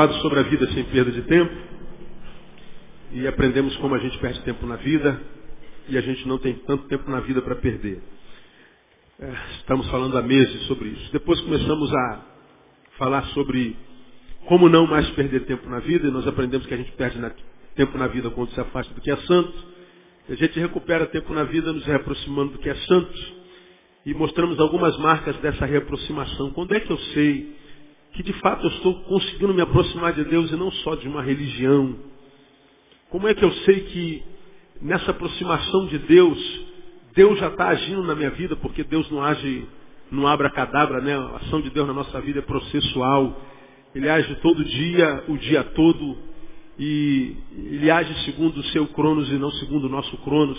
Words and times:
falado 0.00 0.14
sobre 0.22 0.40
a 0.40 0.42
vida 0.44 0.66
sem 0.72 0.82
perda 0.84 1.10
de 1.10 1.20
tempo 1.22 1.54
e 3.12 3.26
aprendemos 3.26 3.76
como 3.76 3.94
a 3.94 3.98
gente 3.98 4.16
perde 4.16 4.40
tempo 4.44 4.64
na 4.64 4.76
vida 4.76 5.20
e 5.90 5.98
a 5.98 6.00
gente 6.00 6.26
não 6.26 6.38
tem 6.38 6.54
tanto 6.54 6.88
tempo 6.88 7.10
na 7.10 7.20
vida 7.20 7.42
para 7.42 7.54
perder. 7.56 8.00
É, 9.18 9.30
estamos 9.58 9.86
falando 9.90 10.16
há 10.16 10.22
meses 10.22 10.62
sobre 10.62 10.88
isso. 10.88 11.12
Depois 11.12 11.38
começamos 11.42 11.94
a 11.94 12.24
falar 12.96 13.24
sobre 13.34 13.76
como 14.46 14.70
não 14.70 14.86
mais 14.86 15.06
perder 15.10 15.44
tempo 15.44 15.68
na 15.68 15.80
vida 15.80 16.08
e 16.08 16.10
nós 16.10 16.26
aprendemos 16.26 16.66
que 16.66 16.72
a 16.72 16.78
gente 16.78 16.92
perde 16.92 17.20
tempo 17.74 17.98
na 17.98 18.06
vida 18.06 18.30
quando 18.30 18.50
se 18.52 18.60
afasta 18.60 18.94
do 18.94 19.02
que 19.02 19.10
é 19.10 19.16
santo. 19.16 19.52
A 20.30 20.34
gente 20.34 20.58
recupera 20.58 21.04
tempo 21.08 21.34
na 21.34 21.44
vida 21.44 21.74
nos 21.74 21.84
reaproximando 21.84 22.52
do 22.52 22.58
que 22.58 22.70
é 22.70 22.74
santo 22.74 23.18
e 24.06 24.14
mostramos 24.14 24.58
algumas 24.58 24.96
marcas 24.96 25.36
dessa 25.40 25.66
reaproximação. 25.66 26.52
Quando 26.52 26.72
é 26.72 26.80
que 26.80 26.90
eu 26.90 26.98
sei 27.12 27.59
que 28.12 28.22
de 28.22 28.32
fato 28.34 28.66
eu 28.66 28.70
estou 28.70 29.02
conseguindo 29.04 29.54
me 29.54 29.60
aproximar 29.60 30.12
de 30.12 30.24
Deus 30.24 30.50
e 30.50 30.56
não 30.56 30.70
só 30.70 30.94
de 30.94 31.08
uma 31.08 31.22
religião? 31.22 31.96
Como 33.10 33.26
é 33.28 33.34
que 33.34 33.44
eu 33.44 33.52
sei 33.52 33.80
que 33.80 34.22
nessa 34.80 35.10
aproximação 35.10 35.86
de 35.86 35.98
Deus, 35.98 36.60
Deus 37.14 37.38
já 37.38 37.48
está 37.48 37.68
agindo 37.68 38.02
na 38.02 38.14
minha 38.14 38.30
vida, 38.30 38.56
porque 38.56 38.82
Deus 38.84 39.10
não 39.10 39.22
age 39.22 39.66
no 40.10 40.26
abra-cadabra, 40.26 41.00
né? 41.00 41.16
A 41.16 41.36
ação 41.36 41.60
de 41.60 41.70
Deus 41.70 41.86
na 41.86 41.94
nossa 41.94 42.20
vida 42.20 42.38
é 42.38 42.42
processual. 42.42 43.40
Ele 43.94 44.08
age 44.08 44.34
todo 44.36 44.64
dia, 44.64 45.24
o 45.28 45.36
dia 45.36 45.64
todo, 45.64 46.16
e 46.78 47.36
ele 47.56 47.90
age 47.90 48.12
segundo 48.24 48.58
o 48.58 48.64
seu 48.64 48.86
cronos 48.88 49.30
e 49.30 49.34
não 49.34 49.50
segundo 49.52 49.84
o 49.84 49.88
nosso 49.88 50.16
cronos. 50.18 50.58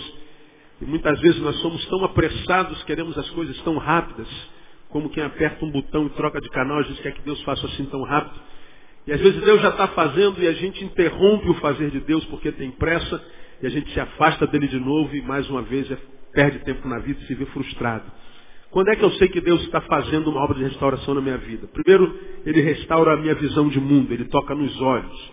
E 0.80 0.84
muitas 0.84 1.18
vezes 1.20 1.40
nós 1.40 1.56
somos 1.60 1.84
tão 1.86 2.04
apressados, 2.04 2.82
queremos 2.84 3.16
as 3.16 3.28
coisas 3.30 3.58
tão 3.62 3.78
rápidas, 3.78 4.28
como 4.92 5.08
quem 5.08 5.24
aperta 5.24 5.64
um 5.64 5.70
botão 5.70 6.06
e 6.06 6.10
troca 6.10 6.40
de 6.40 6.48
canal, 6.50 6.78
a 6.78 6.82
gente 6.82 7.02
quer 7.02 7.12
que 7.12 7.22
Deus 7.22 7.42
faça 7.42 7.66
assim 7.66 7.86
tão 7.86 8.02
rápido. 8.02 8.38
E 9.06 9.12
às 9.12 9.20
vezes 9.20 9.42
Deus 9.42 9.60
já 9.60 9.70
está 9.70 9.88
fazendo 9.88 10.40
e 10.40 10.46
a 10.46 10.52
gente 10.52 10.84
interrompe 10.84 11.48
o 11.48 11.54
fazer 11.54 11.90
de 11.90 11.98
Deus 12.00 12.24
porque 12.26 12.52
tem 12.52 12.70
pressa 12.70 13.20
e 13.60 13.66
a 13.66 13.70
gente 13.70 13.90
se 13.92 13.98
afasta 13.98 14.46
dele 14.46 14.68
de 14.68 14.78
novo 14.78 15.14
e 15.16 15.22
mais 15.22 15.48
uma 15.50 15.62
vez 15.62 15.90
é, 15.90 15.98
perde 16.32 16.60
tempo 16.60 16.86
na 16.86 16.98
vida 16.98 17.20
e 17.20 17.26
se 17.26 17.34
vê 17.34 17.46
frustrado. 17.46 18.04
Quando 18.70 18.88
é 18.88 18.96
que 18.96 19.04
eu 19.04 19.10
sei 19.12 19.28
que 19.28 19.40
Deus 19.40 19.62
está 19.62 19.80
fazendo 19.82 20.30
uma 20.30 20.40
obra 20.40 20.56
de 20.56 20.64
restauração 20.64 21.14
na 21.14 21.20
minha 21.20 21.36
vida? 21.38 21.66
Primeiro, 21.68 22.18
Ele 22.46 22.60
restaura 22.60 23.14
a 23.14 23.16
minha 23.16 23.34
visão 23.34 23.68
de 23.68 23.80
mundo, 23.80 24.12
Ele 24.12 24.24
toca 24.26 24.54
nos 24.54 24.80
olhos. 24.80 25.32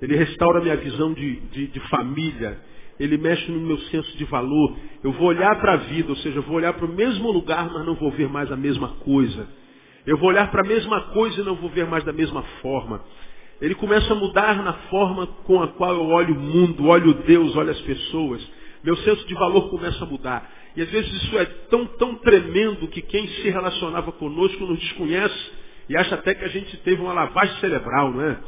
Ele 0.00 0.16
restaura 0.16 0.58
a 0.58 0.62
minha 0.62 0.76
visão 0.76 1.12
de, 1.12 1.36
de, 1.52 1.66
de 1.68 1.80
família, 1.88 2.58
ele 3.02 3.18
mexe 3.18 3.50
no 3.50 3.60
meu 3.60 3.78
senso 3.78 4.16
de 4.16 4.24
valor. 4.24 4.76
Eu 5.02 5.12
vou 5.12 5.28
olhar 5.28 5.60
para 5.60 5.72
a 5.72 5.76
vida, 5.76 6.10
ou 6.10 6.16
seja, 6.16 6.38
eu 6.38 6.42
vou 6.42 6.56
olhar 6.56 6.72
para 6.72 6.86
o 6.86 6.94
mesmo 6.94 7.32
lugar, 7.32 7.68
mas 7.72 7.84
não 7.84 7.94
vou 7.96 8.12
ver 8.12 8.28
mais 8.28 8.50
a 8.52 8.56
mesma 8.56 8.88
coisa. 9.00 9.48
Eu 10.06 10.16
vou 10.18 10.28
olhar 10.28 10.50
para 10.52 10.62
a 10.62 10.68
mesma 10.68 11.00
coisa 11.12 11.40
e 11.40 11.44
não 11.44 11.56
vou 11.56 11.68
ver 11.68 11.84
mais 11.86 12.04
da 12.04 12.12
mesma 12.12 12.42
forma. 12.60 13.02
Ele 13.60 13.74
começa 13.74 14.12
a 14.12 14.16
mudar 14.16 14.62
na 14.62 14.72
forma 14.88 15.26
com 15.44 15.60
a 15.60 15.68
qual 15.68 15.94
eu 15.94 16.06
olho 16.10 16.34
o 16.34 16.40
mundo, 16.40 16.86
olho 16.86 17.14
Deus, 17.26 17.56
olho 17.56 17.70
as 17.70 17.80
pessoas. 17.80 18.40
Meu 18.84 18.96
senso 18.98 19.26
de 19.26 19.34
valor 19.34 19.68
começa 19.68 20.04
a 20.04 20.06
mudar. 20.06 20.48
E 20.76 20.82
às 20.82 20.90
vezes 20.90 21.12
isso 21.24 21.38
é 21.38 21.44
tão, 21.70 21.84
tão 21.86 22.14
tremendo 22.16 22.86
que 22.88 23.02
quem 23.02 23.26
se 23.26 23.50
relacionava 23.50 24.12
conosco 24.12 24.64
nos 24.64 24.78
desconhece 24.78 25.52
e 25.88 25.96
acha 25.96 26.14
até 26.14 26.34
que 26.34 26.44
a 26.44 26.48
gente 26.48 26.76
teve 26.78 27.02
uma 27.02 27.12
lavagem 27.12 27.56
cerebral, 27.56 28.12
não 28.12 28.22
é? 28.22 28.38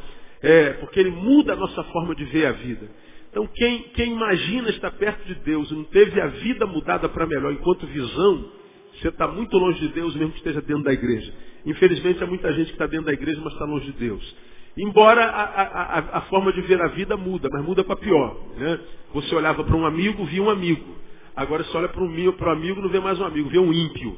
É, 0.43 0.71
porque 0.75 1.01
ele 1.01 1.11
muda 1.11 1.55
a 1.55 1.57
nossa 1.57 1.83
forma 1.85 2.15
de 2.15 2.25
ver 2.25 2.47
a 2.47 2.53
vida. 2.53 2.89
Então, 3.35 3.49
quem, 3.49 3.83
quem 3.95 4.13
imagina 4.13 4.71
estar 4.71 4.93
perto 4.93 5.27
de 5.27 5.35
Deus 5.41 5.69
e 5.69 5.75
não 5.75 5.83
teve 5.83 6.21
a 6.21 6.29
vida 6.29 6.67
mudada 6.67 7.09
para 7.09 7.27
melhor 7.27 7.53
enquanto 7.53 7.85
visão, 7.85 8.49
você 8.93 9.09
está 9.09 9.27
muito 9.27 9.59
longe 9.59 9.81
de 9.81 9.89
Deus, 9.89 10.15
mesmo 10.15 10.31
que 10.31 10.39
esteja 10.39 10.61
dentro 10.61 10.85
da 10.85 10.93
igreja. 10.93 11.35
Infelizmente, 11.67 12.23
há 12.23 12.29
muita 12.29 12.53
gente 12.53 12.67
que 12.67 12.75
está 12.75 12.87
dentro 12.87 13.07
da 13.07 13.13
igreja, 13.13 13.41
mas 13.43 13.53
está 13.53 13.65
longe 13.65 13.87
de 13.87 13.99
Deus. 13.99 14.37
Embora 14.77 15.25
a, 15.25 15.43
a, 15.43 15.99
a, 16.19 16.21
forma 16.23 16.53
de 16.53 16.61
ver 16.61 16.81
a 16.81 16.87
vida 16.87 17.17
muda, 17.17 17.49
mas 17.51 17.65
muda 17.65 17.83
para 17.83 17.97
pior. 17.97 18.41
Né? 18.57 18.79
Você 19.15 19.35
olhava 19.35 19.65
para 19.65 19.77
um 19.77 19.85
amigo, 19.85 20.25
via 20.27 20.41
um 20.41 20.49
amigo. 20.49 20.95
Agora 21.35 21.65
você 21.65 21.77
olha 21.77 21.89
para 21.89 22.05
um 22.05 22.53
amigo, 22.53 22.81
não 22.81 22.89
vê 22.89 23.01
mais 23.01 23.19
um 23.19 23.25
amigo, 23.25 23.51
vê 23.51 23.59
um 23.59 23.73
ímpio. 23.73 24.17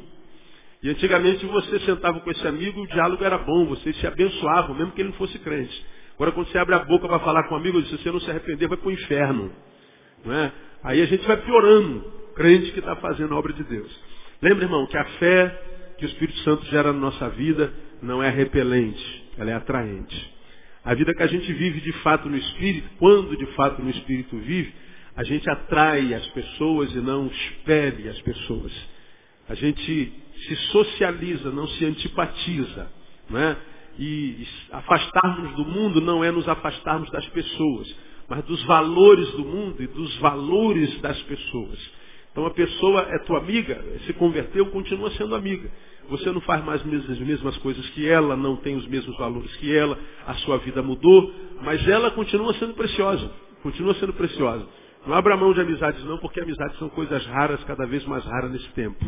E 0.82 0.90
antigamente 0.90 1.46
você 1.46 1.78
sentava 1.80 2.20
com 2.20 2.30
esse 2.30 2.46
amigo, 2.46 2.82
o 2.82 2.86
diálogo 2.86 3.24
era 3.24 3.38
bom, 3.38 3.64
vocês 3.64 3.96
se 3.96 4.06
abençoavam, 4.06 4.76
mesmo 4.76 4.92
que 4.92 5.00
ele 5.00 5.08
não 5.08 5.16
fosse 5.16 5.38
crente. 5.38 5.86
Agora, 6.16 6.32
quando 6.32 6.48
você 6.48 6.58
abre 6.58 6.74
a 6.74 6.80
boca 6.80 7.06
para 7.06 7.20
falar 7.20 7.44
com 7.44 7.54
um 7.54 7.58
amigo, 7.58 7.80
se 7.82 7.96
você 7.96 8.10
não 8.10 8.20
se 8.20 8.30
arrepender, 8.30 8.66
vai 8.66 8.76
para 8.76 8.88
o 8.88 8.92
inferno. 8.92 9.52
Não 10.24 10.34
é? 10.34 10.52
Aí 10.82 11.00
a 11.02 11.06
gente 11.06 11.26
vai 11.26 11.36
piorando, 11.36 12.04
crente 12.34 12.72
que 12.72 12.78
está 12.80 12.96
fazendo 12.96 13.34
a 13.34 13.38
obra 13.38 13.52
de 13.52 13.62
Deus. 13.64 14.00
Lembra, 14.40 14.64
irmão, 14.64 14.86
que 14.86 14.96
a 14.96 15.04
fé 15.04 15.62
que 15.98 16.04
o 16.04 16.08
Espírito 16.08 16.38
Santo 16.40 16.64
gera 16.66 16.92
na 16.92 16.98
nossa 16.98 17.28
vida 17.30 17.72
não 18.02 18.22
é 18.22 18.30
repelente, 18.30 19.24
ela 19.38 19.50
é 19.50 19.54
atraente. 19.54 20.34
A 20.84 20.94
vida 20.94 21.12
que 21.14 21.22
a 21.22 21.26
gente 21.26 21.52
vive 21.52 21.80
de 21.80 21.92
fato 21.94 22.28
no 22.28 22.36
Espírito, 22.36 22.88
quando 22.98 23.36
de 23.36 23.46
fato 23.54 23.82
no 23.82 23.90
Espírito 23.90 24.36
vive, 24.38 24.72
a 25.16 25.24
gente 25.24 25.48
atrai 25.50 26.14
as 26.14 26.26
pessoas 26.28 26.94
e 26.94 26.98
não 26.98 27.26
expele 27.26 28.08
as 28.08 28.20
pessoas. 28.20 28.72
A 29.48 29.54
gente 29.54 30.12
se 30.46 30.56
socializa, 30.70 31.50
não 31.50 31.66
se 31.66 31.84
antipatiza. 31.84 32.90
Não 33.28 33.40
é? 33.40 33.56
E 33.98 34.46
afastarmos 34.72 35.54
do 35.56 35.64
mundo 35.64 36.00
não 36.00 36.22
é 36.22 36.30
nos 36.30 36.48
afastarmos 36.48 37.10
das 37.10 37.26
pessoas, 37.28 37.94
mas 38.28 38.44
dos 38.44 38.62
valores 38.64 39.30
do 39.32 39.44
mundo 39.44 39.82
e 39.82 39.86
dos 39.86 40.16
valores 40.18 41.00
das 41.00 41.20
pessoas. 41.22 41.78
Então 42.32 42.44
a 42.44 42.50
pessoa 42.50 43.06
é 43.08 43.18
tua 43.20 43.38
amiga, 43.38 43.82
se 44.04 44.12
converteu, 44.12 44.66
continua 44.66 45.10
sendo 45.12 45.34
amiga. 45.34 45.70
Você 46.10 46.30
não 46.30 46.40
faz 46.42 46.62
mais 46.64 46.82
as 46.82 47.18
mesmas 47.18 47.56
coisas 47.58 47.88
que 47.90 48.06
ela, 48.06 48.36
não 48.36 48.56
tem 48.56 48.76
os 48.76 48.86
mesmos 48.86 49.16
valores 49.16 49.54
que 49.56 49.74
ela, 49.74 49.98
a 50.26 50.34
sua 50.34 50.58
vida 50.58 50.82
mudou, 50.82 51.32
mas 51.62 51.86
ela 51.88 52.10
continua 52.10 52.52
sendo 52.54 52.74
preciosa. 52.74 53.30
Continua 53.62 53.94
sendo 53.94 54.12
preciosa. 54.12 54.66
Não 55.06 55.14
abra 55.14 55.36
mão 55.36 55.52
de 55.54 55.60
amizades 55.60 56.04
não, 56.04 56.18
porque 56.18 56.40
amizades 56.40 56.78
são 56.78 56.88
coisas 56.90 57.24
raras, 57.26 57.62
cada 57.64 57.86
vez 57.86 58.04
mais 58.04 58.24
raras 58.24 58.50
nesse 58.50 58.68
tempo. 58.68 59.04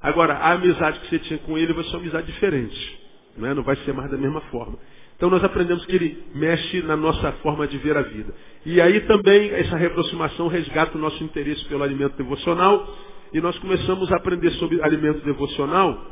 Agora, 0.00 0.34
a 0.34 0.52
amizade 0.52 1.00
que 1.00 1.08
você 1.08 1.18
tinha 1.18 1.38
com 1.40 1.58
ele 1.58 1.72
vai 1.72 1.84
ser 1.84 1.90
uma 1.90 1.98
amizade 1.98 2.26
diferente. 2.26 3.00
Não, 3.36 3.48
é? 3.48 3.54
não 3.54 3.62
vai 3.62 3.76
ser 3.76 3.92
mais 3.92 4.10
da 4.10 4.16
mesma 4.16 4.40
forma. 4.42 4.78
Então 5.16 5.28
nós 5.28 5.44
aprendemos 5.44 5.84
que 5.84 5.94
ele 5.94 6.24
mexe 6.34 6.80
na 6.82 6.96
nossa 6.96 7.32
forma 7.42 7.66
de 7.66 7.76
ver 7.76 7.96
a 7.96 8.02
vida. 8.02 8.34
E 8.64 8.80
aí 8.80 9.00
também 9.00 9.50
essa 9.50 9.76
reaproximação 9.76 10.48
resgata 10.48 10.96
o 10.96 11.00
nosso 11.00 11.22
interesse 11.22 11.62
pelo 11.66 11.82
alimento 11.82 12.16
devocional. 12.16 12.96
E 13.32 13.40
nós 13.40 13.58
começamos 13.58 14.10
a 14.10 14.16
aprender 14.16 14.50
sobre 14.52 14.82
alimento 14.82 15.22
devocional 15.24 16.06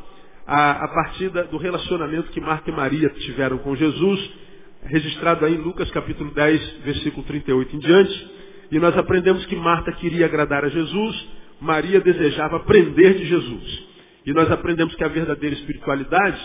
a, 0.47 0.85
a 0.85 0.89
partir 0.89 1.31
da, 1.31 1.43
do 1.45 1.57
relacionamento 1.57 2.31
que 2.33 2.41
Marta 2.41 2.71
e 2.71 2.73
Maria 2.73 3.09
tiveram 3.11 3.59
com 3.59 3.75
Jesus, 3.75 4.31
registrado 4.85 5.45
aí 5.45 5.55
em 5.55 5.59
Lucas 5.59 5.91
capítulo 5.91 6.31
10, 6.33 6.81
versículo 6.85 7.23
38 7.25 7.77
em 7.77 7.79
diante. 7.79 8.31
E 8.71 8.79
nós 8.79 8.97
aprendemos 8.97 9.45
que 9.47 9.57
Marta 9.57 9.91
queria 9.93 10.27
agradar 10.27 10.65
a 10.65 10.69
Jesus, 10.69 11.29
Maria 11.61 12.01
desejava 12.01 12.57
aprender 12.57 13.15
de 13.15 13.25
Jesus. 13.25 13.89
E 14.27 14.33
nós 14.33 14.51
aprendemos 14.51 14.95
que 14.95 15.05
a 15.05 15.09
verdadeira 15.09 15.57
espiritualidade 15.57 16.39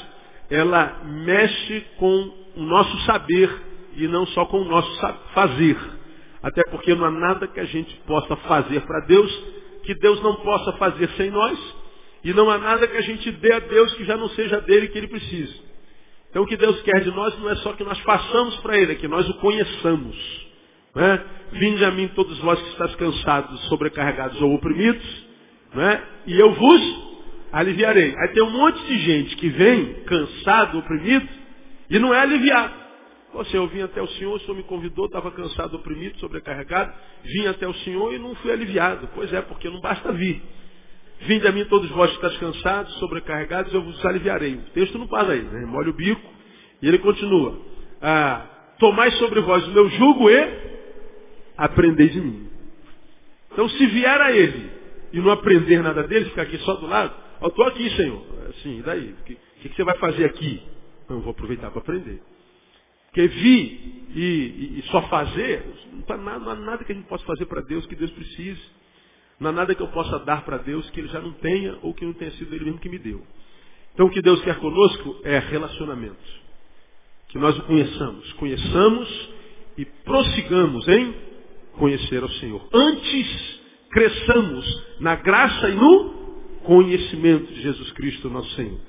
ela 0.54 1.02
mexe 1.04 1.82
com 1.98 2.32
o 2.56 2.62
nosso 2.62 2.96
saber 3.06 3.50
e 3.96 4.08
não 4.08 4.26
só 4.28 4.46
com 4.46 4.62
o 4.62 4.66
nosso 4.66 5.18
fazer. 5.34 5.78
Até 6.44 6.62
porque 6.70 6.94
não 6.94 7.06
há 7.06 7.12
nada 7.12 7.48
que 7.48 7.60
a 7.60 7.66
gente 7.66 7.96
possa 8.06 8.36
fazer 8.36 8.82
para 8.82 9.00
Deus 9.08 9.32
que 9.84 9.96
Deus 9.96 10.22
não 10.22 10.36
possa 10.36 10.74
fazer 10.74 11.10
sem 11.18 11.32
nós. 11.32 11.60
E 12.24 12.34
não 12.34 12.50
há 12.50 12.58
nada 12.58 12.88
que 12.88 12.96
a 12.96 13.02
gente 13.02 13.32
dê 13.32 13.52
a 13.52 13.60
Deus 13.60 13.94
que 13.96 14.06
já 14.06 14.16
não 14.16 14.30
seja 14.30 14.62
dele 14.62 14.88
que 14.90 14.98
ele 14.98 15.08
precise. 15.08 15.60
Então 16.30 16.44
o 16.44 16.48
que 16.48 16.56
Deus 16.56 16.82
quer 16.84 17.02
de 17.02 17.12
nós 17.12 17.38
não 17.40 17.50
é 17.50 17.56
só 17.58 17.74
que 17.74 17.84
nós 17.84 18.00
façamos 18.00 18.56
para 18.58 18.78
Ele, 18.78 18.94
é 18.94 18.96
que 18.96 19.08
nós 19.08 19.28
o 19.30 19.34
conheçamos. 19.36 20.16
Né? 20.96 21.26
Vinde 21.54 21.84
a 21.84 21.92
mim 21.92 22.08
todos 22.10 22.38
vós 22.40 22.60
que 22.62 22.70
estáis 22.70 22.96
cansados, 22.96 23.60
sobrecarregados 23.68 24.42
ou 24.42 24.54
oprimidos, 24.54 25.26
né? 25.74 26.04
e 26.26 26.40
eu 26.40 26.54
vos 26.54 27.13
aliviarei. 27.54 28.14
Aí 28.18 28.28
tem 28.34 28.44
um 28.44 28.50
monte 28.50 28.84
de 28.86 29.00
gente 29.00 29.36
que 29.38 29.48
vem 29.48 29.94
cansado, 30.04 30.80
oprimido, 30.80 31.28
e 31.90 31.98
não 32.00 32.14
é 32.14 32.20
aliviado. 32.20 32.74
Você, 33.34 33.58
eu 33.58 33.68
vim 33.68 33.82
até 33.82 34.02
o 34.02 34.08
Senhor, 34.10 34.36
o 34.36 34.40
Senhor 34.42 34.56
me 34.56 34.64
convidou, 34.64 35.06
estava 35.06 35.32
cansado, 35.32 35.76
oprimido, 35.76 36.20
sobrecarregado, 36.20 36.94
vim 37.24 37.48
até 37.48 37.68
o 37.68 37.74
Senhor 37.76 38.14
e 38.14 38.20
não 38.20 38.36
fui 38.36 38.52
aliviado. 38.52 39.10
Pois 39.16 39.32
é, 39.32 39.42
porque 39.42 39.70
não 39.70 39.80
basta 39.80 40.12
vir. 40.12 40.42
Vinde 41.22 41.48
a 41.48 41.52
mim 41.52 41.64
todos 41.66 41.90
vós 41.92 42.10
que 42.12 42.18
estáis 42.18 42.38
cansados, 42.38 42.94
sobrecarregados, 43.00 43.74
eu 43.74 43.82
vos 43.82 44.06
aliviarei. 44.06 44.56
O 44.56 44.72
texto 44.74 44.98
não 44.98 45.08
para 45.08 45.32
aí, 45.32 45.42
né? 45.42 45.66
Molha 45.66 45.90
o 45.90 45.94
bico. 45.94 46.22
E 46.82 46.88
ele 46.88 47.00
continua. 47.00 47.58
Ah, 48.02 48.50
Tomai 48.80 49.12
sobre 49.12 49.40
vós 49.40 49.66
o 49.68 49.72
meu 49.72 49.90
jugo 49.90 50.30
e 50.30 50.74
aprendei 51.58 52.10
de 52.10 52.20
mim. 52.20 52.50
Então 53.52 53.70
se 53.70 53.86
vier 53.86 54.20
a 54.20 54.32
ele 54.32 54.70
e 55.14 55.20
não 55.20 55.32
aprender 55.32 55.82
nada 55.82 56.04
dele, 56.04 56.26
ficar 56.26 56.42
aqui 56.42 56.58
só 56.60 56.74
do 56.76 56.88
lado, 56.88 57.14
eu 57.44 57.50
estou 57.50 57.66
aqui, 57.66 57.90
Senhor. 57.92 58.24
Assim, 58.50 58.80
e 58.80 58.82
daí? 58.82 59.12
O 59.12 59.24
que, 59.26 59.36
que, 59.36 59.70
que, 59.70 59.76
você 59.76 59.84
vai 59.84 59.98
fazer 59.98 60.26
aqui? 60.26 60.62
Eu 61.10 61.20
vou 61.20 61.32
aproveitar 61.32 61.70
para 61.72 61.82
aprender. 61.82 62.22
Porque 63.08 63.28
vir 63.28 64.06
e, 64.16 64.22
e, 64.22 64.80
e 64.80 64.84
só 64.90 65.02
fazer, 65.04 65.64
não, 65.92 66.02
tá 66.04 66.18
nada, 66.18 66.40
não 66.40 66.52
há 66.52 66.56
nada 66.56 66.84
que 66.84 66.92
a 66.92 66.96
gente 66.96 67.08
possa 67.08 67.24
fazer 67.26 67.46
para 67.46 67.62
Deus 67.62 67.86
que 67.86 67.96
Deus 67.96 68.12
precise. 68.12 68.62
Não 69.40 69.50
há 69.50 69.54
nada 69.54 69.76
que 69.76 69.82
eu 69.82 69.88
possa 69.90 70.20
dar 70.20 70.46
para 70.46 70.58
Deus 70.58 70.90
que 70.92 71.00
Ele 71.00 71.10
já 71.10 71.20
não 71.20 71.34
tenha 71.34 71.78
ou 71.82 71.94
que 71.94 72.06
não 72.06 72.14
tenha 72.14 72.32
sido 72.32 72.56
Ele 72.56 72.66
mesmo 72.66 72.80
que 72.80 72.90
me 72.90 72.98
deu. 72.98 73.22
Então 73.94 74.08
o 74.08 74.10
que 74.10 74.22
Deus 74.22 74.42
quer 74.42 74.58
conosco 74.60 75.20
é 75.24 75.38
relacionamento. 75.38 76.44
Que 77.28 77.38
nós 77.38 77.58
o 77.60 77.64
conheçamos. 77.64 78.34
Conheçamos 78.34 79.30
e 79.78 79.86
prossigamos 79.86 80.88
em 80.88 81.14
conhecer 81.74 82.24
ao 82.24 82.30
Senhor. 82.30 82.68
Antes 82.74 83.60
cresçamos 83.92 84.86
na 85.00 85.16
graça 85.16 85.70
e 85.70 85.76
no 85.76 86.23
conhecimento 86.64 87.52
de 87.54 87.62
Jesus 87.62 87.92
Cristo, 87.92 88.30
nosso 88.30 88.50
Senhor. 88.56 88.80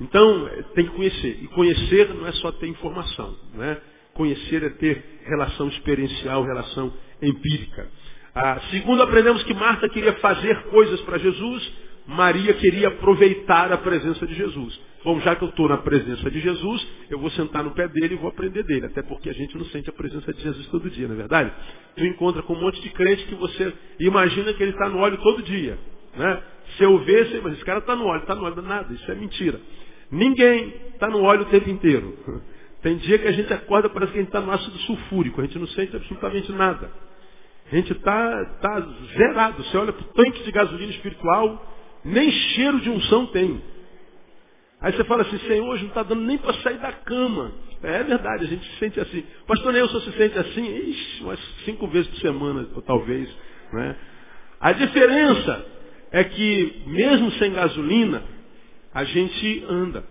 Então, 0.00 0.50
tem 0.74 0.86
que 0.86 0.92
conhecer. 0.92 1.38
E 1.42 1.48
conhecer 1.48 2.14
não 2.14 2.26
é 2.26 2.32
só 2.32 2.52
ter 2.52 2.66
informação. 2.66 3.36
Né? 3.54 3.78
Conhecer 4.14 4.62
é 4.62 4.70
ter 4.70 5.20
relação 5.24 5.68
experiencial, 5.68 6.44
relação 6.44 6.92
empírica. 7.22 7.88
Ah, 8.34 8.60
segundo, 8.70 9.02
aprendemos 9.02 9.42
que 9.44 9.54
Marta 9.54 9.88
queria 9.88 10.12
fazer 10.14 10.64
coisas 10.64 11.00
para 11.02 11.16
Jesus, 11.16 11.72
Maria 12.06 12.52
queria 12.54 12.88
aproveitar 12.88 13.72
a 13.72 13.78
presença 13.78 14.26
de 14.26 14.34
Jesus. 14.34 14.78
Bom, 15.02 15.20
já 15.20 15.34
que 15.34 15.42
eu 15.42 15.48
estou 15.48 15.68
na 15.68 15.78
presença 15.78 16.30
de 16.30 16.40
Jesus, 16.40 16.86
eu 17.08 17.18
vou 17.18 17.30
sentar 17.30 17.64
no 17.64 17.70
pé 17.70 17.88
dele 17.88 18.14
e 18.14 18.18
vou 18.18 18.28
aprender 18.28 18.62
dele. 18.64 18.86
Até 18.86 19.02
porque 19.02 19.30
a 19.30 19.32
gente 19.32 19.56
não 19.56 19.64
sente 19.66 19.88
a 19.88 19.92
presença 19.92 20.32
de 20.32 20.42
Jesus 20.42 20.66
todo 20.66 20.90
dia, 20.90 21.06
não 21.08 21.14
é 21.14 21.18
verdade? 21.18 21.52
Tu 21.96 22.04
encontra 22.04 22.42
com 22.42 22.54
um 22.54 22.60
monte 22.60 22.80
de 22.82 22.90
crente 22.90 23.24
que 23.24 23.34
você 23.34 23.72
imagina 24.00 24.52
que 24.52 24.62
ele 24.62 24.72
está 24.72 24.88
no 24.88 24.98
óleo 24.98 25.16
todo 25.18 25.42
dia. 25.42 25.78
Né? 26.16 26.42
Se 26.76 26.82
eu 26.82 26.98
ver, 27.04 27.26
você, 27.26 27.40
mas 27.40 27.54
esse 27.54 27.64
cara 27.64 27.78
está 27.78 27.96
no 27.96 28.04
óleo, 28.04 28.20
está 28.20 28.34
no 28.34 28.44
óleo, 28.44 28.62
nada, 28.62 28.92
isso 28.92 29.10
é 29.10 29.14
mentira. 29.14 29.60
Ninguém 30.10 30.74
está 30.94 31.08
no 31.08 31.22
óleo 31.22 31.42
o 31.42 31.46
tempo 31.46 31.70
inteiro. 31.70 32.16
Tem 32.82 32.96
dia 32.98 33.18
que 33.18 33.26
a 33.26 33.32
gente 33.32 33.52
acorda, 33.52 33.88
parece 33.88 34.12
que 34.12 34.18
a 34.18 34.22
gente 34.22 34.28
está 34.28 34.40
no 34.40 34.52
ácido 34.52 34.76
sulfúrico, 34.78 35.40
a 35.40 35.44
gente 35.44 35.58
não 35.58 35.66
sente 35.68 35.96
absolutamente 35.96 36.52
nada. 36.52 36.90
A 37.70 37.74
gente 37.74 37.92
está 37.92 38.44
tá 38.60 38.80
zerado. 39.16 39.64
Você 39.64 39.76
olha 39.76 39.92
para 39.92 40.02
o 40.02 40.12
tanque 40.12 40.44
de 40.44 40.52
gasolina 40.52 40.92
espiritual, 40.92 41.74
nem 42.04 42.30
cheiro 42.30 42.80
de 42.80 42.90
unção 42.90 43.26
tem. 43.26 43.60
Aí 44.80 44.92
você 44.92 45.02
fala 45.04 45.22
assim, 45.22 45.38
Senhor, 45.38 45.66
hoje 45.66 45.82
não 45.82 45.88
está 45.88 46.02
dando 46.02 46.20
nem 46.20 46.38
para 46.38 46.52
sair 46.60 46.78
da 46.78 46.92
cama. 46.92 47.52
É 47.82 48.02
verdade, 48.02 48.44
a 48.44 48.46
gente 48.46 48.64
se 48.64 48.78
sente 48.78 49.00
assim. 49.00 49.24
Pastor 49.46 49.72
Nelson 49.72 50.00
se 50.00 50.12
sente 50.12 50.38
assim, 50.38 50.90
ixi, 50.90 51.22
umas 51.22 51.40
cinco 51.64 51.88
vezes 51.88 52.08
por 52.08 52.20
semana, 52.20 52.68
talvez. 52.86 53.28
Né? 53.72 53.96
A 54.60 54.72
diferença 54.72 55.66
é 56.16 56.24
que, 56.24 56.82
mesmo 56.86 57.30
sem 57.32 57.52
gasolina, 57.52 58.22
a 58.94 59.04
gente 59.04 59.62
anda. 59.68 60.02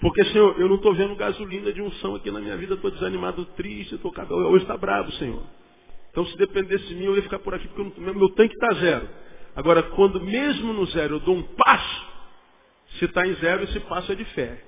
Porque, 0.00 0.24
Senhor, 0.26 0.54
eu 0.60 0.68
não 0.68 0.76
estou 0.76 0.94
vendo 0.94 1.16
gasolina 1.16 1.72
de 1.72 1.82
unção 1.82 2.14
aqui 2.14 2.30
na 2.30 2.38
minha 2.38 2.56
vida, 2.56 2.74
estou 2.74 2.92
desanimado, 2.92 3.44
triste, 3.56 3.98
tô, 3.98 4.12
hoje 4.46 4.62
está 4.62 4.76
bravo, 4.76 5.10
Senhor. 5.12 5.42
Então, 6.12 6.24
se 6.26 6.36
dependesse 6.36 6.86
de 6.86 6.94
mim, 6.94 7.06
eu 7.06 7.16
ia 7.16 7.22
ficar 7.22 7.40
por 7.40 7.52
aqui, 7.54 7.66
porque 7.66 8.00
não, 8.00 8.14
meu 8.14 8.28
tanque 8.36 8.54
está 8.54 8.72
zero. 8.74 9.08
Agora, 9.56 9.82
quando 9.82 10.20
mesmo 10.20 10.72
no 10.72 10.86
zero 10.86 11.16
eu 11.16 11.20
dou 11.20 11.38
um 11.38 11.42
passo, 11.42 12.06
se 13.00 13.04
está 13.04 13.26
em 13.26 13.34
zero, 13.34 13.64
esse 13.64 13.80
passo 13.80 14.12
é 14.12 14.14
de 14.14 14.24
fé. 14.26 14.62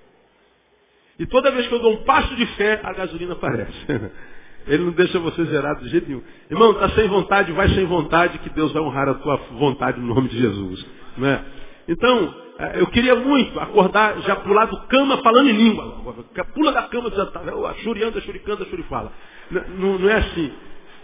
E 1.21 1.27
toda 1.27 1.53
vez 1.53 1.69
que 1.69 1.75
eu 1.75 1.79
dou 1.79 1.93
um 1.93 2.03
passo 2.03 2.35
de 2.35 2.47
fé, 2.57 2.81
a 2.83 2.93
gasolina 2.93 3.35
aparece. 3.35 3.79
Ele 4.67 4.85
não 4.85 4.93
deixa 4.93 5.19
você 5.19 5.45
zerado 5.45 5.85
de 5.85 5.91
jeito 5.91 6.09
nenhum. 6.09 6.23
Irmão, 6.51 6.73
está 6.73 6.89
sem 6.91 7.09
vontade, 7.09 7.53
vai 7.53 7.69
sem 7.71 7.85
vontade, 7.85 8.39
que 8.39 8.51
Deus 8.51 8.73
vai 8.73 8.83
honrar 8.83 9.09
a 9.09 9.15
tua 9.15 9.37
vontade 9.53 10.01
no 10.01 10.15
nome 10.15 10.29
de 10.29 10.39
Jesus. 10.39 10.87
Não 11.17 11.29
é? 11.29 11.45
Então, 11.89 12.35
é, 12.59 12.81
eu 12.81 12.87
queria 12.89 13.15
muito 13.15 13.59
acordar, 13.61 14.21
já 14.23 14.37
pular 14.37 14.67
do 14.67 14.81
cama 14.89 15.19
falando 15.19 15.49
em 15.49 15.53
língua. 15.53 16.17
Pula 16.55 16.73
da 16.73 16.83
cama, 16.85 17.11
já 17.11 17.25
está, 17.25 17.43
churianda, 17.83 18.21
churicanda, 18.23 18.65
churifala. 18.65 19.13
Não, 19.51 19.99
não 19.99 20.09
é 20.09 20.15
assim. 20.15 20.53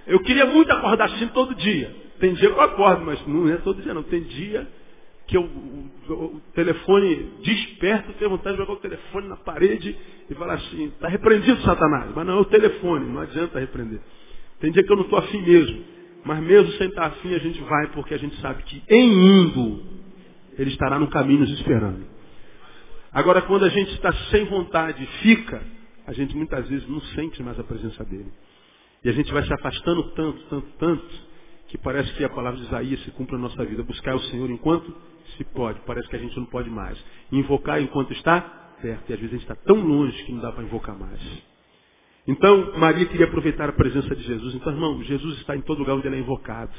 Eu 0.07 0.21
queria 0.21 0.47
muito 0.47 0.73
acordar 0.73 1.05
assim 1.05 1.29
todo 1.29 1.55
dia. 1.55 1.95
Tem 2.19 2.35
dia 2.35 2.49
que 2.51 2.57
eu 2.57 2.61
acordo, 2.61 3.05
mas 3.05 3.25
não 3.27 3.49
é 3.49 3.57
todo 3.59 3.81
dia 3.81 3.95
não. 3.95 4.03
Tem 4.03 4.23
dia 4.23 4.67
que 5.33 5.37
eu, 5.39 5.45
o, 5.45 6.41
telefone 6.55 7.33
desperta, 7.43 8.13
tenho 8.19 8.31
vontade 8.31 8.55
de 8.55 8.63
jogar 8.63 8.75
o 8.75 8.81
telefone 8.81 9.29
na 9.29 9.37
parede 9.37 9.97
e 10.29 10.35
falar 10.35 10.55
assim, 10.55 10.89
está 10.89 11.09
repreendido 11.09 11.59
Satanás. 11.63 12.13
Mas 12.15 12.27
não 12.27 12.35
é 12.35 12.41
o 12.41 12.45
telefone, 12.45 13.11
não 13.11 13.23
adianta 13.23 13.59
repreender. 13.59 14.01
Tem 14.61 14.71
dia 14.71 14.85
que 14.85 14.93
eu 14.93 14.97
não 14.97 15.05
estou 15.05 15.19
afim 15.19 15.41
mesmo. 15.41 15.85
Mas 16.23 16.41
mesmo 16.41 16.71
sem 16.73 16.89
estar 16.89 17.07
afim, 17.07 17.35
a 17.35 17.39
gente 17.39 17.61
vai 17.63 17.87
porque 17.89 18.13
a 18.13 18.19
gente 18.19 18.39
sabe 18.41 18.63
que 18.65 18.83
em 18.89 19.41
indo, 19.41 19.83
ele 20.59 20.71
estará 20.71 20.99
no 20.99 21.09
caminho 21.09 21.41
nos 21.41 21.51
esperando. 21.51 22.05
Agora, 23.11 23.41
quando 23.43 23.65
a 23.65 23.71
gente 23.71 23.91
está 23.95 24.13
sem 24.31 24.45
vontade, 24.45 25.05
fica, 25.23 25.63
a 26.07 26.13
gente 26.13 26.37
muitas 26.37 26.69
vezes 26.69 26.87
não 26.89 27.01
sente 27.01 27.43
mais 27.43 27.59
a 27.59 27.65
presença 27.65 28.05
dele. 28.05 28.31
E 29.03 29.09
a 29.09 29.13
gente 29.13 29.33
vai 29.33 29.43
se 29.45 29.53
afastando 29.53 30.03
tanto, 30.11 30.43
tanto, 30.49 30.69
tanto, 30.79 31.33
que 31.69 31.79
parece 31.79 32.13
que 32.15 32.25
a 32.25 32.29
palavra 32.29 32.61
de 32.61 32.67
Isaías 32.67 33.01
se 33.03 33.11
cumpre 33.13 33.35
na 33.35 33.43
nossa 33.43 33.65
vida. 33.65 33.83
Buscar 33.83 34.15
o 34.15 34.21
Senhor 34.21 34.49
enquanto 34.51 34.95
se 35.37 35.45
pode. 35.45 35.81
Parece 35.87 36.09
que 36.09 36.17
a 36.17 36.19
gente 36.19 36.37
não 36.37 36.47
pode 36.47 36.71
mais. 36.71 36.99
Invocar 37.31 37.81
enquanto 37.81 38.13
está 38.13 38.41
perto. 38.81 39.11
E 39.11 39.15
às 39.15 39.21
vezes 39.21 39.35
a 39.35 39.39
gente 39.39 39.51
está 39.51 39.57
tão 39.57 39.77
longe 39.81 40.23
que 40.25 40.33
não 40.33 40.41
dá 40.41 40.53
para 40.53 40.65
invocar 40.65 40.99
mais. 40.99 41.21
Então, 42.27 42.79
Maria 42.79 43.07
queria 43.07 43.27
aproveitar 43.27 43.69
a 43.69 43.73
presença 43.73 44.15
de 44.15 44.23
Jesus. 44.23 44.55
Então, 44.55 44.73
irmão, 44.73 45.03
Jesus 45.03 45.39
está 45.39 45.57
em 45.57 45.61
todo 45.61 45.79
lugar 45.79 45.97
onde 45.97 46.07
ele 46.07 46.17
é 46.17 46.21
invocado. 46.21 46.73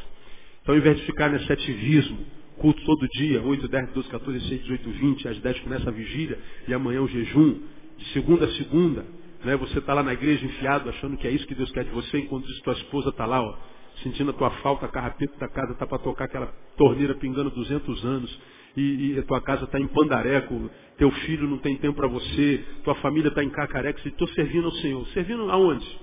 Então, 0.62 0.74
ao 0.74 0.80
invés 0.80 0.98
de 0.98 1.06
ficar 1.06 1.30
nesse 1.30 1.52
ativismo, 1.52 2.20
culto 2.58 2.82
todo 2.86 3.08
dia, 3.10 3.42
8, 3.42 3.68
10, 3.68 3.90
12, 3.92 4.10
14, 4.10 4.40
16, 4.40 4.62
18, 4.62 4.90
20, 4.90 5.28
às 5.28 5.40
10 5.40 5.60
começa 5.60 5.90
a 5.90 5.92
vigília 5.92 6.40
e 6.68 6.74
amanhã 6.74 7.02
o 7.02 7.08
jejum, 7.08 7.60
de 7.98 8.06
segunda 8.14 8.46
a 8.46 8.52
segunda, 8.54 9.06
né, 9.44 9.58
você 9.58 9.80
está 9.80 9.94
lá 9.94 10.02
na 10.02 10.14
igreja 10.14 10.46
enfiado, 10.46 10.90
achando 10.90 11.18
que 11.18 11.28
é 11.28 11.32
isso 11.32 11.46
que 11.46 11.56
Deus 11.56 11.70
quer 11.72 11.84
de 11.84 11.92
você, 11.92 12.20
enquanto 12.20 12.48
tua 12.64 12.74
esposa 12.74 13.10
está 13.10 13.26
lá, 13.26 13.42
ó, 13.42 13.58
sentindo 14.02 14.32
a 14.32 14.34
tua 14.34 14.50
falta, 14.62 14.86
a 14.86 14.90
carrapeta 14.90 15.38
da 15.38 15.48
casa 15.48 15.74
está 15.74 15.86
para 15.86 16.00
tocar 16.00 16.26
aquela 16.26 16.48
torneira 16.78 17.16
pingando 17.16 17.50
200 17.52 18.06
anos, 18.06 18.40
e, 18.76 19.14
e 19.14 19.20
a 19.20 19.24
tua 19.24 19.42
casa 19.42 19.66
está 19.66 19.80
em 19.80 19.88
pandareco, 19.88 20.70
teu 20.98 21.12
filho 21.12 21.48
não 21.48 21.60
tem 21.60 21.78
tempo 21.78 21.96
para 21.96 22.08
você, 22.08 22.64
tua 22.84 22.96
família 22.96 23.30
está 23.30 23.44
em 23.44 23.50
cacareco, 23.50 24.00
e 24.04 24.10
estou 24.10 24.28
servindo 24.30 24.66
ao 24.66 24.74
Senhor. 24.74 25.08
Servindo 25.10 25.50
aonde? 25.52 26.00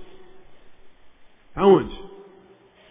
Aonde? 1.55 1.93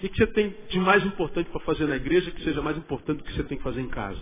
O 0.02 0.08
que 0.08 0.17
você 0.17 0.26
tem 0.29 0.55
de 0.69 0.79
mais 0.79 1.05
importante 1.05 1.50
para 1.50 1.61
fazer 1.61 1.87
na 1.87 1.97
igreja 1.97 2.31
que 2.31 2.43
seja 2.43 2.62
mais 2.62 2.76
importante 2.76 3.19
do 3.19 3.25
que 3.25 3.32
você 3.35 3.44
tem 3.44 3.58
que 3.58 3.64
fazer 3.64 3.81
em 3.81 3.88
casa? 3.88 4.20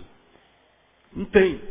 Não 1.13 1.25
tem. 1.25 1.61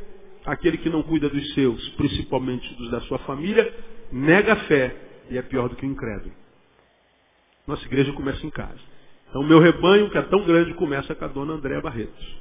Aquele 0.46 0.78
que 0.78 0.88
não 0.88 1.02
cuida 1.02 1.28
dos 1.28 1.54
seus, 1.54 1.88
principalmente 1.90 2.74
dos 2.74 2.90
da 2.90 3.00
sua 3.02 3.18
família, 3.20 3.74
nega 4.10 4.54
a 4.54 4.56
fé 4.64 4.96
e 5.30 5.36
é 5.36 5.42
pior 5.42 5.68
do 5.68 5.76
que 5.76 5.84
o 5.84 5.88
incrédulo. 5.88 6.32
Nossa 7.66 7.84
igreja 7.84 8.12
começa 8.14 8.46
em 8.46 8.50
casa. 8.50 8.80
Então, 9.28 9.42
meu 9.42 9.60
rebanho, 9.60 10.10
que 10.10 10.18
é 10.18 10.22
tão 10.22 10.44
grande, 10.44 10.74
começa 10.74 11.14
com 11.14 11.24
a 11.24 11.28
dona 11.28 11.54
Andréa 11.54 11.80
Barretos. 11.80 12.36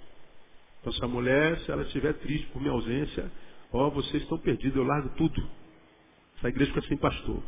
Então, 0.79 0.93
essa 0.93 1.07
mulher, 1.07 1.59
se 1.59 1.71
ela 1.71 1.83
estiver 1.83 2.13
triste 2.13 2.47
por 2.47 2.61
minha 2.61 2.73
ausência, 2.73 3.29
ó, 3.71 3.89
vocês 3.89 4.23
estão 4.23 4.37
perdidos, 4.37 4.77
eu 4.77 4.83
largo 4.83 5.09
tudo. 5.17 5.43
Essa 6.37 6.49
igreja 6.49 6.71
fica 6.71 6.87
sem 6.87 6.97
pastor. 6.97 7.41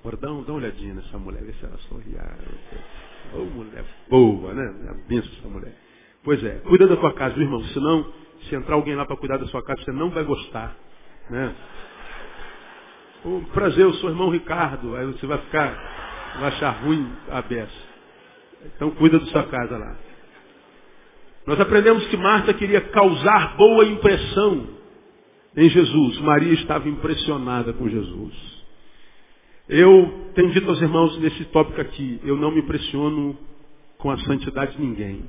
Agora, 0.00 0.16
dá, 0.16 0.28
dá 0.28 0.32
uma 0.32 0.52
olhadinha 0.52 0.94
nessa 0.94 1.18
mulher, 1.18 1.42
vê 1.42 1.52
se 1.52 1.64
ela 1.64 1.78
sorri. 1.88 2.16
Ah, 2.18 3.36
Ô, 3.36 3.44
mulher 3.44 3.84
boa, 4.08 4.52
né? 4.52 4.90
A 4.90 5.08
benção 5.08 5.32
essa 5.38 5.48
mulher. 5.48 5.74
Pois 6.22 6.42
é, 6.42 6.58
cuida 6.60 6.86
da 6.86 6.96
tua 6.96 7.12
casa, 7.14 7.36
meu 7.36 7.44
irmão, 7.44 7.62
senão, 7.64 8.12
se 8.48 8.54
entrar 8.54 8.74
alguém 8.74 8.94
lá 8.94 9.06
para 9.06 9.16
cuidar 9.16 9.38
da 9.38 9.46
sua 9.46 9.62
casa, 9.62 9.82
você 9.82 9.92
não 9.92 10.10
vai 10.10 10.24
gostar. 10.24 10.76
Né? 11.30 11.54
Oh, 13.24 13.40
prazer, 13.52 13.84
eu 13.84 13.94
sou 13.94 14.10
o 14.10 14.12
irmão 14.12 14.30
Ricardo. 14.30 14.94
Aí 14.96 15.06
você 15.06 15.26
vai 15.26 15.38
ficar, 15.38 16.36
vai 16.40 16.48
achar 16.48 16.70
ruim 16.82 17.10
a 17.30 17.40
beça. 17.40 17.83
Então 18.76 18.90
cuida 18.92 19.18
da 19.18 19.26
sua 19.26 19.44
casa 19.44 19.76
lá. 19.76 19.96
Nós 21.46 21.60
aprendemos 21.60 22.06
que 22.08 22.16
Marta 22.16 22.54
queria 22.54 22.80
causar 22.80 23.56
boa 23.56 23.84
impressão 23.84 24.66
em 25.56 25.68
Jesus. 25.68 26.18
Maria 26.20 26.54
estava 26.54 26.88
impressionada 26.88 27.72
com 27.72 27.88
Jesus. 27.88 28.54
Eu 29.68 30.30
tenho 30.34 30.52
dito 30.52 30.68
aos 30.68 30.80
irmãos 30.80 31.18
nesse 31.18 31.44
tópico 31.46 31.80
aqui, 31.80 32.20
eu 32.24 32.36
não 32.36 32.50
me 32.50 32.60
impressiono 32.60 33.36
com 33.98 34.10
a 34.10 34.18
santidade 34.18 34.76
de 34.76 34.82
ninguém. 34.82 35.24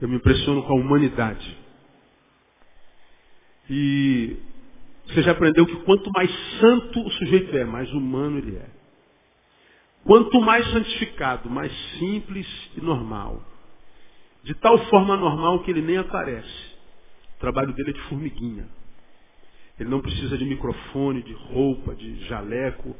Eu 0.00 0.08
me 0.08 0.16
impressiono 0.16 0.62
com 0.62 0.72
a 0.72 0.76
humanidade. 0.76 1.58
E 3.68 4.36
você 5.06 5.22
já 5.22 5.32
aprendeu 5.32 5.66
que 5.66 5.76
quanto 5.76 6.10
mais 6.10 6.30
santo 6.58 7.00
o 7.00 7.10
sujeito 7.12 7.56
é, 7.56 7.64
mais 7.64 7.90
humano 7.92 8.38
ele 8.38 8.56
é. 8.56 8.79
Quanto 10.04 10.40
mais 10.40 10.66
santificado, 10.70 11.50
mais 11.50 11.72
simples 11.98 12.46
e 12.76 12.80
normal. 12.80 13.42
De 14.42 14.54
tal 14.54 14.78
forma 14.86 15.16
normal 15.16 15.60
que 15.60 15.70
ele 15.70 15.82
nem 15.82 15.98
aparece. 15.98 16.70
O 17.36 17.40
trabalho 17.40 17.72
dele 17.74 17.90
é 17.90 17.92
de 17.92 18.00
formiguinha. 18.02 18.68
Ele 19.78 19.88
não 19.88 20.00
precisa 20.00 20.36
de 20.36 20.44
microfone, 20.44 21.22
de 21.22 21.32
roupa, 21.32 21.94
de 21.94 22.24
jaleco. 22.24 22.96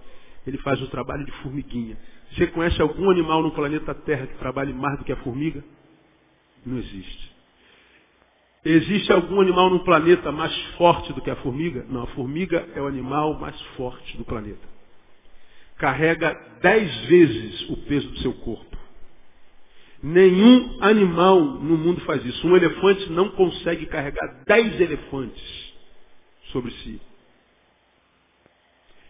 Ele 0.47 0.59
faz 0.59 0.81
o 0.83 0.89
trabalho 0.89 1.25
de 1.25 1.33
formiguinha. 1.43 1.97
Você 2.33 2.47
conhece 2.49 2.81
algum 2.81 3.11
animal 3.11 3.43
no 3.43 3.51
planeta 3.51 3.95
Terra 3.95 4.27
que 4.27 4.39
trabalhe 4.39 4.73
mais 4.73 4.99
do 4.99 5.05
que 5.05 5.13
a 5.13 5.17
formiga? 5.17 5.65
Não 6.65 6.79
existe. 6.79 7.31
Existe 8.63 9.11
algum 9.11 9.41
animal 9.41 9.71
no 9.71 9.83
planeta 9.85 10.31
mais 10.31 10.55
forte 10.77 11.15
do 11.15 11.23
que 11.23 11.31
a 11.31 11.37
formiga? 11.37 11.85
Não, 11.89 12.03
a 12.03 12.07
formiga 12.09 12.69
é 12.75 12.81
o 12.81 12.87
animal 12.87 13.39
mais 13.41 13.59
forte 13.77 14.19
do 14.19 14.25
planeta 14.25 14.80
carrega 15.81 16.39
dez 16.61 16.95
vezes 17.07 17.71
o 17.71 17.77
peso 17.79 18.09
do 18.11 18.19
seu 18.19 18.35
corpo. 18.35 18.77
Nenhum 20.03 20.79
animal 20.83 21.41
no 21.41 21.77
mundo 21.77 22.01
faz 22.03 22.25
isso. 22.25 22.47
Um 22.47 22.57
elefante 22.57 23.11
não 23.11 23.31
consegue 23.31 23.87
carregar 23.87 24.45
dez 24.47 24.81
elefantes. 24.81 25.71
sobre 26.53 26.73
si. 26.73 27.01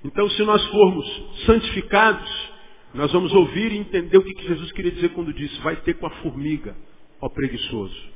Então, 0.05 0.29
se 0.29 0.43
nós 0.43 0.62
formos 0.67 1.07
santificados, 1.47 2.50
nós 2.93 3.11
vamos 3.12 3.33
ouvir 3.33 3.73
e 3.73 3.79
entender 3.79 4.19
o 4.19 4.23
que 4.23 4.47
Jesus 4.47 4.71
queria 4.73 4.93
dizer 4.93 5.11
quando 5.11 5.33
disse, 5.33 5.59
vai 5.61 5.77
ter 5.77 5.95
com 5.95 6.07
a 6.07 6.11
formiga, 6.23 6.77
ó 7.19 7.31
preguiçoso. 7.31 8.11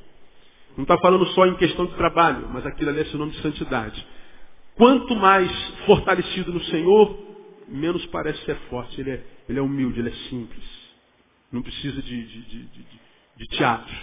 Não 0.77 0.83
está 0.83 0.99
falando 0.99 1.27
só 1.29 1.47
em 1.47 1.57
questão 1.57 1.87
de 1.87 1.95
trabalho, 1.95 2.51
mas 2.53 2.67
aquilo 2.67 2.91
ali 2.91 3.01
é 3.01 3.05
sinônimo 3.07 3.35
de 3.37 3.43
santidade. 3.43 4.07
Quanto 4.77 5.17
mais 5.17 5.51
fortalecido 5.87 6.53
no 6.53 6.63
Senhor, 6.65 7.24
menos 7.69 8.05
parece 8.07 8.45
ser 8.45 8.57
forte. 8.69 9.01
Ele 9.01 9.11
é, 9.11 9.25
ele 9.49 9.59
é 9.59 9.63
humilde, 9.63 10.01
ele 10.01 10.11
é 10.11 10.29
simples. 10.29 10.65
Não 11.53 11.63
precisa 11.63 12.03
de, 12.03 12.27
de, 12.27 12.43
de, 12.43 12.87
de 13.37 13.47
teatro. 13.49 13.95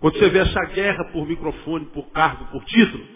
Quando 0.00 0.18
você 0.18 0.28
vê 0.30 0.38
essa 0.40 0.64
guerra 0.66 1.04
por 1.12 1.26
microfone, 1.26 1.86
por 1.86 2.10
cargo, 2.10 2.46
por 2.46 2.64
título, 2.64 3.06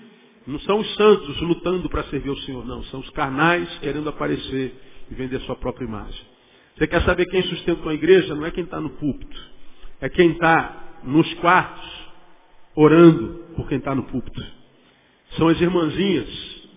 não 0.46 0.60
são 0.60 0.78
os 0.78 0.94
santos 0.94 1.40
lutando 1.40 1.88
para 1.88 2.04
servir 2.04 2.30
o 2.30 2.38
Senhor, 2.42 2.64
não. 2.64 2.84
São 2.84 3.00
os 3.00 3.10
carnais 3.10 3.68
querendo 3.78 4.08
aparecer 4.08 4.74
e 5.10 5.14
vender 5.14 5.40
sua 5.40 5.56
própria 5.56 5.84
imagem. 5.84 6.24
Você 6.76 6.86
quer 6.86 7.02
saber 7.02 7.26
quem 7.26 7.42
sustenta 7.42 7.82
uma 7.82 7.94
igreja? 7.94 8.34
Não 8.34 8.46
é 8.46 8.50
quem 8.50 8.64
está 8.64 8.80
no 8.80 8.90
púlpito. 8.90 9.36
É 10.00 10.08
quem 10.08 10.32
está 10.32 11.00
nos 11.02 11.32
quartos 11.34 12.06
orando 12.76 13.46
por 13.56 13.66
quem 13.66 13.78
está 13.78 13.94
no 13.94 14.04
púlpito. 14.04 14.44
São 15.32 15.48
as 15.48 15.60
irmãzinhas 15.60 16.28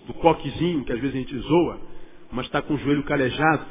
do 0.07 0.13
coquezinho, 0.15 0.83
que 0.85 0.93
às 0.93 0.99
vezes 0.99 1.15
a 1.15 1.19
gente 1.19 1.37
zoa, 1.37 1.81
mas 2.31 2.45
está 2.45 2.61
com 2.61 2.73
o 2.73 2.77
joelho 2.77 3.03
calejado, 3.03 3.65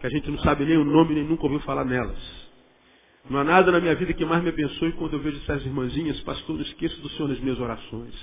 que 0.00 0.06
a 0.06 0.10
gente 0.10 0.30
não 0.30 0.38
sabe 0.40 0.64
nem 0.64 0.76
o 0.76 0.84
nome, 0.84 1.14
nem 1.14 1.24
nunca 1.24 1.44
ouviu 1.44 1.60
falar 1.60 1.84
nelas. 1.84 2.42
Não 3.30 3.38
há 3.38 3.44
nada 3.44 3.70
na 3.70 3.80
minha 3.80 3.94
vida 3.94 4.12
que 4.12 4.24
mais 4.24 4.42
me 4.42 4.48
abençoe 4.48 4.92
quando 4.92 5.14
eu 5.14 5.20
vejo 5.20 5.38
essas 5.38 5.64
irmãzinhas, 5.64 6.20
pastor, 6.20 6.56
não 6.56 6.62
esqueça 6.62 7.00
do 7.00 7.08
Senhor 7.10 7.28
nas 7.28 7.38
minhas 7.38 7.60
orações. 7.60 8.14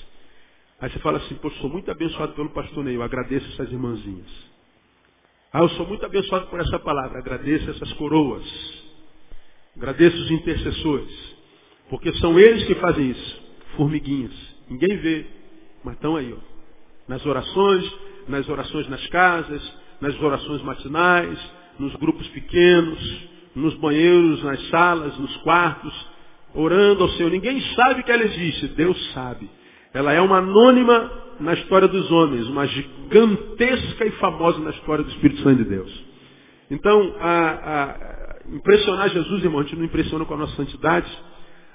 Aí 0.82 0.90
você 0.90 1.00
fala 1.00 1.18
assim, 1.18 1.36
pô, 1.36 1.50
sou 1.52 1.70
muito 1.70 1.90
abençoado 1.90 2.34
pelo 2.34 2.50
pastor 2.50 2.88
eu 2.88 3.04
agradeço 3.04 3.48
essas 3.54 3.72
irmãzinhas. 3.72 4.28
Ah, 5.52 5.62
eu 5.62 5.70
sou 5.70 5.86
muito 5.86 6.06
abençoado 6.06 6.48
por 6.48 6.60
essa 6.60 6.80
palavra, 6.80 7.20
agradeço 7.20 7.70
essas 7.72 7.92
coroas. 7.94 8.46
Agradeço 9.76 10.16
os 10.18 10.32
intercessores. 10.32 11.36
Porque 11.90 12.14
são 12.18 12.40
eles 12.40 12.66
que 12.66 12.76
fazem 12.76 13.12
isso. 13.12 13.42
Formiguinhas. 13.76 14.34
Ninguém 14.70 14.98
vê, 14.98 15.26
mas 15.84 15.96
estão 15.96 16.16
aí, 16.16 16.34
ó. 16.34 16.38
Nas 17.08 17.26
orações, 17.26 17.92
nas 18.30 18.48
orações 18.48 18.88
nas 18.88 19.06
casas, 19.08 19.62
nas 20.00 20.18
orações 20.22 20.62
matinais, 20.62 21.38
nos 21.78 21.94
grupos 21.96 22.28
pequenos, 22.30 23.28
nos 23.56 23.74
banheiros, 23.76 24.44
nas 24.44 24.70
salas, 24.70 25.18
nos 25.18 25.36
quartos, 25.38 26.08
orando 26.54 27.04
ao 27.04 27.10
Senhor. 27.10 27.32
Ninguém 27.32 27.60
sabe 27.76 28.04
que 28.04 28.12
ela 28.12 28.24
existe, 28.24 28.68
Deus 28.70 29.12
sabe. 29.14 29.50
Ela 29.94 30.14
é 30.14 30.22
uma 30.22 30.38
anônima 30.38 31.12
na 31.40 31.54
história 31.54 31.88
dos 31.88 32.12
homens, 32.12 32.48
uma 32.48 32.68
gigantesca 32.68 34.06
e 34.06 34.12
famosa 34.12 34.60
na 34.60 34.70
história 34.72 35.04
do 35.04 35.10
Espírito 35.10 35.42
Santo 35.42 35.64
de 35.64 35.70
Deus. 35.70 36.06
Então, 36.70 37.16
a, 37.20 37.50
a, 37.50 38.56
impressionar 38.56 39.10
Jesus, 39.10 39.44
irmão, 39.44 39.62
a 39.62 39.64
gente 39.64 39.76
não 39.76 39.86
impressiona 39.86 40.26
com 40.26 40.34
a 40.36 40.38
nossa 40.38 40.56
santidade, 40.56 41.10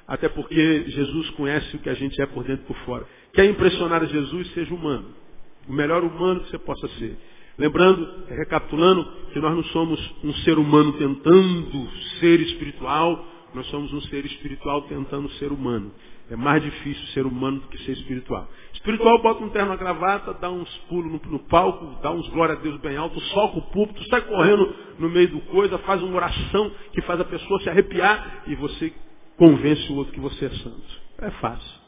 até 0.07 0.29
porque 0.29 0.85
Jesus 0.89 1.31
conhece 1.31 1.75
o 1.77 1.79
que 1.81 1.89
a 1.89 1.95
gente 1.95 2.21
é 2.21 2.27
por 2.27 2.45
dentro 2.45 2.65
e 2.65 2.67
por 2.67 2.77
fora. 2.85 3.05
Quer 3.33 3.47
impressionar 3.47 4.07
Jesus, 4.07 4.53
seja 4.53 4.73
humano. 4.73 5.24
O 5.69 5.73
melhor 5.73 6.03
humano 6.03 6.41
que 6.41 6.51
você 6.51 6.59
possa 6.59 6.89
ser. 6.99 7.17
Lembrando, 7.57 8.25
recapitulando, 8.29 9.05
que 9.33 9.39
nós 9.39 9.55
não 9.55 9.65
somos 9.65 10.15
um 10.25 10.33
ser 10.39 10.59
humano 10.59 10.93
tentando 10.95 11.89
ser 12.19 12.41
espiritual, 12.41 13.25
nós 13.55 13.67
somos 13.69 13.93
um 13.93 14.01
ser 14.03 14.25
espiritual 14.27 14.83
tentando 14.83 15.31
ser 15.33 15.53
humano. 15.53 15.93
É 16.31 16.37
mais 16.37 16.63
difícil 16.63 17.07
ser 17.09 17.27
humano 17.27 17.61
do 17.61 17.69
que 17.69 17.79
ser 17.85 17.93
espiritual. 17.93 18.49
Espiritual 18.73 19.23
bota 19.23 19.45
um 19.45 19.51
terno 19.51 19.69
na 19.69 19.77
gravata, 19.77 20.35
dá 20.35 20.51
uns 20.51 20.69
pulos 20.89 21.13
no, 21.13 21.31
no, 21.31 21.39
palco, 21.41 22.03
dá 22.03 22.11
uns 22.11 22.29
glória 22.31 22.55
a 22.55 22.59
Deus 22.59 22.81
bem 22.81 22.97
alto, 22.97 23.21
soca 23.21 23.59
o 23.59 23.63
púlpito, 23.71 24.03
sai 24.09 24.23
correndo 24.23 24.75
no 24.99 25.09
meio 25.09 25.29
do 25.29 25.41
coisa, 25.43 25.79
faz 25.79 26.03
uma 26.03 26.17
oração 26.17 26.73
que 26.93 27.03
faz 27.03 27.21
a 27.21 27.25
pessoa 27.25 27.61
se 27.61 27.69
arrepiar 27.69 28.45
e 28.47 28.55
você 28.55 28.93
convence 29.37 29.93
o 29.93 29.97
outro 29.97 30.13
que 30.13 30.21
você 30.21 30.47
é 30.47 30.51
santo. 30.51 31.05
É 31.19 31.31
fácil. 31.31 31.84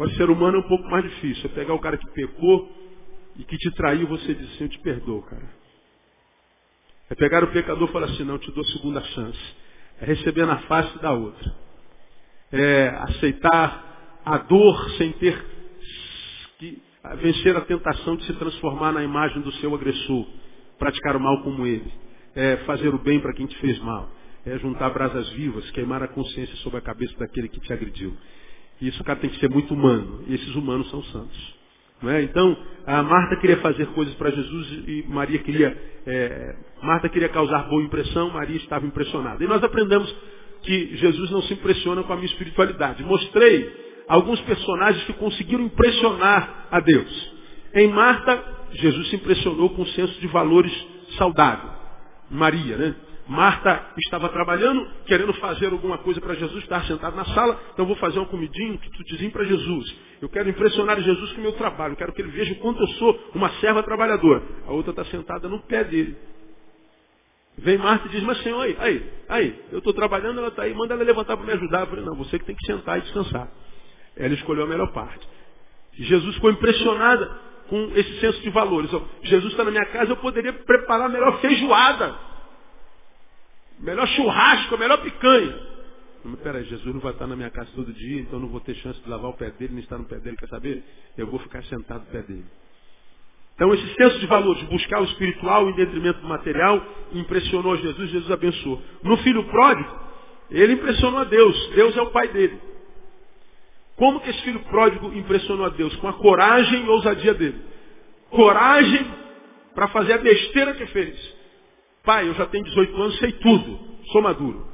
Agora, 0.00 0.16
ser 0.16 0.30
humano 0.30 0.56
é 0.56 0.60
um 0.60 0.68
pouco 0.68 0.88
mais 0.88 1.04
difícil. 1.04 1.50
É 1.50 1.54
pegar 1.54 1.74
o 1.74 1.78
cara 1.78 1.98
que 1.98 2.10
pecou 2.12 2.72
e 3.36 3.44
que 3.44 3.56
te 3.56 3.70
traiu, 3.72 4.06
você 4.06 4.34
diz 4.34 4.50
assim, 4.54 4.64
eu 4.64 4.70
te 4.70 4.78
perdoo, 4.78 5.22
cara. 5.22 5.50
É 7.10 7.14
pegar 7.14 7.44
o 7.44 7.48
pecador 7.48 7.88
e 7.88 7.92
falar 7.92 8.06
assim, 8.06 8.24
não, 8.24 8.38
te 8.38 8.50
dou 8.52 8.64
segunda 8.64 9.00
chance. 9.02 9.54
É 10.00 10.06
receber 10.06 10.46
na 10.46 10.58
face 10.60 10.98
da 11.00 11.12
outra 11.12 11.60
é, 12.52 12.88
aceitar 12.88 14.20
a 14.24 14.38
dor 14.38 14.90
sem 14.92 15.12
ter 15.12 15.44
que 16.58 16.82
vencer 17.18 17.56
a 17.56 17.62
tentação 17.62 18.16
de 18.16 18.24
se 18.24 18.32
transformar 18.34 18.92
na 18.92 19.02
imagem 19.02 19.40
do 19.40 19.52
seu 19.52 19.74
agressor, 19.74 20.26
praticar 20.78 21.16
o 21.16 21.20
mal 21.20 21.42
como 21.42 21.66
ele, 21.66 21.90
é 22.34 22.58
fazer 22.58 22.94
o 22.94 22.98
bem 22.98 23.20
para 23.20 23.32
quem 23.32 23.46
te 23.46 23.56
fez 23.58 23.78
mal, 23.80 24.10
é 24.44 24.58
juntar 24.58 24.90
brasas 24.90 25.28
vivas, 25.30 25.70
queimar 25.70 26.02
a 26.02 26.08
consciência 26.08 26.54
sobre 26.56 26.78
a 26.78 26.82
cabeça 26.82 27.16
daquele 27.18 27.48
que 27.48 27.60
te 27.60 27.72
agrediu. 27.72 28.14
Isso, 28.80 29.02
cara, 29.04 29.18
tem 29.18 29.30
que 29.30 29.38
ser 29.38 29.50
muito 29.50 29.74
humano. 29.74 30.24
E 30.26 30.34
esses 30.34 30.54
humanos 30.54 30.88
são 30.90 31.02
santos. 31.04 31.60
É? 32.08 32.22
Então, 32.22 32.56
a 32.86 33.02
Marta 33.02 33.36
queria 33.36 33.58
fazer 33.58 33.86
coisas 33.88 34.14
para 34.14 34.30
Jesus 34.30 34.84
e 34.88 35.04
Maria 35.06 35.38
queria. 35.38 35.76
É, 36.06 36.56
Marta 36.82 37.10
queria 37.10 37.28
causar 37.28 37.68
boa 37.68 37.82
impressão, 37.82 38.30
Maria 38.30 38.56
estava 38.56 38.86
impressionada. 38.86 39.44
E 39.44 39.46
nós 39.46 39.62
aprendemos 39.62 40.14
que 40.62 40.96
Jesus 40.96 41.30
não 41.30 41.42
se 41.42 41.52
impressiona 41.52 42.02
com 42.02 42.12
a 42.12 42.16
minha 42.16 42.28
espiritualidade. 42.28 43.04
Mostrei 43.04 43.70
alguns 44.08 44.40
personagens 44.40 45.04
que 45.04 45.12
conseguiram 45.12 45.64
impressionar 45.64 46.68
a 46.70 46.80
Deus. 46.80 47.32
Em 47.74 47.88
Marta, 47.88 48.42
Jesus 48.72 49.08
se 49.10 49.16
impressionou 49.16 49.70
com 49.70 49.82
o 49.82 49.88
senso 49.88 50.18
de 50.20 50.26
valores 50.26 50.72
saudável. 51.18 51.70
Maria, 52.30 52.76
né? 52.78 52.94
Marta 53.28 53.92
estava 53.98 54.28
trabalhando, 54.28 54.86
querendo 55.06 55.32
fazer 55.34 55.72
alguma 55.72 55.98
coisa 55.98 56.20
para 56.20 56.34
Jesus, 56.34 56.62
estava 56.62 56.84
sentado 56.84 57.16
na 57.16 57.24
sala, 57.26 57.60
então 57.72 57.86
vou 57.86 57.96
fazer 57.96 58.18
um 58.18 58.24
comidinho, 58.24 58.74
um 58.74 58.76
tutuzinho 58.76 59.30
para 59.30 59.44
Jesus. 59.44 59.96
Eu 60.20 60.28
quero 60.28 60.48
impressionar 60.48 61.00
Jesus 61.00 61.32
com 61.32 61.38
o 61.38 61.42
meu 61.42 61.52
trabalho, 61.52 61.96
quero 61.96 62.12
que 62.12 62.20
ele 62.22 62.30
veja 62.30 62.52
o 62.54 62.56
quanto 62.56 62.80
eu 62.82 62.88
sou 62.88 63.30
uma 63.34 63.48
serva 63.60 63.82
trabalhadora. 63.82 64.42
A 64.66 64.72
outra 64.72 64.90
está 64.90 65.04
sentada 65.04 65.48
no 65.48 65.60
pé 65.60 65.84
dele. 65.84 66.16
Vem 67.58 67.78
Marta 67.78 68.08
e 68.08 68.10
diz, 68.10 68.22
mas 68.22 68.42
Senhor, 68.42 68.62
aí, 68.62 68.76
aí, 68.78 69.10
aí, 69.28 69.60
eu 69.70 69.78
estou 69.78 69.92
trabalhando, 69.92 70.38
ela 70.38 70.48
está 70.48 70.62
aí, 70.62 70.74
manda 70.74 70.94
ela 70.94 71.04
levantar 71.04 71.36
para 71.36 71.46
me 71.46 71.52
ajudar. 71.52 71.80
Eu 71.80 71.86
falei, 71.88 72.04
não, 72.04 72.16
você 72.16 72.38
que 72.38 72.44
tem 72.44 72.56
que 72.56 72.66
sentar 72.66 72.98
e 72.98 73.02
descansar. 73.02 73.48
Ela 74.16 74.34
escolheu 74.34 74.64
a 74.64 74.66
melhor 74.66 74.92
parte. 74.92 75.28
Jesus 75.92 76.34
ficou 76.36 76.50
impressionada 76.50 77.30
com 77.68 77.92
esse 77.94 78.20
senso 78.20 78.40
de 78.40 78.50
valores. 78.50 78.90
Jesus 79.22 79.52
está 79.52 79.64
na 79.64 79.70
minha 79.70 79.84
casa, 79.86 80.10
eu 80.10 80.16
poderia 80.16 80.52
preparar 80.52 81.06
a 81.06 81.08
melhor 81.08 81.40
feijoada, 81.40 82.14
melhor 83.80 84.06
churrasco, 84.08 84.78
melhor 84.78 85.02
picanha. 85.02 85.70
Mas 86.24 86.40
peraí, 86.40 86.64
Jesus 86.64 86.94
não 86.94 87.00
vai 87.00 87.12
estar 87.12 87.26
na 87.26 87.34
minha 87.34 87.50
casa 87.50 87.70
todo 87.74 87.92
dia, 87.92 88.20
então 88.20 88.38
não 88.38 88.48
vou 88.48 88.60
ter 88.60 88.74
chance 88.76 89.00
de 89.00 89.08
lavar 89.08 89.30
o 89.30 89.36
pé 89.36 89.50
dele, 89.52 89.74
nem 89.74 89.82
estar 89.82 89.96
no 89.96 90.04
pé 90.04 90.18
dele, 90.18 90.36
quer 90.36 90.48
saber? 90.48 90.84
Eu 91.16 91.26
vou 91.26 91.40
ficar 91.40 91.62
sentado 91.64 92.00
no 92.00 92.10
pé 92.10 92.22
dele. 92.22 92.44
Então 93.54 93.72
esse 93.74 93.94
senso 93.94 94.18
de 94.18 94.26
valor, 94.26 94.56
de 94.56 94.64
buscar 94.66 95.00
o 95.00 95.04
espiritual 95.04 95.68
em 95.68 95.74
detrimento 95.74 96.20
do 96.20 96.28
material, 96.28 96.82
impressionou 97.12 97.76
Jesus, 97.76 98.10
Jesus 98.10 98.30
abençoou. 98.30 98.82
No 99.02 99.16
filho 99.18 99.44
pródigo, 99.44 100.00
ele 100.50 100.74
impressionou 100.74 101.20
a 101.20 101.24
Deus, 101.24 101.70
Deus 101.74 101.96
é 101.96 102.02
o 102.02 102.10
pai 102.10 102.28
dele. 102.28 102.58
Como 103.96 104.20
que 104.20 104.30
esse 104.30 104.42
filho 104.42 104.60
pródigo 104.60 105.12
impressionou 105.12 105.66
a 105.66 105.68
Deus? 105.68 105.94
Com 105.96 106.08
a 106.08 106.14
coragem 106.14 106.86
e 106.86 106.88
ousadia 106.88 107.34
dele. 107.34 107.60
Coragem 108.30 109.06
para 109.74 109.88
fazer 109.88 110.14
a 110.14 110.18
besteira 110.18 110.74
que 110.74 110.86
fez. 110.86 111.39
Pai, 112.04 112.28
eu 112.28 112.34
já 112.34 112.46
tenho 112.46 112.64
18 112.64 113.02
anos, 113.02 113.18
sei 113.18 113.32
tudo, 113.32 113.78
sou 114.12 114.22
maduro. 114.22 114.66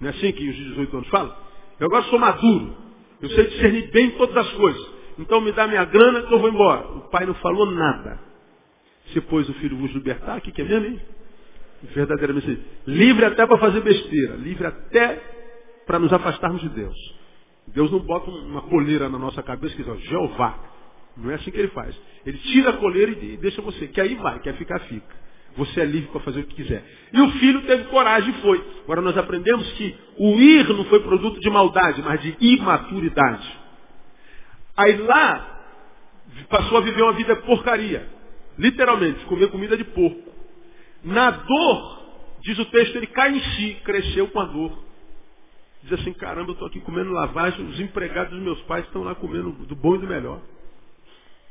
Não 0.00 0.08
é 0.08 0.10
assim 0.10 0.32
que 0.32 0.48
os 0.48 0.56
18 0.56 0.96
anos 0.96 1.08
falam? 1.08 1.36
Eu 1.80 1.86
agora 1.86 2.04
sou 2.04 2.18
maduro. 2.18 2.76
Eu 3.20 3.30
sei 3.30 3.46
discernir 3.46 3.90
bem 3.90 4.10
todas 4.12 4.36
as 4.36 4.52
coisas. 4.52 4.96
Então 5.18 5.40
me 5.40 5.52
dá 5.52 5.66
minha 5.66 5.84
grana 5.84 6.22
que 6.22 6.32
eu 6.32 6.38
vou 6.38 6.48
embora. 6.48 6.86
O 6.88 7.00
pai 7.08 7.24
não 7.26 7.34
falou 7.34 7.70
nada. 7.70 8.20
Se 9.12 9.20
pôs 9.22 9.48
o 9.48 9.54
filho 9.54 9.76
vos 9.76 9.92
libertar, 9.92 10.38
o 10.38 10.40
que, 10.40 10.52
que 10.52 10.62
é 10.62 10.64
mesmo, 10.64 10.86
hein? 10.86 11.00
Verdadeiramente. 11.94 12.60
Livre 12.86 13.24
até 13.24 13.46
para 13.46 13.58
fazer 13.58 13.80
besteira. 13.80 14.36
Livre 14.36 14.66
até 14.66 15.22
para 15.86 15.98
nos 15.98 16.12
afastarmos 16.12 16.60
de 16.60 16.68
Deus. 16.70 16.96
Deus 17.68 17.90
não 17.90 18.00
bota 18.00 18.30
uma 18.30 18.62
coleira 18.62 19.08
na 19.08 19.18
nossa 19.18 19.42
cabeça 19.42 19.74
que 19.74 19.82
diz, 19.82 19.90
ó, 19.90 19.96
Jeová. 19.96 20.58
Não 21.16 21.30
é 21.30 21.34
assim 21.34 21.50
que 21.50 21.58
ele 21.58 21.68
faz. 21.68 21.98
Ele 22.24 22.36
tira 22.38 22.70
a 22.70 22.72
coleira 22.74 23.12
e 23.12 23.36
deixa 23.38 23.62
você. 23.62 23.88
Quer 23.88 24.10
ir, 24.10 24.16
vai. 24.16 24.38
Quer 24.40 24.54
ficar, 24.56 24.78
fica. 24.80 25.26
Você 25.56 25.80
é 25.80 25.84
livre 25.84 26.10
para 26.10 26.20
fazer 26.20 26.40
o 26.40 26.44
que 26.44 26.54
quiser. 26.54 26.84
E 27.12 27.20
o 27.20 27.30
filho 27.32 27.62
teve 27.62 27.84
coragem 27.84 28.30
e 28.30 28.42
foi. 28.42 28.62
Agora 28.84 29.00
nós 29.00 29.16
aprendemos 29.16 29.70
que 29.72 29.96
o 30.18 30.38
ir 30.38 30.68
não 30.68 30.84
foi 30.84 31.00
produto 31.00 31.40
de 31.40 31.48
maldade, 31.48 32.02
mas 32.02 32.20
de 32.20 32.36
imaturidade. 32.40 33.58
Aí 34.76 34.96
lá, 34.98 35.56
passou 36.50 36.78
a 36.78 36.80
viver 36.82 37.02
uma 37.02 37.14
vida 37.14 37.34
porcaria. 37.36 38.06
Literalmente, 38.58 39.24
comer 39.26 39.50
comida 39.50 39.76
de 39.76 39.84
porco. 39.84 40.30
Na 41.02 41.30
dor, 41.30 42.02
diz 42.40 42.58
o 42.58 42.64
texto, 42.66 42.96
ele 42.96 43.06
cai 43.06 43.34
em 43.34 43.40
si, 43.40 43.76
cresceu 43.84 44.28
com 44.28 44.40
a 44.40 44.44
dor. 44.44 44.84
Diz 45.82 45.92
assim, 46.00 46.12
caramba, 46.12 46.50
eu 46.50 46.54
estou 46.54 46.68
aqui 46.68 46.80
comendo 46.80 47.12
lavagem, 47.12 47.64
os 47.64 47.80
empregados 47.80 48.32
dos 48.32 48.42
meus 48.42 48.60
pais 48.62 48.84
estão 48.86 49.04
lá 49.04 49.14
comendo 49.14 49.52
do 49.52 49.76
bom 49.76 49.94
e 49.94 49.98
do 49.98 50.06
melhor. 50.06 50.40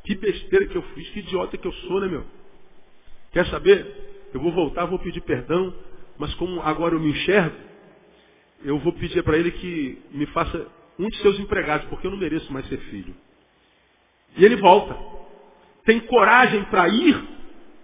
Que 0.04 0.14
besteira 0.16 0.68
que 0.68 0.76
eu 0.76 0.82
fiz, 0.94 1.10
que 1.10 1.20
idiota 1.20 1.58
que 1.58 1.68
eu 1.68 1.72
sou, 1.72 2.02
né, 2.02 2.08
meu? 2.08 2.26
Quer 3.36 3.46
saber? 3.48 3.86
Eu 4.34 4.40
vou 4.40 4.54
voltar, 4.54 4.86
vou 4.86 4.98
pedir 4.98 5.20
perdão, 5.20 5.76
mas 6.18 6.34
como 6.36 6.62
agora 6.62 6.96
eu 6.96 7.02
me 7.02 7.10
enxergo, 7.10 7.54
eu 8.64 8.80
vou 8.80 8.94
pedir 8.94 9.22
para 9.24 9.38
ele 9.38 9.52
que 9.52 10.02
me 10.12 10.26
faça 10.28 10.66
um 10.98 11.10
de 11.10 11.18
seus 11.18 11.38
empregados, 11.38 11.86
porque 11.88 12.08
eu 12.08 12.12
não 12.12 12.18
mereço 12.18 12.52
mais 12.54 12.66
ser 12.70 12.78
filho. 12.78 13.14
E 14.38 14.46
ele 14.46 14.56
volta. 14.56 14.98
Tem 15.84 16.00
coragem 16.00 16.64
para 16.64 16.88
ir 16.88 17.22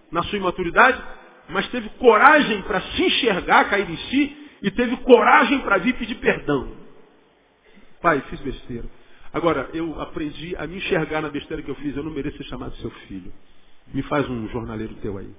na 0.10 0.24
sua 0.24 0.38
imaturidade, 0.38 1.04
mas 1.50 1.68
teve 1.68 1.90
coragem 2.00 2.62
para 2.62 2.80
se 2.80 3.04
enxergar, 3.04 3.70
cair 3.70 3.90
em 3.90 3.98
si, 3.98 4.38
e 4.62 4.72
teve 4.72 4.96
coragem 5.00 5.60
para 5.64 5.80
vir 5.80 5.96
pedir 5.96 6.16
perdão. 6.16 6.72
Pai, 8.02 8.22
fiz 8.30 8.40
besteira. 8.40 8.86
Agora, 9.34 9.70
eu 9.74 10.00
aprendi 10.00 10.56
a 10.56 10.66
me 10.66 10.78
enxergar 10.78 11.22
na 11.22 11.30
besteira 11.30 11.62
que 11.62 11.70
eu 11.70 11.76
fiz, 11.76 11.94
eu 11.98 12.04
não 12.04 12.12
mereço 12.12 12.38
ser 12.38 12.46
chamado 12.46 12.74
seu 12.78 12.90
filho. 12.90 13.34
Me 13.94 14.02
faz 14.04 14.28
um 14.30 14.48
jornaleiro 14.50 14.94
teu 14.96 15.18
aí. 15.18 15.30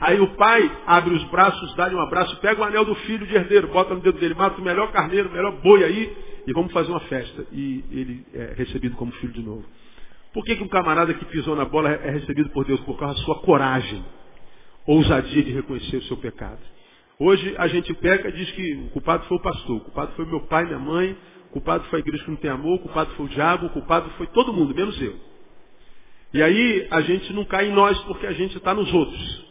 Aí 0.00 0.20
o 0.20 0.34
pai 0.36 0.70
abre 0.86 1.14
os 1.14 1.24
braços, 1.24 1.74
dá-lhe 1.76 1.94
um 1.94 2.00
abraço, 2.00 2.36
pega 2.40 2.60
o 2.60 2.64
anel 2.64 2.84
do 2.84 2.94
filho 2.96 3.26
de 3.26 3.34
herdeiro, 3.34 3.68
bota 3.68 3.94
no 3.94 4.00
dedo 4.00 4.18
dele, 4.18 4.34
mata 4.34 4.60
o 4.60 4.64
melhor 4.64 4.90
carneiro, 4.90 5.28
o 5.28 5.32
melhor 5.32 5.52
boi 5.62 5.84
aí, 5.84 6.16
e 6.46 6.52
vamos 6.52 6.72
fazer 6.72 6.90
uma 6.90 7.00
festa. 7.00 7.46
E 7.52 7.84
ele 7.90 8.26
é 8.34 8.54
recebido 8.56 8.96
como 8.96 9.12
filho 9.12 9.32
de 9.32 9.42
novo. 9.42 9.64
Por 10.32 10.44
que, 10.44 10.56
que 10.56 10.64
um 10.64 10.68
camarada 10.68 11.14
que 11.14 11.24
pisou 11.26 11.54
na 11.54 11.64
bola 11.64 11.90
é 11.90 12.10
recebido 12.10 12.50
por 12.50 12.64
Deus? 12.64 12.80
Por 12.80 12.98
causa 12.98 13.14
da 13.14 13.24
sua 13.24 13.40
coragem, 13.42 14.04
ousadia 14.84 15.42
de 15.42 15.52
reconhecer 15.52 15.98
o 15.98 16.02
seu 16.02 16.16
pecado. 16.16 16.58
Hoje 17.18 17.54
a 17.56 17.68
gente 17.68 17.94
peca 17.94 18.28
e 18.28 18.32
diz 18.32 18.50
que 18.50 18.74
o 18.74 18.90
culpado 18.90 19.24
foi 19.26 19.36
o 19.36 19.40
pastor, 19.40 19.76
o 19.76 19.80
culpado 19.80 20.12
foi 20.16 20.26
meu 20.26 20.40
pai, 20.40 20.64
minha 20.64 20.78
mãe, 20.78 21.16
o 21.48 21.52
culpado 21.52 21.84
foi 21.84 22.00
a 22.00 22.02
igreja 22.02 22.24
que 22.24 22.30
não 22.30 22.36
tem 22.36 22.50
amor, 22.50 22.74
o 22.74 22.78
culpado 22.80 23.12
foi 23.12 23.26
o 23.26 23.28
diabo, 23.28 23.66
o 23.66 23.70
culpado 23.70 24.10
foi 24.18 24.26
todo 24.26 24.52
mundo, 24.52 24.74
menos 24.74 25.00
eu. 25.00 25.14
E 26.34 26.42
aí 26.42 26.88
a 26.90 27.00
gente 27.00 27.32
não 27.32 27.44
cai 27.44 27.68
em 27.68 27.72
nós 27.72 27.96
porque 28.00 28.26
a 28.26 28.32
gente 28.32 28.56
está 28.56 28.74
nos 28.74 28.92
outros. 28.92 29.44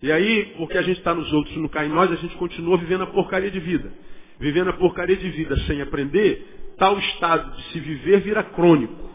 E 0.00 0.12
aí, 0.12 0.54
porque 0.56 0.78
a 0.78 0.82
gente 0.82 0.98
está 0.98 1.12
nos 1.12 1.30
outros 1.32 1.54
e 1.54 1.58
não 1.58 1.68
cai 1.68 1.86
em 1.86 1.90
nós, 1.90 2.10
a 2.10 2.14
gente 2.14 2.34
continua 2.36 2.78
vivendo 2.78 3.02
a 3.02 3.08
porcaria 3.08 3.50
de 3.50 3.58
vida. 3.58 3.92
Vivendo 4.38 4.70
a 4.70 4.72
porcaria 4.72 5.16
de 5.16 5.28
vida 5.28 5.56
sem 5.66 5.82
aprender, 5.82 6.74
tal 6.78 6.96
estado 6.98 7.54
de 7.56 7.62
se 7.72 7.80
viver 7.80 8.20
vira 8.20 8.44
crônico. 8.44 9.10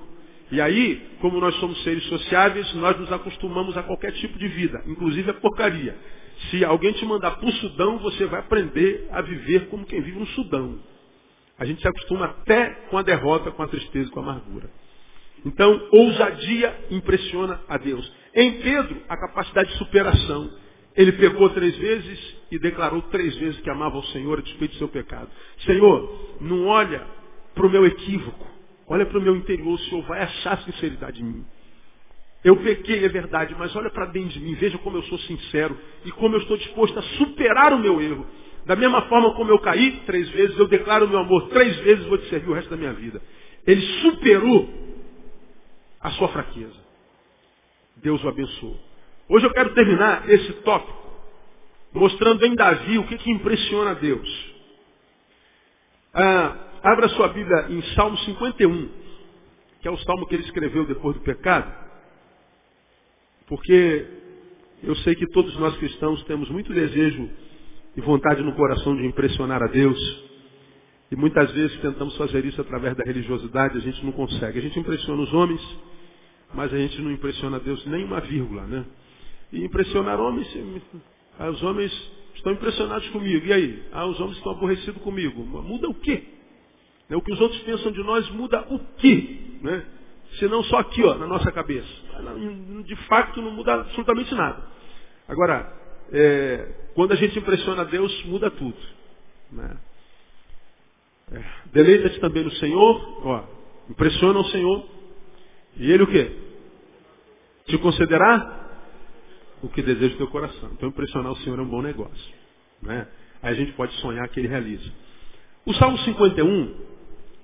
E 0.51 0.59
aí, 0.59 1.01
como 1.21 1.39
nós 1.39 1.55
somos 1.55 1.81
seres 1.83 2.03
sociáveis, 2.03 2.71
nós 2.75 2.99
nos 2.99 3.11
acostumamos 3.11 3.75
a 3.77 3.81
qualquer 3.81 4.11
tipo 4.11 4.37
de 4.37 4.47
vida, 4.49 4.83
inclusive 4.85 5.31
a 5.31 5.33
porcaria. 5.33 5.95
Se 6.51 6.65
alguém 6.65 6.91
te 6.91 7.05
mandar 7.05 7.31
para 7.37 7.47
o 7.47 7.51
Sudão, 7.53 7.97
você 7.99 8.25
vai 8.25 8.41
aprender 8.41 9.07
a 9.11 9.21
viver 9.21 9.67
como 9.69 9.85
quem 9.85 10.01
vive 10.01 10.19
no 10.19 10.27
Sudão. 10.27 10.77
A 11.57 11.65
gente 11.65 11.81
se 11.81 11.87
acostuma 11.87 12.25
até 12.25 12.71
com 12.89 12.97
a 12.97 13.01
derrota, 13.01 13.51
com 13.51 13.63
a 13.63 13.67
tristeza, 13.67 14.11
com 14.11 14.19
a 14.19 14.23
amargura. 14.23 14.69
Então, 15.45 15.87
ousadia 15.91 16.75
impressiona 16.89 17.61
a 17.69 17.77
Deus. 17.77 18.11
Em 18.33 18.59
Pedro, 18.61 18.97
a 19.07 19.15
capacidade 19.15 19.69
de 19.71 19.77
superação. 19.77 20.51
Ele 20.95 21.11
pecou 21.11 21.49
três 21.49 21.77
vezes 21.77 22.35
e 22.49 22.57
declarou 22.57 23.01
três 23.03 23.35
vezes 23.37 23.59
que 23.59 23.69
amava 23.69 23.97
o 23.97 24.03
Senhor 24.05 24.39
a 24.39 24.41
despeito 24.41 24.75
do 24.75 24.77
seu 24.79 24.87
pecado. 24.87 25.29
Senhor, 25.59 26.37
não 26.41 26.65
olha 26.67 27.05
para 27.53 27.67
o 27.67 27.69
meu 27.69 27.85
equívoco. 27.85 28.47
Olha 28.87 29.05
para 29.05 29.19
o 29.19 29.21
meu 29.21 29.35
interior, 29.35 29.73
o 29.73 29.77
Senhor 29.77 30.03
vai 30.03 30.21
achar 30.21 30.57
sinceridade 30.63 31.21
em 31.21 31.25
mim. 31.25 31.45
Eu 32.43 32.55
pequei, 32.57 33.03
é 33.03 33.09
verdade, 33.09 33.55
mas 33.57 33.75
olha 33.75 33.89
para 33.89 34.05
dentro 34.05 34.29
de 34.29 34.39
mim, 34.39 34.53
veja 34.53 34.77
como 34.77 34.97
eu 34.97 35.03
sou 35.03 35.17
sincero 35.19 35.75
e 36.05 36.11
como 36.11 36.35
eu 36.35 36.39
estou 36.39 36.55
disposto 36.57 36.97
a 36.97 37.01
superar 37.01 37.73
o 37.73 37.79
meu 37.79 37.99
erro. 37.99 38.25
Da 38.65 38.75
mesma 38.75 39.01
forma 39.03 39.33
como 39.33 39.49
eu 39.49 39.59
caí 39.59 40.01
três 40.05 40.29
vezes, 40.29 40.57
eu 40.57 40.67
declaro 40.67 41.05
o 41.05 41.09
meu 41.09 41.19
amor 41.19 41.49
três 41.49 41.75
vezes, 41.79 42.05
vou 42.05 42.17
te 42.19 42.29
servir 42.29 42.49
o 42.49 42.53
resto 42.53 42.69
da 42.69 42.77
minha 42.77 42.93
vida. 42.93 43.21
Ele 43.65 43.81
superou 43.81 44.84
a 46.05 46.11
sua 46.11 46.27
fraqueza. 46.27 46.85
Deus 47.97 48.23
o 48.23 48.27
abençoou. 48.27 48.79
Hoje 49.27 49.45
eu 49.47 49.51
quero 49.51 49.73
terminar 49.73 50.29
esse 50.29 50.53
tópico 50.61 51.03
mostrando 51.91 52.45
em 52.45 52.53
Davi 52.53 52.99
o 52.99 53.07
que, 53.07 53.17
que 53.17 53.31
impressiona 53.31 53.95
Deus. 53.95 54.53
Ah, 56.13 56.57
abra 56.83 57.09
sua 57.09 57.29
Bíblia 57.29 57.67
em 57.69 57.81
Salmo 57.95 58.17
51, 58.19 58.89
que 59.81 59.87
é 59.87 59.91
o 59.91 59.97
salmo 59.99 60.27
que 60.27 60.35
ele 60.35 60.43
escreveu 60.43 60.85
depois 60.85 61.15
do 61.15 61.23
pecado, 61.23 61.73
porque 63.47 64.05
eu 64.83 64.95
sei 64.97 65.15
que 65.15 65.25
todos 65.31 65.57
nós 65.57 65.75
cristãos 65.77 66.21
temos 66.25 66.49
muito 66.49 66.71
desejo 66.71 67.29
e 67.95 68.01
vontade 68.01 68.43
no 68.43 68.53
coração 68.53 68.95
de 68.95 69.07
impressionar 69.07 69.63
a 69.63 69.67
Deus. 69.67 69.97
E 71.11 71.15
muitas 71.15 71.51
vezes 71.51 71.77
tentamos 71.81 72.15
fazer 72.17 72.43
isso 72.45 72.59
através 72.59 72.95
da 72.95 73.03
religiosidade, 73.03 73.77
a 73.77 73.81
gente 73.81 74.03
não 74.03 74.11
consegue. 74.11 74.59
A 74.59 74.61
gente 74.61 74.79
impressiona 74.79 75.21
os 75.21 75.33
homens, 75.33 75.61
mas 76.53 76.73
a 76.73 76.77
gente 76.77 76.99
não 77.01 77.11
impressiona 77.11 77.59
Deus 77.59 77.85
nem 77.85 78.03
uma 78.03 78.19
vírgula, 78.21 78.63
né? 78.63 78.85
E 79.51 79.63
impressionar 79.63 80.19
homens, 80.19 80.47
ah, 81.39 81.49
os 81.49 81.61
homens 81.61 81.91
estão 82.35 82.53
impressionados 82.53 83.07
comigo. 83.09 83.45
E 83.45 83.53
aí? 83.53 83.83
Ah, 83.91 84.05
os 84.05 84.19
homens 84.19 84.37
estão 84.37 84.53
aborrecidos 84.53 85.01
comigo. 85.03 85.43
Muda 85.43 85.87
o 85.89 85.93
quê? 85.93 86.23
O 87.09 87.21
que 87.21 87.33
os 87.33 87.39
outros 87.39 87.61
pensam 87.61 87.91
de 87.91 88.01
nós 88.03 88.27
muda 88.31 88.65
o 88.69 88.79
quê? 88.97 89.37
Né? 89.61 89.85
Se 90.39 90.47
não 90.47 90.63
só 90.63 90.79
aqui, 90.79 91.03
ó, 91.03 91.15
na 91.15 91.27
nossa 91.27 91.51
cabeça. 91.51 91.87
De 92.83 92.95
fato, 93.07 93.41
não 93.41 93.51
muda 93.51 93.75
absolutamente 93.75 94.33
nada. 94.33 94.63
Agora, 95.27 95.71
é, 96.11 96.67
quando 96.95 97.11
a 97.11 97.15
gente 97.15 97.37
impressiona 97.37 97.85
Deus, 97.85 98.25
muda 98.25 98.49
tudo. 98.49 98.77
Né? 99.51 99.77
Deleita-te 101.71 102.19
também 102.19 102.43
no 102.43 102.51
Senhor, 102.51 103.27
ó, 103.27 103.43
impressiona 103.89 104.39
o 104.39 104.45
Senhor, 104.45 104.85
e 105.77 105.91
Ele 105.91 106.03
o 106.03 106.07
quê? 106.07 106.31
Te 107.67 107.77
concederá 107.79 108.65
o 109.61 109.69
que 109.69 109.81
deseja 109.81 110.13
o 110.15 110.17
teu 110.17 110.27
coração. 110.27 110.69
Então 110.73 110.89
impressionar 110.89 111.31
o 111.31 111.37
Senhor 111.37 111.57
é 111.57 111.61
um 111.61 111.67
bom 111.67 111.81
negócio. 111.81 112.33
Né? 112.81 113.07
Aí 113.41 113.51
a 113.51 113.55
gente 113.55 113.71
pode 113.73 113.93
sonhar 113.95 114.27
que 114.29 114.39
ele 114.39 114.47
realiza. 114.47 114.89
O 115.65 115.73
Salmo 115.73 115.97
51 115.99 116.75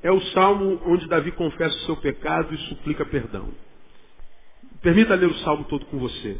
é 0.03 0.11
o 0.11 0.21
salmo 0.33 0.79
onde 0.85 1.07
Davi 1.07 1.31
confessa 1.31 1.75
o 1.75 1.85
seu 1.85 1.97
pecado 1.97 2.53
e 2.53 2.57
suplica 2.69 3.05
perdão. 3.05 3.49
Permita 4.81 5.15
ler 5.15 5.27
o 5.27 5.37
salmo 5.39 5.63
todo 5.65 5.85
com 5.87 5.97
você. 5.97 6.37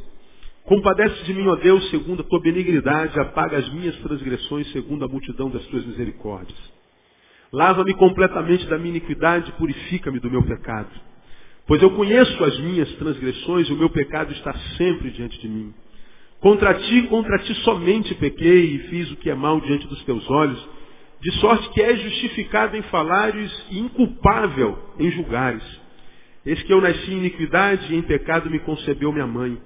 Compadece 0.63 1.23
de 1.23 1.33
mim, 1.33 1.47
ó 1.47 1.55
Deus, 1.55 1.89
segundo 1.89 2.21
a 2.21 2.25
tua 2.25 2.39
benignidade, 2.39 3.19
apaga 3.19 3.57
as 3.57 3.69
minhas 3.73 3.95
transgressões 3.97 4.71
segundo 4.71 5.03
a 5.03 5.07
multidão 5.07 5.49
das 5.49 5.65
tuas 5.67 5.85
misericórdias. 5.85 6.57
Lava-me 7.51 7.93
completamente 7.95 8.65
da 8.67 8.77
minha 8.77 8.91
iniquidade, 8.91 9.51
purifica-me 9.53 10.19
do 10.19 10.31
meu 10.31 10.43
pecado. 10.43 10.89
Pois 11.67 11.81
eu 11.81 11.91
conheço 11.91 12.43
as 12.43 12.59
minhas 12.59 12.91
transgressões 12.93 13.67
e 13.67 13.73
o 13.73 13.77
meu 13.77 13.89
pecado 13.89 14.31
está 14.31 14.53
sempre 14.77 15.11
diante 15.11 15.39
de 15.39 15.47
mim. 15.49 15.73
Contra 16.39 16.73
ti, 16.73 17.03
contra 17.03 17.37
ti 17.39 17.53
somente 17.55 18.15
pequei 18.15 18.75
e 18.75 18.79
fiz 18.89 19.11
o 19.11 19.17
que 19.17 19.29
é 19.29 19.35
mal 19.35 19.59
diante 19.61 19.85
dos 19.87 20.01
teus 20.03 20.27
olhos, 20.29 20.69
de 21.21 21.31
sorte 21.33 21.69
que 21.69 21.81
és 21.81 22.01
justificado 22.01 22.75
em 22.75 22.81
falares 22.83 23.51
e 23.69 23.79
inculpável 23.79 24.77
em 24.97 25.11
julgares. 25.11 25.63
Eis 26.45 26.63
que 26.63 26.73
eu 26.73 26.81
nasci 26.81 27.11
em 27.11 27.17
iniquidade 27.17 27.93
e 27.93 27.97
em 27.97 28.01
pecado 28.01 28.49
me 28.49 28.59
concebeu 28.59 29.11
minha 29.11 29.27
mãe. 29.27 29.61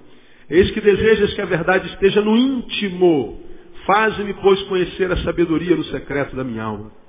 Eis 0.50 0.70
que 0.72 0.80
desejas 0.80 1.32
que 1.32 1.40
a 1.40 1.46
verdade 1.46 1.86
esteja 1.86 2.20
no 2.20 2.36
íntimo. 2.36 3.40
Faze-me, 3.86 4.34
pois, 4.34 4.60
conhecer 4.64 5.10
a 5.10 5.16
sabedoria 5.18 5.74
no 5.74 5.84
secreto 5.84 6.36
da 6.36 6.44
minha 6.44 6.62
alma. 6.62 7.05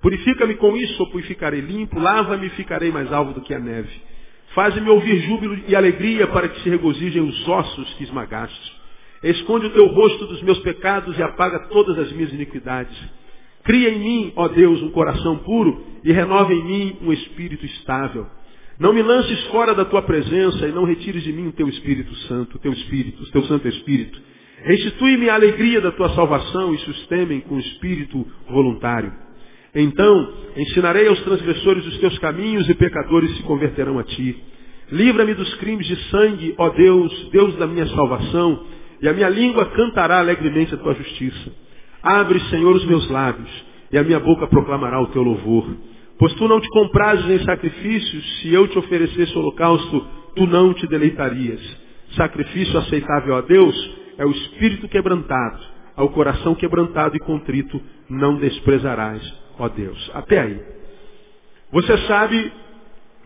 Purifica-me 0.00 0.54
com 0.54 0.76
isso, 0.76 1.02
ou 1.02 1.10
purificarei 1.10 1.60
limpo, 1.60 1.98
lava-me 1.98 2.46
e 2.46 2.50
ficarei 2.50 2.90
mais 2.90 3.12
alvo 3.12 3.32
do 3.32 3.40
que 3.40 3.52
a 3.52 3.58
neve. 3.58 3.90
Faze-me 4.54 4.88
ouvir 4.88 5.20
júbilo 5.22 5.58
e 5.66 5.74
alegria 5.74 6.26
para 6.28 6.48
que 6.48 6.60
se 6.62 6.70
regozijem 6.70 7.22
os 7.22 7.48
ossos 7.48 7.94
que 7.94 8.04
esmagaste. 8.04 8.78
Esconde 9.22 9.66
o 9.66 9.70
teu 9.70 9.86
rosto 9.86 10.26
dos 10.26 10.42
meus 10.42 10.58
pecados 10.60 11.18
e 11.18 11.22
apaga 11.22 11.66
todas 11.68 11.98
as 11.98 12.12
minhas 12.12 12.32
iniquidades. 12.32 12.96
Cria 13.64 13.90
em 13.90 13.98
mim, 13.98 14.32
ó 14.36 14.48
Deus, 14.48 14.80
um 14.82 14.90
coração 14.90 15.38
puro 15.38 15.84
e 16.04 16.12
renova 16.12 16.54
em 16.54 16.64
mim 16.64 16.96
um 17.02 17.12
espírito 17.12 17.66
estável. 17.66 18.26
Não 18.78 18.92
me 18.92 19.02
lances 19.02 19.44
fora 19.48 19.74
da 19.74 19.84
tua 19.84 20.02
presença 20.02 20.68
e 20.68 20.72
não 20.72 20.84
retires 20.84 21.24
de 21.24 21.32
mim 21.32 21.48
o 21.48 21.52
teu 21.52 21.68
Espírito 21.68 22.14
Santo, 22.28 22.56
o 22.56 22.58
teu 22.60 22.72
Espírito, 22.72 23.24
o 23.24 23.30
teu 23.32 23.42
Santo 23.44 23.66
Espírito. 23.66 24.20
Restitui-me 24.62 25.28
a 25.28 25.34
alegria 25.34 25.80
da 25.80 25.90
tua 25.90 26.10
salvação 26.14 26.72
e 26.72 26.78
susteme 26.78 27.40
com 27.42 27.58
espírito 27.58 28.24
voluntário. 28.48 29.12
Então 29.80 30.32
ensinarei 30.56 31.06
aos 31.06 31.20
transgressores 31.20 31.86
os 31.86 31.98
teus 31.98 32.18
caminhos 32.18 32.68
e 32.68 32.74
pecadores 32.74 33.36
se 33.36 33.42
converterão 33.44 33.96
a 33.96 34.02
ti. 34.02 34.36
Livra-me 34.90 35.34
dos 35.34 35.54
crimes 35.56 35.86
de 35.86 35.94
sangue, 36.10 36.52
ó 36.58 36.68
Deus, 36.70 37.30
Deus 37.30 37.54
da 37.56 37.66
minha 37.66 37.86
salvação, 37.86 38.64
e 39.00 39.08
a 39.08 39.12
minha 39.12 39.28
língua 39.28 39.66
cantará 39.66 40.18
alegremente 40.18 40.74
a 40.74 40.78
tua 40.78 40.94
justiça. 40.94 41.52
Abre, 42.02 42.40
Senhor, 42.50 42.74
os 42.74 42.84
meus 42.86 43.08
lábios, 43.08 43.48
e 43.92 43.98
a 43.98 44.02
minha 44.02 44.18
boca 44.18 44.48
proclamará 44.48 45.00
o 45.00 45.06
teu 45.08 45.22
louvor. 45.22 45.76
Pois 46.18 46.34
tu 46.34 46.48
não 46.48 46.60
te 46.60 46.68
comprases 46.70 47.30
em 47.30 47.44
sacrifícios, 47.44 48.40
se 48.40 48.52
eu 48.52 48.66
te 48.66 48.78
oferecesse 48.78 49.38
holocausto, 49.38 50.04
tu 50.34 50.44
não 50.44 50.74
te 50.74 50.88
deleitarias. 50.88 51.60
Sacrifício 52.16 52.76
aceitável 52.80 53.36
a 53.36 53.42
Deus 53.42 53.94
é 54.16 54.26
o 54.26 54.30
espírito 54.32 54.88
quebrantado, 54.88 55.60
ao 55.94 56.08
coração 56.08 56.56
quebrantado 56.56 57.16
e 57.16 57.20
contrito 57.20 57.80
não 58.08 58.36
desprezarás 58.38 59.47
ó 59.58 59.68
Deus. 59.68 60.10
Até 60.14 60.40
aí. 60.40 60.62
Você 61.70 61.98
sabe 62.06 62.52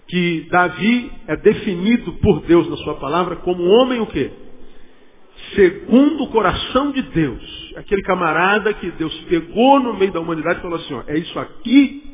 que 0.08 0.48
Davi 0.50 1.12
é 1.26 1.36
definido 1.36 2.12
por 2.14 2.40
Deus 2.42 2.68
na 2.68 2.76
sua 2.78 2.96
palavra 2.96 3.36
como 3.36 3.62
um 3.62 3.70
homem 3.80 4.00
o 4.00 4.06
quê? 4.06 4.30
Segundo 5.54 6.24
o 6.24 6.28
coração 6.28 6.92
de 6.92 7.02
Deus. 7.02 7.72
Aquele 7.76 8.02
camarada 8.02 8.74
que 8.74 8.90
Deus 8.92 9.14
pegou 9.24 9.80
no 9.80 9.94
meio 9.94 10.12
da 10.12 10.20
humanidade 10.20 10.58
e 10.58 10.62
falou 10.62 10.78
assim, 10.78 10.94
ó, 10.94 11.04
é 11.06 11.18
isso 11.18 11.38
aqui 11.38 12.12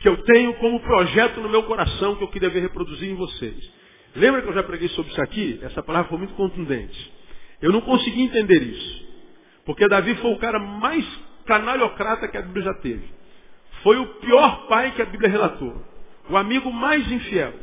que 0.00 0.08
eu 0.08 0.16
tenho 0.24 0.54
como 0.54 0.80
projeto 0.80 1.40
no 1.40 1.48
meu 1.48 1.62
coração 1.64 2.16
que 2.16 2.24
eu 2.24 2.28
queria 2.28 2.48
ver 2.48 2.60
reproduzir 2.60 3.10
em 3.10 3.14
vocês. 3.14 3.70
Lembra 4.16 4.42
que 4.42 4.48
eu 4.48 4.54
já 4.54 4.62
preguei 4.62 4.88
sobre 4.88 5.12
isso 5.12 5.20
aqui? 5.22 5.60
Essa 5.62 5.82
palavra 5.82 6.08
foi 6.08 6.18
muito 6.18 6.34
contundente. 6.34 7.12
Eu 7.60 7.70
não 7.70 7.82
consegui 7.82 8.22
entender 8.22 8.62
isso. 8.62 9.08
Porque 9.64 9.86
Davi 9.86 10.14
foi 10.16 10.32
o 10.32 10.38
cara 10.38 10.58
mais 10.58 11.06
canalhocrata 11.46 12.28
que 12.28 12.36
a 12.36 12.42
Bíblia 12.42 12.64
já 12.64 12.74
teve. 12.74 13.08
Foi 13.82 13.96
o 13.96 14.06
pior 14.20 14.66
pai 14.68 14.92
que 14.92 15.02
a 15.02 15.06
Bíblia 15.06 15.30
relatou. 15.30 15.82
O 16.28 16.36
amigo 16.36 16.72
mais 16.72 17.10
infiel. 17.10 17.54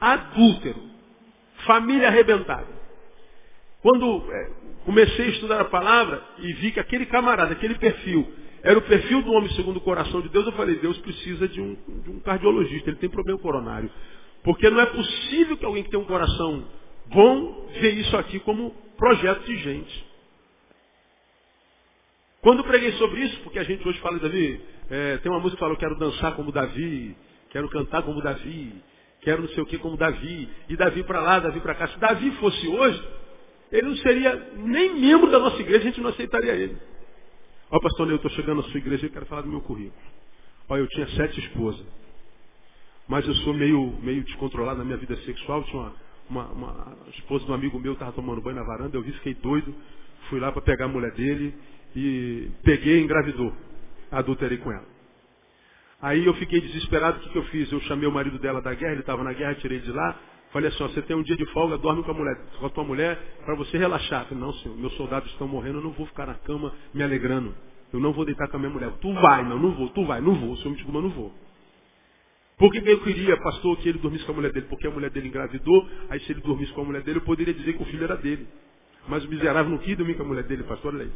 Adúltero. 0.00 0.80
Família 1.66 2.08
arrebentada. 2.08 2.66
Quando 3.80 4.24
é, 4.32 4.50
comecei 4.84 5.26
a 5.26 5.30
estudar 5.30 5.60
a 5.60 5.64
palavra 5.64 6.22
e 6.38 6.52
vi 6.54 6.72
que 6.72 6.80
aquele 6.80 7.06
camarada, 7.06 7.52
aquele 7.52 7.74
perfil, 7.76 8.32
era 8.62 8.78
o 8.78 8.82
perfil 8.82 9.22
do 9.22 9.32
homem 9.32 9.50
segundo 9.50 9.78
o 9.78 9.80
coração 9.80 10.20
de 10.20 10.28
Deus, 10.28 10.46
eu 10.46 10.52
falei, 10.52 10.76
Deus 10.76 10.96
precisa 10.98 11.48
de 11.48 11.60
um, 11.60 11.76
de 12.04 12.10
um 12.10 12.20
cardiologista, 12.20 12.90
ele 12.90 12.98
tem 12.98 13.10
problema 13.10 13.38
coronário. 13.40 13.90
Porque 14.44 14.70
não 14.70 14.80
é 14.80 14.86
possível 14.86 15.56
que 15.56 15.64
alguém 15.64 15.82
que 15.82 15.90
tem 15.90 15.98
um 15.98 16.04
coração 16.04 16.64
bom 17.06 17.68
veja 17.80 18.00
isso 18.00 18.16
aqui 18.16 18.38
como 18.40 18.70
projeto 18.96 19.44
de 19.44 19.56
gente. 19.58 20.11
Quando 22.42 22.64
preguei 22.64 22.90
sobre 22.94 23.20
isso, 23.20 23.40
porque 23.44 23.60
a 23.60 23.62
gente 23.62 23.86
hoje 23.88 24.00
fala, 24.00 24.18
Davi, 24.18 24.60
é, 24.90 25.16
tem 25.18 25.30
uma 25.30 25.38
música 25.38 25.56
que 25.56 25.60
fala, 25.60 25.74
eu 25.74 25.78
quero 25.78 25.96
dançar 25.96 26.34
como 26.34 26.50
Davi, 26.50 27.16
quero 27.50 27.68
cantar 27.68 28.02
como 28.02 28.20
Davi, 28.20 28.82
quero 29.20 29.42
não 29.42 29.48
sei 29.50 29.62
o 29.62 29.66
que 29.66 29.78
como 29.78 29.96
Davi, 29.96 30.48
e 30.68 30.76
Davi 30.76 31.04
para 31.04 31.20
lá, 31.20 31.38
Davi 31.38 31.60
para 31.60 31.76
cá. 31.76 31.86
Se 31.86 31.98
Davi 32.00 32.32
fosse 32.32 32.66
hoje, 32.66 33.00
ele 33.70 33.86
não 33.86 33.96
seria 33.98 34.34
nem 34.56 34.92
membro 35.00 35.30
da 35.30 35.38
nossa 35.38 35.60
igreja, 35.60 35.82
a 35.82 35.84
gente 35.84 36.00
não 36.00 36.10
aceitaria 36.10 36.52
ele. 36.54 36.76
Ó, 37.70 37.78
pastor 37.78 38.10
eu 38.10 38.16
estou 38.16 38.30
chegando 38.32 38.60
na 38.60 38.68
sua 38.70 38.78
igreja 38.78 39.06
e 39.06 39.10
quero 39.10 39.26
falar 39.26 39.42
do 39.42 39.48
meu 39.48 39.60
currículo. 39.60 40.02
Ó, 40.68 40.76
eu 40.76 40.88
tinha 40.88 41.06
sete 41.10 41.38
esposas. 41.38 41.86
Mas 43.06 43.24
eu 43.24 43.34
sou 43.36 43.54
meio, 43.54 43.96
meio 44.02 44.24
descontrolado 44.24 44.78
na 44.78 44.84
minha 44.84 44.96
vida 44.96 45.16
sexual. 45.18 45.62
Tinha 45.62 45.80
uma, 45.80 45.94
uma, 46.28 46.46
uma 46.52 46.96
esposa 47.14 47.44
de 47.44 47.52
um 47.52 47.54
amigo 47.54 47.78
meu, 47.78 47.92
estava 47.92 48.10
tomando 48.10 48.42
banho 48.42 48.56
na 48.56 48.64
varanda, 48.64 48.96
eu 48.96 49.02
vi, 49.02 49.12
fiquei 49.12 49.34
doido. 49.34 49.72
Fui 50.28 50.40
lá 50.40 50.50
para 50.50 50.62
pegar 50.62 50.86
a 50.86 50.88
mulher 50.88 51.12
dele 51.12 51.54
e 51.94 52.50
peguei 52.62 53.00
e 53.00 53.04
engravidou. 53.04 53.52
Adulterei 54.10 54.58
com 54.58 54.70
ela. 54.70 54.92
Aí 56.00 56.26
eu 56.26 56.34
fiquei 56.34 56.60
desesperado, 56.60 57.18
o 57.18 57.20
que, 57.20 57.28
que 57.30 57.38
eu 57.38 57.44
fiz? 57.44 57.70
Eu 57.70 57.80
chamei 57.82 58.08
o 58.08 58.12
marido 58.12 58.38
dela 58.38 58.60
da 58.60 58.74
guerra, 58.74 58.92
ele 58.92 59.00
estava 59.02 59.22
na 59.22 59.32
guerra, 59.32 59.54
tirei 59.54 59.78
de 59.78 59.92
lá. 59.92 60.18
Falei 60.50 60.68
assim, 60.68 60.82
ó, 60.82 60.88
você 60.88 61.00
tem 61.00 61.16
um 61.16 61.22
dia 61.22 61.36
de 61.36 61.46
folga, 61.46 61.78
dorme 61.78 62.02
com 62.02 62.10
a 62.10 62.14
mulher, 62.14 62.36
com 62.58 62.66
a 62.66 62.70
tua 62.70 62.84
mulher, 62.84 63.18
para 63.44 63.54
você 63.54 63.78
relaxar. 63.78 64.26
falei, 64.26 64.42
não, 64.42 64.52
senhor, 64.54 64.76
meus 64.76 64.92
soldados 64.94 65.30
estão 65.30 65.46
morrendo, 65.46 65.78
eu 65.78 65.82
não 65.82 65.92
vou 65.92 66.04
ficar 66.06 66.26
na 66.26 66.34
cama 66.34 66.74
me 66.92 67.02
alegrando. 67.02 67.54
Eu 67.92 68.00
não 68.00 68.12
vou 68.12 68.24
deitar 68.24 68.48
com 68.48 68.56
a 68.56 68.60
minha 68.60 68.72
mulher. 68.72 68.90
Tu 69.00 69.12
vai, 69.14 69.44
não, 69.44 69.58
não 69.58 69.72
vou, 69.72 69.88
tu 69.90 70.04
vai, 70.04 70.20
não 70.20 70.34
vou. 70.34 70.52
O 70.52 70.56
senhor 70.56 70.70
me 70.70 70.76
desculpa, 70.76 71.00
não 71.00 71.10
vou. 71.10 71.32
Por 72.58 72.70
que 72.72 72.78
eu 72.78 73.00
queria, 73.02 73.36
pastor, 73.36 73.76
que 73.78 73.88
ele 73.88 73.98
dormisse 73.98 74.24
com 74.24 74.32
a 74.32 74.34
mulher 74.34 74.52
dele? 74.52 74.66
Porque 74.68 74.86
a 74.86 74.90
mulher 74.90 75.10
dele 75.10 75.28
engravidou, 75.28 75.88
aí 76.10 76.20
se 76.20 76.32
ele 76.32 76.40
dormisse 76.40 76.72
com 76.72 76.82
a 76.82 76.84
mulher 76.84 77.02
dele, 77.02 77.18
eu 77.18 77.22
poderia 77.22 77.54
dizer 77.54 77.74
que 77.74 77.82
o 77.82 77.86
filho 77.86 78.04
era 78.04 78.16
dele. 78.16 78.46
Mas 79.08 79.24
o 79.24 79.28
miserável 79.28 79.70
não 79.70 79.78
quis 79.78 79.96
dormir 79.96 80.14
com 80.14 80.22
a 80.22 80.26
mulher 80.26 80.44
dele, 80.44 80.64
pastor, 80.64 80.94
olha 80.94 81.04
aí 81.04 81.10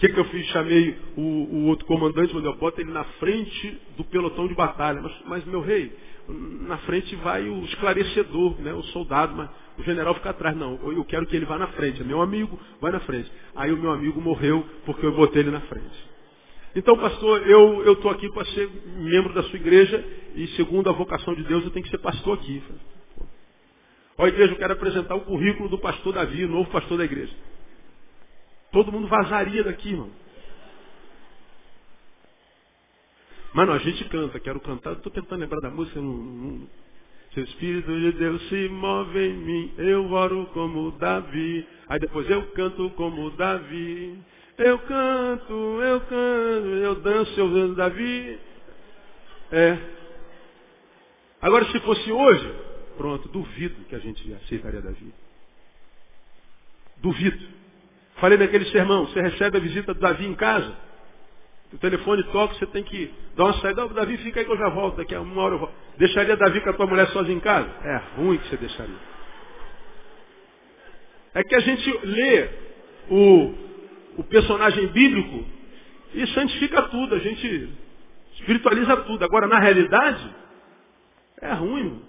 que, 0.00 0.08
que 0.08 0.18
eu 0.18 0.24
fiz? 0.26 0.46
Chamei 0.46 0.96
o, 1.16 1.20
o 1.20 1.66
outro 1.66 1.86
comandante, 1.86 2.34
mandei, 2.34 2.52
bota 2.54 2.80
ele 2.80 2.90
na 2.90 3.04
frente 3.04 3.78
do 3.96 4.04
pelotão 4.04 4.48
de 4.48 4.54
batalha. 4.54 5.00
Mas, 5.02 5.12
mas, 5.26 5.44
meu 5.44 5.60
rei, 5.60 5.92
na 6.66 6.78
frente 6.78 7.14
vai 7.16 7.48
o 7.48 7.64
esclarecedor, 7.64 8.60
né, 8.60 8.72
o 8.72 8.82
soldado, 8.84 9.36
mas 9.36 9.50
o 9.78 9.82
general 9.82 10.14
fica 10.14 10.30
atrás. 10.30 10.56
Não, 10.56 10.78
eu 10.90 11.04
quero 11.04 11.26
que 11.26 11.36
ele 11.36 11.44
vá 11.44 11.58
na 11.58 11.68
frente. 11.68 12.00
É 12.00 12.04
meu 12.04 12.22
amigo, 12.22 12.58
vai 12.80 12.90
na 12.90 13.00
frente. 13.00 13.30
Aí 13.54 13.70
o 13.72 13.76
meu 13.76 13.90
amigo 13.90 14.20
morreu 14.20 14.66
porque 14.86 15.04
eu 15.04 15.12
botei 15.12 15.42
ele 15.42 15.50
na 15.50 15.60
frente. 15.62 16.10
Então, 16.74 16.96
pastor, 16.96 17.46
eu 17.46 17.92
estou 17.92 18.10
aqui 18.10 18.28
para 18.32 18.44
ser 18.46 18.70
membro 18.96 19.34
da 19.34 19.42
sua 19.42 19.56
igreja 19.56 20.04
e 20.34 20.46
segundo 20.48 20.88
a 20.88 20.92
vocação 20.92 21.34
de 21.34 21.42
Deus 21.42 21.64
eu 21.64 21.70
tenho 21.70 21.84
que 21.84 21.90
ser 21.90 21.98
pastor 21.98 22.38
aqui. 22.38 22.62
Ó 24.16 24.26
igreja, 24.26 24.52
eu 24.52 24.56
quero 24.56 24.72
apresentar 24.72 25.14
o 25.14 25.22
currículo 25.22 25.68
do 25.68 25.78
pastor 25.78 26.12
Davi, 26.12 26.44
o 26.44 26.48
novo 26.48 26.70
pastor 26.70 26.96
da 26.96 27.04
igreja. 27.04 27.32
Todo 28.72 28.92
mundo 28.92 29.08
vazaria 29.08 29.64
daqui, 29.64 29.90
irmão. 29.90 30.10
Mano, 33.52 33.72
a 33.72 33.78
gente 33.78 34.04
canta, 34.04 34.38
quero 34.38 34.60
cantar, 34.60 34.92
estou 34.92 35.10
tentando 35.10 35.40
lembrar 35.40 35.60
da 35.60 35.70
música. 35.70 36.00
Não, 36.00 36.12
não, 36.12 36.68
se 37.34 37.40
o 37.40 37.44
Espírito 37.44 38.00
de 38.00 38.12
Deus 38.12 38.48
se 38.48 38.68
move 38.68 39.18
em 39.18 39.34
mim, 39.34 39.74
eu 39.78 40.10
oro 40.12 40.46
como 40.52 40.92
Davi. 40.92 41.66
Aí 41.88 41.98
depois 41.98 42.28
eu 42.30 42.46
canto 42.52 42.90
como 42.90 43.30
Davi. 43.30 44.18
Eu 44.56 44.78
canto, 44.80 45.52
eu 45.52 46.00
canto, 46.02 46.68
eu 46.68 46.94
danço, 46.96 47.40
eu 47.40 47.48
danço 47.48 47.74
Davi. 47.74 48.38
É. 49.52 49.78
Agora 51.40 51.64
se 51.66 51.80
fosse 51.80 52.12
hoje, 52.12 52.54
pronto, 52.96 53.28
duvido 53.28 53.84
que 53.84 53.94
a 53.94 53.98
gente 53.98 54.32
aceitaria 54.34 54.80
Davi. 54.80 55.12
Duvido. 56.98 57.59
Falei 58.20 58.36
naquele 58.36 58.66
sermão, 58.66 59.06
você 59.06 59.20
recebe 59.20 59.56
a 59.56 59.60
visita 59.60 59.94
do 59.94 60.00
Davi 60.00 60.26
em 60.26 60.34
casa, 60.34 60.76
o 61.72 61.78
telefone 61.78 62.22
toca, 62.24 62.54
você 62.54 62.66
tem 62.66 62.82
que 62.82 63.12
dar 63.36 63.44
uma 63.44 63.54
saída. 63.54 63.88
Davi, 63.88 64.16
fica 64.18 64.40
aí 64.40 64.46
que 64.46 64.52
eu 64.52 64.58
já 64.58 64.68
volto, 64.68 64.96
daqui 64.96 65.14
a 65.14 65.20
uma 65.20 65.40
hora 65.40 65.54
eu 65.54 65.58
volto. 65.58 65.72
Deixaria 65.96 66.36
Davi 66.36 66.60
com 66.60 66.70
a 66.70 66.72
tua 66.72 66.86
mulher 66.86 67.06
sozinha 67.08 67.36
em 67.36 67.40
casa? 67.40 67.68
É 67.84 67.96
ruim 68.16 68.38
que 68.38 68.48
você 68.48 68.56
deixaria. 68.56 68.96
É 71.32 71.44
que 71.44 71.54
a 71.54 71.60
gente 71.60 72.06
lê 72.06 72.48
o, 73.08 73.54
o 74.18 74.24
personagem 74.24 74.88
bíblico 74.88 75.44
e 76.12 76.26
santifica 76.28 76.82
tudo, 76.82 77.14
a 77.14 77.18
gente 77.18 77.68
espiritualiza 78.34 78.96
tudo. 78.98 79.24
Agora, 79.24 79.46
na 79.46 79.60
realidade, 79.60 80.28
é 81.40 81.52
ruim. 81.52 82.02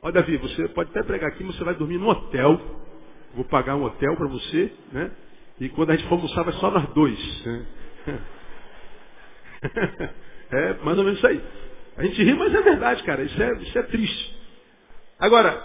Olha, 0.00 0.14
Davi, 0.14 0.38
você 0.38 0.66
pode 0.68 0.90
até 0.90 1.02
pregar 1.02 1.28
aqui, 1.30 1.44
mas 1.44 1.56
você 1.56 1.64
vai 1.64 1.74
dormir 1.74 1.98
no 1.98 2.08
hotel. 2.08 2.58
Vou 3.34 3.44
pagar 3.44 3.76
um 3.76 3.84
hotel 3.84 4.16
para 4.16 4.28
você, 4.28 4.72
né? 4.92 5.10
E 5.60 5.68
quando 5.70 5.90
a 5.90 5.96
gente 5.96 6.08
for 6.08 6.16
almoçar, 6.16 6.42
vai 6.42 6.54
só 6.54 6.70
nós 6.70 6.88
dois. 6.90 7.46
Né? 7.46 7.66
É 10.50 10.74
mais 10.84 10.98
ou 10.98 11.04
menos 11.04 11.18
isso 11.18 11.26
aí. 11.26 11.42
A 11.96 12.04
gente 12.04 12.22
ri, 12.22 12.34
mas 12.34 12.54
é 12.54 12.60
verdade, 12.60 13.02
cara. 13.02 13.22
Isso 13.22 13.42
é, 13.42 13.62
isso 13.62 13.78
é 13.78 13.82
triste. 13.84 14.36
Agora, 15.18 15.60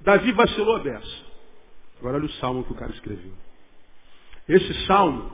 Davi 0.00 0.32
vacilou 0.32 0.76
a 0.76 0.80
beça. 0.80 1.24
Agora 1.98 2.16
olha 2.16 2.26
o 2.26 2.32
salmo 2.32 2.64
que 2.64 2.72
o 2.72 2.76
cara 2.76 2.90
escreveu. 2.92 3.32
Esse 4.48 4.86
salmo 4.86 5.32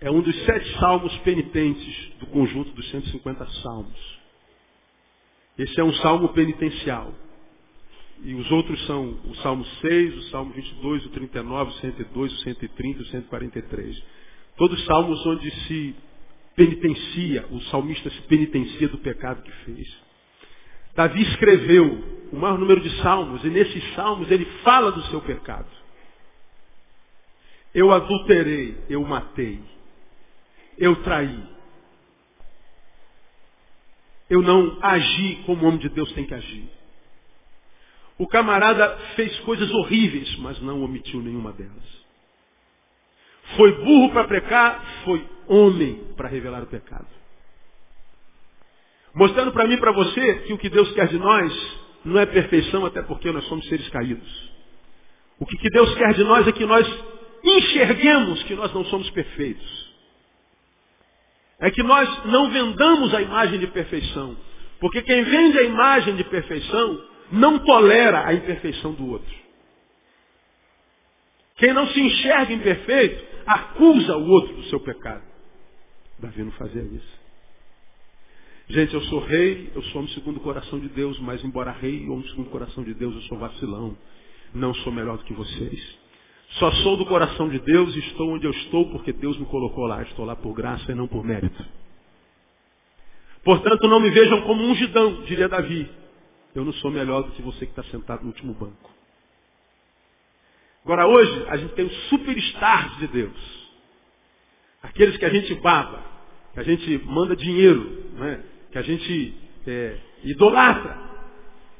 é 0.00 0.10
um 0.10 0.20
dos 0.20 0.44
sete 0.44 0.78
salmos 0.78 1.16
penitentes 1.18 2.12
do 2.18 2.26
conjunto 2.26 2.70
dos 2.72 2.90
150 2.90 3.46
salmos. 3.62 4.20
Esse 5.56 5.80
é 5.80 5.84
um 5.84 5.92
salmo 5.94 6.28
penitencial. 6.30 7.14
E 8.24 8.34
os 8.34 8.50
outros 8.50 8.82
são 8.86 9.18
o 9.26 9.34
Salmo 9.42 9.66
6, 9.82 10.16
o 10.16 10.22
Salmo 10.30 10.50
22, 10.54 11.04
o 11.04 11.08
39, 11.10 11.70
o 11.70 11.74
102, 11.74 12.32
o 12.32 12.36
130, 12.38 13.02
o 13.02 13.06
143. 13.06 14.02
Todos 14.56 14.82
salmos 14.86 15.26
onde 15.26 15.50
se 15.66 15.94
penitencia, 16.56 17.44
o 17.50 17.60
salmista 17.64 18.08
se 18.08 18.22
penitencia 18.22 18.88
do 18.88 18.96
pecado 18.96 19.42
que 19.42 19.52
fez. 19.66 19.94
Davi 20.94 21.20
escreveu 21.20 22.02
o 22.32 22.36
maior 22.36 22.56
número 22.56 22.80
de 22.80 22.90
salmos, 23.02 23.44
e 23.44 23.50
nesses 23.50 23.94
salmos 23.94 24.30
ele 24.30 24.46
fala 24.62 24.90
do 24.90 25.02
seu 25.08 25.20
pecado. 25.20 25.68
Eu 27.74 27.92
adulterei, 27.92 28.78
eu 28.88 29.02
matei, 29.02 29.60
eu 30.78 30.96
traí. 31.02 31.44
Eu 34.30 34.40
não 34.40 34.78
agi 34.80 35.42
como 35.44 35.64
o 35.64 35.68
homem 35.68 35.80
de 35.80 35.90
Deus 35.90 36.10
tem 36.12 36.24
que 36.24 36.32
agir. 36.32 36.83
O 38.18 38.28
camarada 38.28 38.96
fez 39.16 39.38
coisas 39.40 39.70
horríveis, 39.72 40.36
mas 40.36 40.60
não 40.60 40.82
omitiu 40.82 41.20
nenhuma 41.20 41.52
delas. 41.52 42.04
Foi 43.56 43.72
burro 43.84 44.10
para 44.12 44.28
pecar, 44.28 44.84
foi 45.04 45.28
homem 45.48 46.12
para 46.16 46.28
revelar 46.28 46.62
o 46.62 46.66
pecado. 46.66 47.08
Mostrando 49.14 49.52
para 49.52 49.66
mim 49.66 49.74
e 49.74 49.80
para 49.80 49.92
você 49.92 50.34
que 50.40 50.52
o 50.52 50.58
que 50.58 50.68
Deus 50.68 50.90
quer 50.92 51.08
de 51.08 51.18
nós 51.18 51.78
não 52.04 52.20
é 52.20 52.26
perfeição, 52.26 52.84
até 52.84 53.02
porque 53.02 53.30
nós 53.30 53.44
somos 53.46 53.66
seres 53.68 53.88
caídos. 53.88 54.52
O 55.38 55.46
que 55.46 55.70
Deus 55.70 55.94
quer 55.94 56.14
de 56.14 56.24
nós 56.24 56.46
é 56.46 56.52
que 56.52 56.64
nós 56.64 56.86
enxerguemos 57.42 58.42
que 58.44 58.54
nós 58.54 58.72
não 58.72 58.84
somos 58.86 59.10
perfeitos. 59.10 59.94
É 61.60 61.70
que 61.70 61.82
nós 61.82 62.24
não 62.26 62.50
vendamos 62.50 63.14
a 63.14 63.22
imagem 63.22 63.58
de 63.58 63.66
perfeição. 63.68 64.36
Porque 64.80 65.02
quem 65.02 65.22
vende 65.24 65.58
a 65.58 65.62
imagem 65.62 66.16
de 66.16 66.24
perfeição 66.24 67.13
não 67.34 67.58
tolera 67.58 68.26
a 68.26 68.32
imperfeição 68.32 68.92
do 68.92 69.10
outro. 69.10 69.34
Quem 71.56 71.72
não 71.72 71.86
se 71.88 72.00
enxerga 72.00 72.52
imperfeito, 72.52 73.24
acusa 73.46 74.16
o 74.16 74.28
outro 74.28 74.54
do 74.54 74.64
seu 74.64 74.80
pecado. 74.80 75.22
Davi 76.18 76.42
não 76.42 76.52
fazia 76.52 76.82
isso. 76.82 77.24
Gente, 78.68 78.94
eu 78.94 79.00
sou 79.02 79.20
rei, 79.20 79.70
eu 79.74 79.82
sou 79.84 80.00
homem 80.00 80.14
segundo 80.14 80.38
o 80.38 80.40
coração 80.40 80.78
de 80.78 80.88
Deus, 80.88 81.18
mas 81.20 81.44
embora 81.44 81.70
rei 81.70 82.04
e 82.04 82.08
homem 82.08 82.26
segundo 82.28 82.46
o 82.46 82.50
coração 82.50 82.82
de 82.82 82.94
Deus, 82.94 83.14
eu 83.14 83.22
sou 83.22 83.38
vacilão. 83.38 83.96
Não 84.54 84.72
sou 84.74 84.92
melhor 84.92 85.18
do 85.18 85.24
que 85.24 85.34
vocês. 85.34 85.98
Só 86.52 86.70
sou 86.70 86.96
do 86.96 87.04
coração 87.06 87.48
de 87.48 87.58
Deus 87.58 87.94
e 87.94 87.98
estou 87.98 88.30
onde 88.30 88.46
eu 88.46 88.52
estou 88.52 88.90
porque 88.90 89.12
Deus 89.12 89.36
me 89.38 89.44
colocou 89.46 89.86
lá. 89.86 90.02
Estou 90.02 90.24
lá 90.24 90.34
por 90.36 90.54
graça 90.54 90.90
e 90.92 90.94
não 90.94 91.06
por 91.06 91.24
mérito. 91.24 91.64
Portanto, 93.42 93.86
não 93.88 94.00
me 94.00 94.10
vejam 94.10 94.42
como 94.42 94.62
um 94.62 94.70
ungidão, 94.70 95.22
diria 95.24 95.48
Davi. 95.48 96.03
Eu 96.54 96.64
não 96.64 96.72
sou 96.74 96.90
melhor 96.90 97.22
do 97.22 97.32
que 97.32 97.42
você 97.42 97.66
que 97.66 97.72
está 97.72 97.82
sentado 97.84 98.22
no 98.22 98.28
último 98.28 98.54
banco. 98.54 98.90
Agora 100.84 101.06
hoje, 101.06 101.46
a 101.48 101.56
gente 101.56 101.74
tem 101.74 101.86
os 101.86 102.08
superstars 102.08 102.98
de 102.98 103.06
Deus. 103.08 103.68
Aqueles 104.82 105.16
que 105.16 105.24
a 105.24 105.30
gente 105.30 105.54
baba, 105.56 106.02
que 106.52 106.60
a 106.60 106.62
gente 106.62 106.98
manda 107.06 107.34
dinheiro, 107.34 108.04
né? 108.14 108.44
que 108.70 108.78
a 108.78 108.82
gente 108.82 109.34
é, 109.66 109.96
idolatra. 110.22 110.96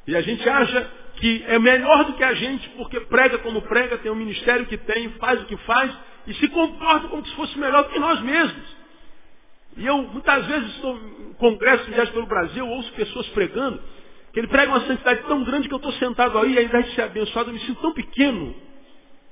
E 0.07 0.15
a 0.15 0.21
gente 0.21 0.47
acha 0.49 0.91
que 1.17 1.43
é 1.47 1.57
melhor 1.59 2.05
do 2.05 2.13
que 2.13 2.23
a 2.23 2.33
gente 2.33 2.67
porque 2.71 2.99
prega 3.01 3.37
como 3.39 3.61
prega, 3.61 3.97
tem 3.99 4.11
o 4.11 4.13
um 4.13 4.17
ministério 4.17 4.65
que 4.65 4.77
tem, 4.77 5.09
faz 5.11 5.41
o 5.41 5.45
que 5.45 5.55
faz 5.57 5.95
e 6.27 6.33
se 6.33 6.47
comporta 6.49 7.07
como 7.07 7.25
se 7.25 7.35
fosse 7.35 7.57
melhor 7.57 7.83
do 7.83 7.91
que 7.91 7.99
nós 7.99 8.19
mesmos. 8.21 8.75
E 9.77 9.85
eu 9.85 10.01
muitas 10.03 10.45
vezes 10.47 10.69
estou 10.75 10.97
em 10.97 11.33
congressos 11.33 11.87
viagens 11.87 12.09
pelo 12.09 12.25
Brasil, 12.25 12.67
ouço 12.67 12.91
pessoas 12.93 13.27
pregando, 13.29 13.81
que 14.35 14.39
ele 14.41 14.49
prega 14.49 14.69
uma 14.69 14.85
santidade 14.85 15.23
tão 15.29 15.45
grande 15.45 15.69
que 15.69 15.73
eu 15.73 15.77
estou 15.77 15.93
sentado 15.93 16.37
aí, 16.37 16.61
invés 16.61 16.87
de 16.87 16.95
ser 16.95 17.03
abençoado, 17.03 17.51
eu 17.51 17.53
me 17.53 17.59
sinto 17.61 17.79
tão 17.79 17.93
pequeno 17.93 18.53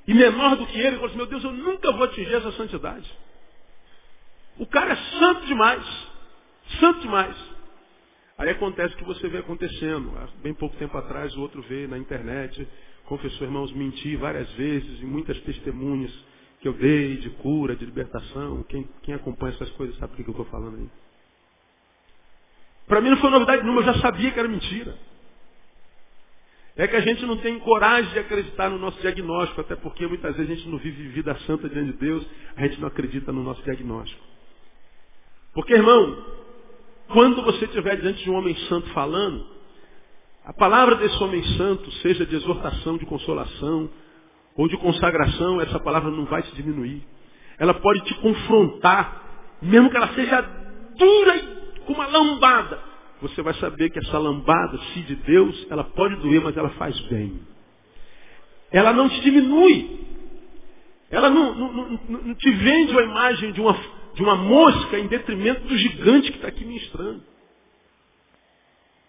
e 0.08 0.14
menor 0.14 0.56
do 0.56 0.66
que 0.66 0.80
ele. 0.80 0.96
Eu 0.96 1.00
falo 1.02 1.08
assim, 1.08 1.18
meu 1.18 1.26
Deus, 1.26 1.44
eu 1.44 1.52
nunca 1.52 1.92
vou 1.92 2.06
atingir 2.06 2.34
essa 2.34 2.54
santidade. 2.54 3.12
O 4.58 4.66
cara 4.66 4.94
é 4.94 4.96
santo 5.20 5.46
demais. 5.46 5.84
Santo 6.80 7.02
demais. 7.02 7.36
Aí 8.38 8.50
acontece 8.52 8.96
o 8.96 8.98
que 8.98 9.04
você 9.04 9.28
vê 9.28 9.40
acontecendo. 9.40 10.10
Há 10.20 10.30
bem 10.42 10.54
pouco 10.54 10.78
tempo 10.78 10.98
atrás, 10.98 11.36
o 11.36 11.42
outro 11.42 11.62
veio 11.64 11.90
na 11.90 11.98
internet, 11.98 12.66
confessou, 13.04 13.46
irmãos, 13.46 13.74
menti 13.74 14.16
várias 14.16 14.50
vezes, 14.52 15.02
e 15.02 15.06
muitas 15.06 15.38
testemunhas 15.42 16.18
que 16.62 16.68
eu 16.70 16.74
dei 16.76 17.18
de 17.18 17.30
cura, 17.30 17.76
de 17.76 17.84
libertação. 17.84 18.64
Quem, 18.70 18.90
quem 19.02 19.14
acompanha 19.14 19.54
essas 19.54 19.70
coisas 19.72 19.98
sabe 19.98 20.14
o 20.14 20.16
que 20.16 20.24
eu 20.24 20.32
estou 20.32 20.46
falando 20.46 20.78
aí. 20.78 21.03
Para 22.88 23.02
mim 23.02 23.10
não 23.10 23.18
foi 23.18 23.30
novidade 23.30 23.64
nenhuma, 23.64 23.82
eu 23.82 23.86
já 23.86 24.00
sabia 24.00 24.32
que 24.32 24.40
era 24.40 24.48
mentira. 24.48 24.96
É 26.76 26.88
que 26.88 26.96
a 26.96 27.02
gente 27.02 27.24
não 27.26 27.38
tem 27.38 27.60
coragem 27.60 28.12
de 28.14 28.20
acreditar 28.20 28.70
no 28.70 28.80
nosso 28.80 29.00
diagnóstico, 29.00 29.62
até 29.62 29.76
porque 29.76 30.08
muitas 30.08 30.36
vezes 30.36 30.52
a 30.52 30.56
gente 30.56 30.68
não 30.70 30.80
vive 30.80 31.08
vida 31.10 31.36
santa 31.46 31.70
diante 31.70 31.92
de 31.92 31.98
Deus, 32.00 32.26
a 32.56 32.62
gente 32.66 32.82
não 32.82 32.88
acredita 32.88 33.32
no 33.32 33.44
nosso 33.44 33.62
diagnóstico. 33.62 34.22
Porque, 35.54 35.74
irmão, 35.74 36.26
quando 37.10 37.44
você 37.44 37.66
estiver 37.66 37.98
diante 37.98 38.24
de 38.24 38.30
um 38.32 38.36
homem 38.36 38.56
santo 38.68 38.90
falando, 38.90 39.46
a 40.44 40.52
palavra 40.52 40.96
desse 40.96 41.24
homem 41.24 41.44
santo, 41.58 41.92
seja 42.02 42.26
de 42.26 42.36
exortação, 42.36 42.98
de 42.98 43.06
consolação 43.06 43.90
ou 44.56 44.68
de 44.68 44.76
consagração, 44.78 45.62
essa 45.62 45.80
palavra 45.80 46.10
não 46.10 46.26
vai 46.26 46.42
te 46.42 46.56
diminuir. 46.56 47.04
Ela 47.60 47.76
pode 47.76 48.02
te 48.02 48.16
confrontar, 48.16 49.58
mesmo 49.62 49.92
que 49.92 49.96
ela 49.96 50.08
seja 50.16 50.42
dura 50.98 51.38
e 51.38 51.63
com 51.86 51.94
uma 51.94 52.08
lambada. 52.08 52.80
Você 53.22 53.42
vai 53.42 53.54
saber 53.56 53.90
que 53.90 54.00
essa 54.00 54.18
lambada, 54.18 54.78
se 54.94 55.02
de 55.02 55.16
Deus, 55.16 55.68
ela 55.70 55.84
pode 55.84 56.16
doer, 56.18 56.42
mas 56.42 56.58
ela 56.58 56.70
faz 56.72 57.00
bem. 57.02 57.40
Ela 58.72 58.92
não 58.92 59.08
te 59.08 59.22
diminui. 59.22 60.00
Ela 61.10 61.30
não, 61.30 61.54
não, 61.54 61.74
não, 61.74 62.00
não 62.10 62.36
te 62.36 62.52
vende 62.52 62.92
uma 62.92 63.04
imagem 63.04 63.52
de 63.52 63.62
uma 63.62 63.74
de 64.14 64.22
uma 64.22 64.36
mosca 64.36 64.98
em 65.00 65.08
detrimento 65.08 65.68
do 65.68 65.78
gigante 65.78 66.32
que 66.32 66.38
está 66.38 66.48
aqui 66.48 66.64
ministrando. 66.64 67.24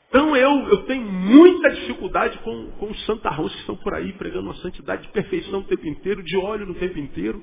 Então 0.09 0.37
eu, 0.37 0.69
eu 0.69 0.77
tenho 0.85 1.05
muita 1.05 1.71
dificuldade 1.71 2.39
com, 2.39 2.71
com 2.79 2.91
os 2.91 3.05
santarrões 3.05 3.53
que 3.53 3.61
estão 3.61 3.77
por 3.77 3.95
aí 3.95 4.13
pregando 4.13 4.47
uma 4.47 4.55
santidade 4.57 5.03
de 5.03 5.09
perfeição 5.09 5.61
o 5.61 5.65
tempo 5.65 5.87
inteiro, 5.87 6.23
de 6.23 6.37
óleo 6.37 6.67
no 6.67 6.75
tempo 6.75 6.99
inteiro, 6.99 7.43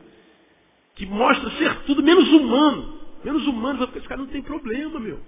que 0.96 1.06
mostra 1.06 1.50
ser 1.52 1.84
tudo 1.84 2.02
menos 2.02 2.30
humano. 2.30 3.01
Menos 3.24 3.46
humano, 3.48 3.80
porque 3.80 4.00
esse 4.00 4.08
cara 4.08 4.22
não 4.22 4.28
tem 4.28 4.42
problema, 4.42 5.00
meu. 5.00 5.20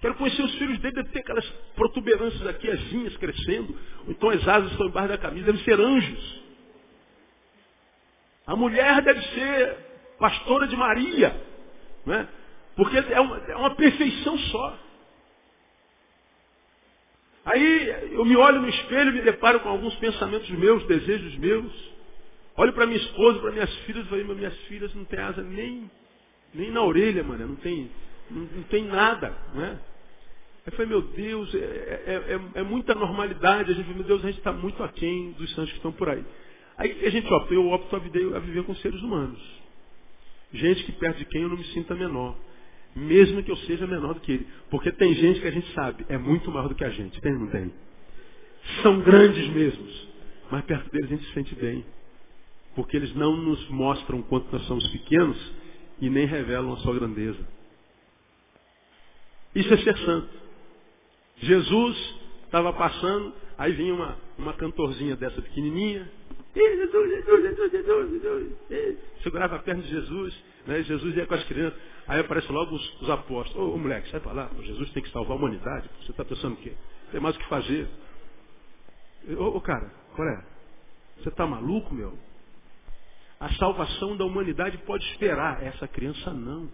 Quero 0.00 0.14
conhecer 0.16 0.42
os 0.42 0.54
filhos 0.56 0.78
dele, 0.78 0.94
deve 0.94 1.08
ter 1.10 1.20
aquelas 1.20 1.48
protuberâncias 1.74 2.46
aqui, 2.46 2.70
as 2.70 2.80
vinhas 2.82 3.16
crescendo, 3.16 3.76
ou 4.04 4.10
então 4.10 4.30
as 4.30 4.46
asas 4.46 4.70
estão 4.72 4.86
embaixo 4.86 5.08
da 5.08 5.18
camisa, 5.18 5.46
devem 5.46 5.64
ser 5.64 5.80
anjos. 5.80 6.42
A 8.46 8.54
mulher 8.54 9.02
deve 9.02 9.22
ser 9.22 9.76
pastora 10.18 10.68
de 10.68 10.76
Maria. 10.76 11.34
Né? 12.04 12.28
Porque 12.76 12.96
é 12.98 13.20
uma, 13.20 13.38
é 13.38 13.56
uma 13.56 13.74
perfeição 13.74 14.38
só. 14.38 14.78
Aí 17.46 18.12
eu 18.12 18.24
me 18.24 18.36
olho 18.36 18.60
no 18.60 18.68
espelho 18.68 19.12
me 19.12 19.22
deparo 19.22 19.60
com 19.60 19.68
alguns 19.68 19.94
pensamentos 19.96 20.48
meus, 20.50 20.84
desejos 20.86 21.36
meus. 21.38 21.72
Olho 22.56 22.72
para 22.72 22.86
minha 22.86 22.98
esposa, 22.98 23.38
para 23.38 23.52
minhas 23.52 23.72
filhas 23.80 24.04
e 24.06 24.08
falo, 24.08 24.34
minhas 24.34 24.56
filhas 24.62 24.94
não 24.94 25.04
têm 25.04 25.20
asa 25.20 25.42
nem, 25.42 25.90
nem 26.56 26.70
na 26.70 26.82
orelha, 26.82 27.22
mano. 27.22 27.46
Não 27.46 27.56
tem, 27.56 27.90
não, 28.30 28.42
não 28.42 28.62
tem 28.64 28.84
nada. 28.84 29.36
Né? 29.54 29.78
Aí 30.66 30.66
eu 30.66 30.72
falei, 30.72 30.86
meu 30.86 31.02
Deus, 31.02 31.54
é, 31.54 31.58
é, 31.58 32.34
é, 32.34 32.60
é 32.60 32.62
muita 32.62 32.94
normalidade. 32.94 33.70
A 33.70 33.74
gente 33.74 33.88
meu 33.94 34.04
Deus, 34.04 34.24
a 34.24 34.28
gente 34.28 34.38
está 34.38 34.52
muito 34.52 34.82
aquém 34.82 35.32
dos 35.32 35.54
santos 35.54 35.70
que 35.70 35.76
estão 35.76 35.92
por 35.92 36.08
aí. 36.08 36.24
Aí 36.78 37.06
a 37.06 37.10
gente 37.10 37.32
opta, 37.32 37.54
eu 37.54 37.70
opto 37.70 37.94
a 37.94 37.98
viver, 37.98 38.34
a 38.34 38.38
viver 38.38 38.64
com 38.64 38.74
seres 38.76 39.00
humanos. 39.02 39.40
Gente 40.52 40.84
que 40.84 40.92
perto 40.92 41.18
de 41.18 41.24
quem 41.26 41.42
eu 41.42 41.48
não 41.48 41.56
me 41.56 41.64
sinta 41.66 41.94
menor. 41.94 42.36
Mesmo 42.94 43.42
que 43.42 43.50
eu 43.50 43.56
seja 43.58 43.86
menor 43.86 44.14
do 44.14 44.20
que 44.20 44.32
ele. 44.32 44.46
Porque 44.70 44.90
tem 44.92 45.14
gente 45.14 45.40
que 45.40 45.46
a 45.46 45.50
gente 45.50 45.70
sabe, 45.72 46.06
é 46.08 46.16
muito 46.16 46.50
maior 46.50 46.68
do 46.68 46.74
que 46.74 46.84
a 46.84 46.90
gente. 46.90 47.20
Tem 47.20 47.32
ou 47.32 47.40
não 47.40 47.48
tem? 47.48 47.72
São 48.82 49.00
grandes 49.00 49.48
mesmos. 49.50 50.08
Mas 50.50 50.64
perto 50.64 50.90
deles 50.90 51.06
a 51.06 51.14
gente 51.14 51.26
se 51.26 51.34
sente 51.34 51.54
bem. 51.54 51.84
Porque 52.74 52.96
eles 52.96 53.14
não 53.14 53.36
nos 53.36 53.68
mostram 53.68 54.22
quanto 54.22 54.50
nós 54.52 54.66
somos 54.66 54.86
pequenos 54.88 55.36
e 56.00 56.10
nem 56.10 56.26
revelam 56.26 56.72
a 56.72 56.76
sua 56.78 56.94
grandeza. 56.94 57.46
Isso 59.54 59.72
é 59.72 59.76
ser 59.78 59.96
santo. 59.98 60.28
Jesus 61.38 62.14
estava 62.44 62.72
passando, 62.72 63.32
aí 63.56 63.72
vinha 63.72 63.94
uma, 63.94 64.16
uma 64.38 64.52
cantorzinha 64.54 65.16
dessa 65.16 65.40
pequenininha, 65.40 66.10
Jesus, 66.56 67.10
Jesus, 67.10 67.42
Jesus, 67.42 67.70
Jesus, 67.70 68.22
Jesus. 68.70 68.98
Segurava 69.22 69.56
a 69.56 69.58
perna 69.58 69.82
de 69.82 69.90
Jesus, 69.90 70.44
né? 70.66 70.82
Jesus 70.82 71.14
ia 71.14 71.26
com 71.26 71.34
as 71.34 71.44
crianças. 71.44 71.78
Aí 72.08 72.20
aparece 72.20 72.50
logo 72.50 72.74
os, 72.74 73.02
os 73.02 73.10
apóstolos. 73.10 73.74
Ô, 73.74 73.76
moleque, 73.76 74.08
sai 74.10 74.20
pra 74.20 74.32
lá. 74.32 74.50
Jesus 74.62 74.90
tem 74.92 75.02
que 75.02 75.10
salvar 75.10 75.32
a 75.32 75.38
humanidade. 75.38 75.90
Você 76.00 76.12
está 76.12 76.24
pensando 76.24 76.54
o 76.54 76.56
quê? 76.56 76.72
Tem 77.12 77.20
mais 77.20 77.36
o 77.36 77.38
que 77.38 77.48
fazer. 77.48 77.86
Ô 79.36 79.60
cara, 79.60 79.92
qual 80.14 80.26
é? 80.28 80.44
Você 81.18 81.28
está 81.28 81.46
maluco, 81.46 81.94
meu? 81.94 82.16
A 83.38 83.50
salvação 83.54 84.16
da 84.16 84.24
humanidade 84.24 84.78
pode 84.78 85.04
esperar. 85.12 85.62
Essa 85.62 85.86
criança 85.86 86.30
não. 86.32 86.68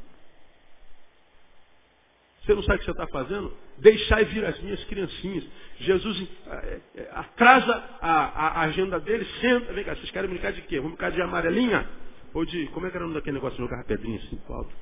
Você 2.45 2.55
não 2.55 2.63
sabe 2.63 2.77
o 2.77 2.79
que 2.81 2.85
você 2.87 2.91
está 2.91 3.07
fazendo? 3.07 3.53
Deixai 3.79 4.25
vir 4.25 4.45
as 4.45 4.59
minhas 4.61 4.83
criancinhas. 4.85 5.45
Jesus 5.79 6.29
é, 6.47 6.81
é, 6.97 7.11
atrasa 7.13 7.73
a, 8.01 8.61
a, 8.61 8.61
agenda 8.63 8.99
dele, 8.99 9.25
senta. 9.41 9.73
Vem 9.73 9.85
cá, 9.85 9.95
vocês 9.95 10.11
querem 10.11 10.29
brincar 10.29 10.53
de 10.53 10.63
quê? 10.63 10.77
Vamos 10.77 10.93
brincar 10.93 11.13
de 11.13 11.23
amarelinha? 11.23 11.89
Ou 12.35 12.45
de. 12.45 12.67
Como 12.69 12.87
é 12.87 12.91
que 12.91 12.97
era 12.97 13.05
o 13.05 13.09
nome 13.09 13.21
daquele 13.21 13.37
negócio 13.37 13.59
jogar 13.59 13.85
pedrinha 13.85 14.19
assim 14.19 14.41
alto? 14.49 14.73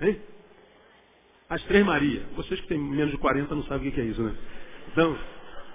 Hein? 0.00 0.20
As 1.48 1.62
Três 1.64 1.84
Maria. 1.84 2.22
Vocês 2.34 2.60
que 2.60 2.66
têm 2.66 2.78
menos 2.78 3.12
de 3.12 3.18
40 3.18 3.54
não 3.54 3.64
sabem 3.64 3.88
o 3.88 3.92
que 3.92 4.00
é 4.00 4.04
isso, 4.04 4.22
né? 4.22 4.34
Então, 4.92 5.16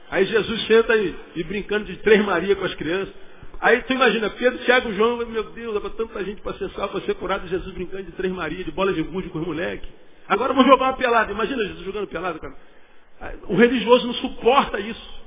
aí 0.09 0.25
Jesus 0.25 0.67
senta 0.67 0.91
aí, 0.91 1.17
e 1.35 1.43
brincando 1.43 1.85
de 1.85 1.97
Três 1.97 2.23
Maria 2.25 2.55
com 2.55 2.65
as 2.65 2.73
crianças. 2.75 3.13
Aí 3.59 3.81
tu 3.83 3.93
imagina, 3.93 4.29
Pedro, 4.29 4.63
Tiago, 4.65 4.93
João, 4.93 5.17
meu 5.17 5.43
Deus, 5.51 5.73
dá 5.73 5.81
para 5.81 5.89
tanta 5.91 6.23
gente 6.23 6.41
para 6.41 6.57
ser 6.57 6.69
salvo, 6.71 6.93
para 6.93 7.01
ser 7.01 7.15
curado, 7.15 7.47
Jesus 7.47 7.73
brincando 7.73 8.03
de 8.03 8.11
Três 8.11 8.33
Maria, 8.33 8.63
de 8.63 8.71
bola 8.71 8.93
de 8.93 9.01
gude 9.01 9.29
com 9.29 9.39
os 9.39 9.47
moleques. 9.47 9.89
Agora 10.27 10.53
vamos 10.53 10.69
jogar 10.69 10.85
uma 10.85 10.97
pelada. 10.97 11.31
Imagina 11.31 11.63
Jesus 11.63 11.85
jogando 11.85 12.07
pelada, 12.07 12.39
cara. 12.39 12.55
O 13.47 13.55
religioso 13.55 14.07
não 14.07 14.13
suporta 14.15 14.79
isso. 14.79 15.23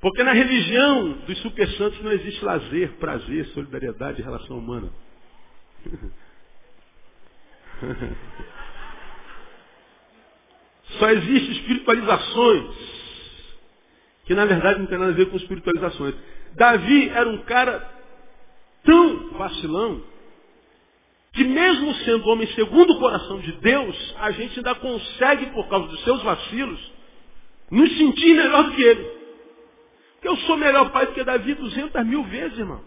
Porque 0.00 0.22
na 0.22 0.32
religião 0.32 1.12
dos 1.26 1.38
super 1.38 1.66
santos 1.70 2.00
não 2.02 2.12
existe 2.12 2.44
lazer, 2.44 2.92
prazer, 2.98 3.46
solidariedade 3.48 4.22
relação 4.22 4.58
humana. 4.58 4.92
Só 10.98 11.10
existem 11.10 11.52
espiritualizações 11.52 13.03
que 14.24 14.34
na 14.34 14.44
verdade 14.44 14.80
não 14.80 14.86
tem 14.86 14.98
nada 14.98 15.12
a 15.12 15.14
ver 15.14 15.30
com 15.30 15.36
espiritualizações. 15.36 16.14
Davi 16.54 17.08
era 17.08 17.28
um 17.28 17.38
cara 17.38 17.86
tão 18.84 19.30
vacilão 19.32 20.02
que 21.32 21.42
mesmo 21.42 21.92
sendo 21.96 22.28
homem 22.28 22.46
segundo 22.54 22.92
o 22.92 22.98
coração 23.00 23.40
de 23.40 23.52
Deus, 23.52 24.14
a 24.20 24.30
gente 24.30 24.56
ainda 24.58 24.74
consegue, 24.76 25.46
por 25.46 25.68
causa 25.68 25.88
dos 25.88 26.02
seus 26.04 26.22
vacilos, 26.22 26.92
nos 27.70 27.98
sentir 27.98 28.34
melhor 28.34 28.64
do 28.64 28.72
que 28.72 28.82
ele. 28.82 29.04
Porque 30.14 30.28
eu 30.28 30.36
sou 30.46 30.56
melhor 30.56 30.90
pai 30.90 31.06
do 31.06 31.12
que 31.12 31.24
Davi 31.24 31.54
200 31.54 32.06
mil 32.06 32.22
vezes, 32.24 32.56
irmão. 32.56 32.80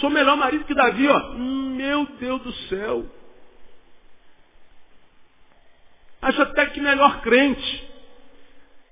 Sou 0.00 0.08
melhor 0.08 0.38
marido 0.38 0.64
que 0.64 0.74
Davi, 0.74 1.06
ó. 1.06 1.34
Meu 1.34 2.06
Deus 2.18 2.42
do 2.42 2.52
céu. 2.68 3.04
Acho 6.22 6.40
até 6.42 6.66
que 6.66 6.80
melhor 6.80 7.20
crente. 7.20 7.91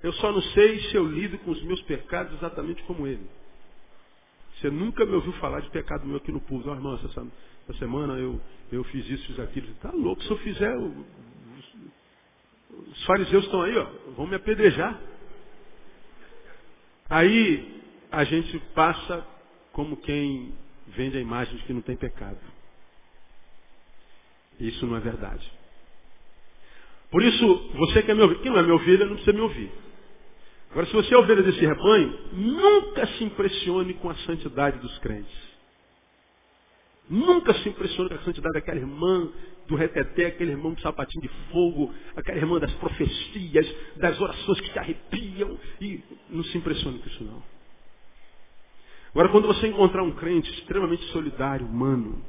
Eu 0.03 0.13
só 0.13 0.31
não 0.31 0.41
sei 0.41 0.79
se 0.89 0.95
eu 0.95 1.05
lido 1.05 1.37
com 1.39 1.51
os 1.51 1.61
meus 1.63 1.81
pecados 1.83 2.33
exatamente 2.33 2.81
como 2.83 3.05
ele. 3.05 3.25
Você 4.55 4.69
nunca 4.69 5.05
me 5.05 5.13
ouviu 5.13 5.33
falar 5.33 5.59
de 5.61 5.69
pecado 5.69 6.05
meu 6.05 6.17
aqui 6.17 6.31
no 6.31 6.41
pulso. 6.41 6.69
Oh, 6.69 6.73
irmão, 6.73 6.95
essa, 6.95 7.07
essa, 7.07 7.79
semana 7.79 8.13
eu, 8.17 8.39
eu 8.71 8.83
fiz 8.85 9.07
isso, 9.09 9.27
fiz 9.27 9.39
aquilo. 9.39 9.73
Tá 9.75 9.91
louco, 9.91 10.23
se 10.23 10.29
eu 10.29 10.37
fizer, 10.39 10.73
eu, 10.73 11.05
os 12.91 13.05
fariseus 13.05 13.45
estão 13.45 13.61
aí, 13.61 13.77
ó, 13.77 13.85
vão 14.15 14.27
me 14.27 14.35
apedrejar. 14.35 14.99
Aí 17.09 17.81
a 18.11 18.23
gente 18.23 18.57
passa 18.73 19.25
como 19.71 19.97
quem 19.97 20.53
vende 20.87 21.17
a 21.17 21.21
imagem 21.21 21.55
de 21.57 21.63
que 21.63 21.73
não 21.73 21.81
tem 21.81 21.95
pecado. 21.95 22.39
Isso 24.59 24.85
não 24.85 24.95
é 24.95 24.99
verdade. 24.99 25.51
Por 27.09 27.21
isso, 27.23 27.71
você 27.75 28.03
quer 28.03 28.15
me 28.15 28.21
ouvir. 28.21 28.39
Quem 28.41 28.51
não 28.51 28.59
é 28.59 28.63
minha 28.63 28.75
ovelha 28.75 29.05
não 29.05 29.15
precisa 29.15 29.33
me 29.33 29.41
ouvir. 29.41 29.71
Agora, 30.71 30.85
se 30.85 30.93
você 30.93 31.13
é 31.13 31.17
ovelha 31.17 31.43
desse 31.43 31.59
rebanho, 31.59 32.17
nunca 32.31 33.05
se 33.05 33.23
impressione 33.25 33.93
com 33.95 34.09
a 34.09 34.15
santidade 34.15 34.79
dos 34.79 34.97
crentes. 34.99 35.51
Nunca 37.09 37.53
se 37.55 37.67
impressione 37.67 38.09
com 38.09 38.15
a 38.15 38.23
santidade 38.23 38.53
daquela 38.53 38.79
irmã 38.79 39.29
do 39.67 39.75
reteté, 39.75 40.27
aquele 40.27 40.51
irmão 40.51 40.73
do 40.73 40.81
sapatinho 40.81 41.21
de 41.23 41.29
fogo, 41.51 41.93
aquela 42.15 42.37
irmã 42.37 42.57
das 42.57 42.71
profecias, 42.75 43.75
das 43.97 44.19
orações 44.19 44.61
que 44.61 44.71
te 44.71 44.79
arrepiam. 44.79 45.59
E 45.81 46.01
não 46.29 46.43
se 46.45 46.57
impressione 46.57 46.99
com 46.99 47.07
isso 47.07 47.23
não. 47.25 47.43
Agora, 49.09 49.27
quando 49.27 49.47
você 49.47 49.67
encontrar 49.67 50.03
um 50.03 50.11
crente 50.11 50.49
extremamente 50.51 51.03
solidário, 51.11 51.65
humano, 51.65 52.23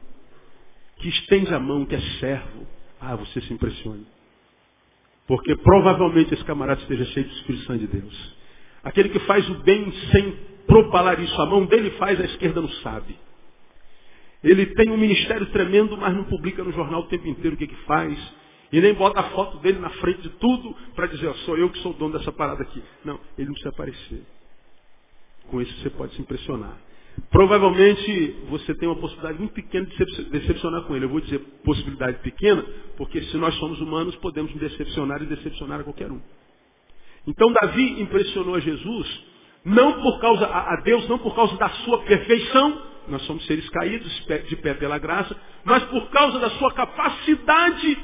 que 0.97 1.09
estende 1.09 1.55
a 1.55 1.61
mão, 1.61 1.87
que 1.87 1.95
é 1.95 2.01
servo, 2.19 2.67
ah, 3.01 3.15
você 3.15 3.41
se 3.41 3.53
impressione. 3.53 4.05
Porque 5.27 5.55
provavelmente 5.57 6.35
esse 6.35 6.45
camarada 6.45 6.81
esteja 6.81 7.05
cheio 7.07 7.27
do 7.27 7.33
Espírito 7.33 7.65
Santo 7.65 7.81
de 7.81 7.87
Deus. 7.87 8.37
Aquele 8.83 9.09
que 9.09 9.21
faz 9.21 9.49
o 9.49 9.55
bem 9.63 9.93
sem 10.11 10.33
propalar 10.67 11.21
isso, 11.21 11.41
a 11.41 11.47
mão 11.47 11.65
dele 11.67 11.91
faz, 11.93 12.21
a 12.21 12.25
esquerda 12.25 12.61
não 12.61 12.69
sabe. 12.69 13.17
Ele 14.43 14.67
tem 14.67 14.91
um 14.91 14.97
ministério 14.97 15.47
tremendo, 15.47 15.97
mas 15.97 16.15
não 16.15 16.25
publica 16.25 16.65
no 16.65 16.73
jornal 16.73 17.03
o 17.03 17.07
tempo 17.07 17.29
inteiro 17.29 17.55
o 17.55 17.59
que, 17.59 17.69
que 17.69 17.77
faz. 17.85 18.19
E 18.73 18.81
nem 18.81 18.95
bota 18.95 19.21
a 19.21 19.25
foto 19.31 19.59
dele 19.59 19.79
na 19.79 19.91
frente 19.91 20.23
de 20.23 20.31
tudo 20.31 20.75
para 20.95 21.07
dizer, 21.07 21.33
sou 21.45 21.57
eu 21.57 21.71
que 21.71 21.79
sou 21.79 21.93
o 21.93 21.95
dono 21.95 22.19
dessa 22.19 22.33
parada 22.33 22.63
aqui. 22.63 22.83
Não, 23.05 23.21
ele 23.39 23.47
não 23.47 23.53
precisa 23.53 23.69
aparecer. 23.69 24.23
Com 25.49 25.61
isso 25.61 25.73
você 25.81 25.91
pode 25.91 26.15
se 26.15 26.23
impressionar. 26.23 26.77
Provavelmente 27.31 28.37
você 28.49 28.75
tem 28.75 28.89
uma 28.89 29.01
possibilidade 29.01 29.39
muito 29.39 29.55
pequena 29.55 29.87
de 29.87 30.25
decepcionar 30.31 30.83
com 30.83 30.95
ele. 30.95 31.07
Eu 31.07 31.09
vou 31.09 31.21
dizer 31.21 31.39
possibilidade 31.65 32.19
pequena, 32.19 32.65
porque 32.97 33.23
se 33.23 33.37
nós 33.37 33.55
somos 33.57 33.81
humanos, 33.81 34.15
podemos 34.17 34.53
decepcionar 34.55 35.23
e 35.23 35.27
decepcionar 35.27 35.81
a 35.81 35.85
qualquer 35.85 36.11
um. 36.11 36.21
Então 37.27 37.53
Davi 37.53 38.03
impressionou 38.03 38.55
a 38.55 38.61
Jesus, 38.61 39.25
não 39.65 40.03
por 40.03 40.21
causa, 40.21 40.47
a 40.47 40.77
Deus, 40.83 41.09
não 41.09 41.19
por 41.19 41.35
causa 41.35 41.57
da 41.57 41.69
sua 41.69 42.03
perfeição, 42.03 42.83
nós 43.09 43.23
somos 43.23 43.45
seres 43.47 43.69
caídos 43.71 44.27
de 44.49 44.57
pé 44.57 44.75
pela 44.75 44.99
graça, 44.99 45.37
mas 45.65 45.83
por 45.85 46.11
causa 46.11 46.39
da 46.39 46.51
sua 46.51 46.73
capacidade 46.73 47.99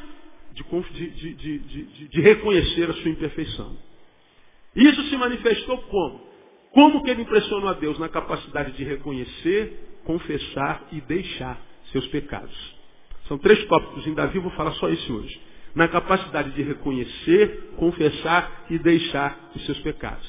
de, 0.52 1.10
de, 1.10 1.58
de, 1.58 2.08
de 2.08 2.20
reconhecer 2.20 2.90
a 2.90 2.94
sua 2.94 3.10
imperfeição. 3.10 3.76
Isso 4.74 5.02
se 5.04 5.16
manifestou 5.16 5.78
como? 5.82 6.27
Como 6.72 7.02
que 7.02 7.10
ele 7.10 7.22
impressionou 7.22 7.68
a 7.68 7.74
Deus? 7.74 7.98
Na 7.98 8.08
capacidade 8.08 8.72
de 8.72 8.84
reconhecer, 8.84 10.00
confessar 10.04 10.86
e 10.92 11.00
deixar 11.00 11.60
seus 11.92 12.06
pecados. 12.08 12.78
São 13.26 13.38
três 13.38 13.64
tópicos 13.66 14.06
em 14.06 14.14
Davi, 14.14 14.38
vou 14.38 14.50
falar 14.52 14.72
só 14.72 14.88
esse 14.88 15.10
hoje. 15.12 15.40
Na 15.74 15.86
capacidade 15.86 16.50
de 16.52 16.62
reconhecer, 16.62 17.74
confessar 17.76 18.66
e 18.70 18.78
deixar 18.78 19.50
os 19.54 19.64
seus 19.66 19.78
pecados. 19.80 20.26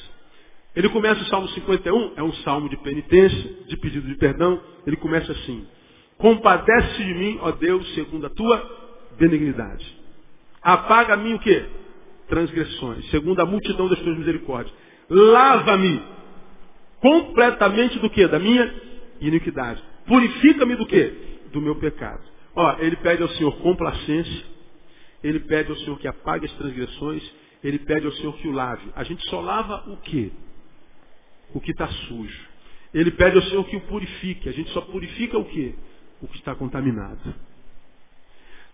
Ele 0.76 0.88
começa 0.88 1.20
o 1.20 1.24
Salmo 1.26 1.48
51, 1.48 2.12
é 2.16 2.22
um 2.22 2.32
salmo 2.34 2.68
de 2.68 2.76
penitência, 2.76 3.54
de 3.66 3.76
pedido 3.78 4.06
de 4.06 4.14
perdão. 4.16 4.60
Ele 4.86 4.96
começa 4.96 5.32
assim: 5.32 5.66
Compadece 6.18 7.02
de 7.02 7.14
mim, 7.14 7.38
ó 7.40 7.50
Deus, 7.50 7.94
segundo 7.94 8.26
a 8.26 8.30
tua 8.30 8.62
benignidade. 9.18 9.98
Apaga 10.62 11.14
a 11.14 11.16
mim 11.16 11.34
o 11.34 11.38
quê? 11.38 11.64
Transgressões, 12.28 13.10
segundo 13.10 13.40
a 13.40 13.46
multidão 13.46 13.88
das 13.88 13.98
tuas 13.98 14.18
misericórdias. 14.18 14.72
Lava-me 15.08 16.00
completamente 17.00 17.98
do 17.98 18.10
quê? 18.10 18.26
Da 18.28 18.38
minha 18.38 18.72
iniquidade. 19.20 19.82
Purifica-me 20.06 20.76
do 20.76 20.86
quê? 20.86 21.12
Do 21.52 21.60
meu 21.60 21.76
pecado. 21.76 22.22
Ó, 22.54 22.76
ele 22.78 22.96
pede 22.96 23.22
ao 23.22 23.28
Senhor 23.30 23.52
complacência, 23.58 24.44
ele 25.22 25.40
pede 25.40 25.70
ao 25.70 25.76
Senhor 25.78 25.98
que 25.98 26.08
apague 26.08 26.46
as 26.46 26.52
transgressões, 26.52 27.22
ele 27.62 27.78
pede 27.78 28.06
ao 28.06 28.12
Senhor 28.12 28.36
que 28.38 28.48
o 28.48 28.52
lave. 28.52 28.90
A 28.96 29.04
gente 29.04 29.24
só 29.28 29.40
lava 29.40 29.84
o 29.90 29.96
quê? 29.98 30.30
o 31.54 31.60
que 31.60 31.70
está 31.70 31.86
sujo. 31.88 32.48
Ele 32.92 33.10
pede 33.12 33.36
ao 33.36 33.42
Senhor 33.44 33.64
que 33.64 33.76
o 33.76 33.80
purifique. 33.82 34.48
A 34.48 34.52
gente 34.52 34.70
só 34.70 34.80
purifica 34.80 35.38
o 35.38 35.44
quê? 35.44 35.74
O 36.20 36.28
que 36.28 36.36
está 36.36 36.54
contaminado. 36.54 37.34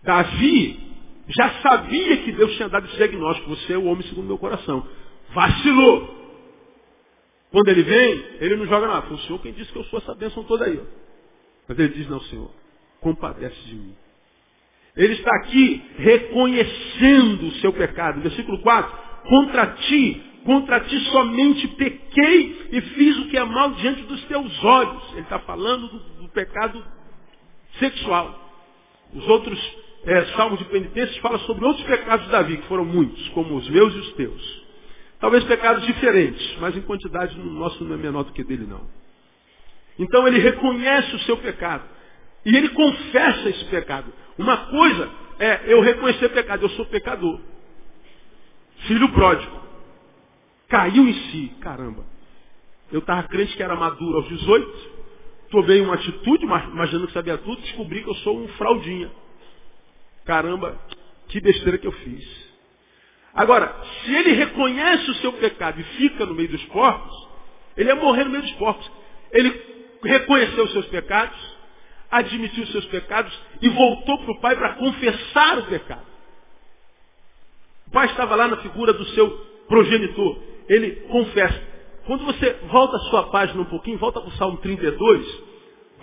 Davi 0.03 0.79
já 1.27 1.61
sabia 1.61 2.17
que 2.17 2.31
Deus 2.31 2.55
tinha 2.55 2.69
dado 2.69 2.85
esse 2.87 2.95
diagnóstico. 2.95 3.49
Você 3.49 3.73
é 3.73 3.77
o 3.77 3.85
homem 3.85 4.03
segundo 4.07 4.27
meu 4.27 4.37
coração. 4.37 4.87
Vacilou. 5.33 6.17
Quando 7.51 7.69
ele 7.69 7.83
vem, 7.83 8.25
ele 8.39 8.55
não 8.55 8.65
joga 8.65 8.87
nada. 8.87 9.07
Foi 9.07 9.15
o 9.15 9.19
Senhor 9.19 9.39
quem 9.39 9.53
disse 9.53 9.71
que 9.71 9.79
eu 9.79 9.83
sou 9.85 9.99
essa 9.99 10.13
bênção 10.15 10.43
toda 10.43 10.65
aí. 10.65 10.81
Mas 11.67 11.79
ele 11.79 11.89
diz, 11.89 12.09
não, 12.09 12.19
Senhor, 12.21 12.51
compadece 13.01 13.59
de 13.67 13.75
mim. 13.75 13.95
Ele 14.95 15.13
está 15.13 15.31
aqui 15.37 15.83
reconhecendo 15.97 17.47
o 17.47 17.51
seu 17.53 17.71
pecado. 17.71 18.21
Versículo 18.21 18.59
4. 18.59 19.07
Contra 19.29 19.67
ti 19.67 20.23
Contra 20.47 20.79
ti 20.79 20.97
somente 21.11 21.67
pequei 21.67 22.69
e 22.71 22.79
fiz 22.79 23.17
o 23.17 23.27
que 23.27 23.35
é 23.35 23.43
mal 23.43 23.71
diante 23.71 24.03
dos 24.03 24.23
teus 24.27 24.63
olhos. 24.63 25.11
Ele 25.11 25.23
está 25.23 25.39
falando 25.39 25.89
do, 25.89 25.99
do, 26.21 26.29
pecado 26.29 26.81
sexual. 27.77 28.49
Os 29.13 29.27
outros 29.27 29.59
é, 30.05 30.25
salmos 30.37 30.57
de 30.59 30.65
penitências 30.65 31.17
falam 31.17 31.37
sobre 31.39 31.65
outros 31.65 31.85
pecados 31.85 32.27
de 32.27 32.31
Davi, 32.31 32.57
que 32.59 32.67
foram 32.67 32.85
muitos, 32.85 33.27
como 33.29 33.57
os 33.57 33.69
meus 33.69 33.93
e 33.93 33.97
os 33.97 34.13
teus. 34.13 34.66
Talvez 35.19 35.43
pecados 35.45 35.85
diferentes, 35.85 36.57
mas 36.59 36.75
em 36.75 36.81
quantidade 36.81 37.37
no 37.37 37.51
nosso 37.51 37.83
não 37.83 37.95
é 37.95 37.97
menor 37.97 38.23
do 38.23 38.33
que 38.33 38.43
dele 38.43 38.65
não. 38.67 38.87
Então 39.97 40.27
ele 40.27 40.39
reconhece 40.39 41.15
o 41.15 41.19
seu 41.19 41.37
pecado. 41.37 41.83
E 42.45 42.55
ele 42.55 42.69
confessa 42.69 43.49
esse 43.49 43.65
pecado. 43.65 44.13
Uma 44.37 44.57
coisa 44.67 45.09
é 45.39 45.73
eu 45.73 45.81
reconhecer 45.81 46.29
pecado, 46.29 46.63
eu 46.63 46.69
sou 46.69 46.85
pecador. 46.85 47.39
Filho 48.87 49.09
pródigo. 49.09 49.59
Caiu 50.69 51.07
em 51.07 51.13
si. 51.13 51.51
Caramba. 51.61 52.05
Eu 52.91 52.99
estava 52.99 53.23
crente 53.23 53.55
que 53.55 53.63
era 53.63 53.75
maduro 53.75 54.17
aos 54.17 54.27
18. 54.27 54.97
Tomei 55.49 55.81
uma 55.81 55.95
atitude, 55.95 56.45
imaginando 56.45 57.07
que 57.07 57.13
sabia 57.13 57.37
tudo, 57.37 57.61
descobri 57.61 58.03
que 58.03 58.09
eu 58.09 58.15
sou 58.15 58.37
um 58.37 58.47
fraudinha. 58.49 59.09
Caramba, 60.25 60.77
que 61.29 61.39
besteira 61.39 61.77
que 61.77 61.87
eu 61.87 61.91
fiz. 61.91 62.46
Agora, 63.37 63.73
se 64.03 64.13
ele 64.13 64.33
reconhece 64.33 65.09
o 65.11 65.15
seu 65.15 65.31
pecado 65.33 65.79
e 65.79 65.83
fica 65.83 66.25
no 66.25 66.33
meio 66.33 66.49
dos 66.49 66.63
porcos, 66.65 67.27
ele 67.77 67.89
ia 67.89 67.95
morrer 67.95 68.25
no 68.25 68.31
meio 68.31 68.43
dos 68.43 68.53
porcos. 68.53 68.91
Ele 69.31 69.61
reconheceu 70.03 70.65
os 70.65 70.71
seus 70.73 70.87
pecados, 70.87 71.37
admitiu 72.11 72.63
os 72.63 72.71
seus 72.71 72.85
pecados 72.85 73.31
e 73.61 73.69
voltou 73.69 74.17
para 74.19 74.31
o 74.31 74.41
pai 74.41 74.55
para 74.55 74.73
confessar 74.73 75.59
o 75.59 75.65
pecado. 75.67 76.07
O 77.87 77.91
pai 77.91 78.07
estava 78.07 78.35
lá 78.35 78.47
na 78.47 78.57
figura 78.57 78.91
do 78.91 79.05
seu 79.05 79.29
progenitor 79.69 80.47
ele 80.67 80.91
confessa. 81.07 81.61
Quando 82.05 82.25
você 82.25 82.53
volta 82.69 82.97
a 82.97 82.99
sua 83.09 83.23
página 83.29 83.61
um 83.61 83.65
pouquinho, 83.65 83.97
volta 83.97 84.19
para 84.21 84.29
o 84.29 84.33
Salmo 84.33 84.57
32, 84.57 85.43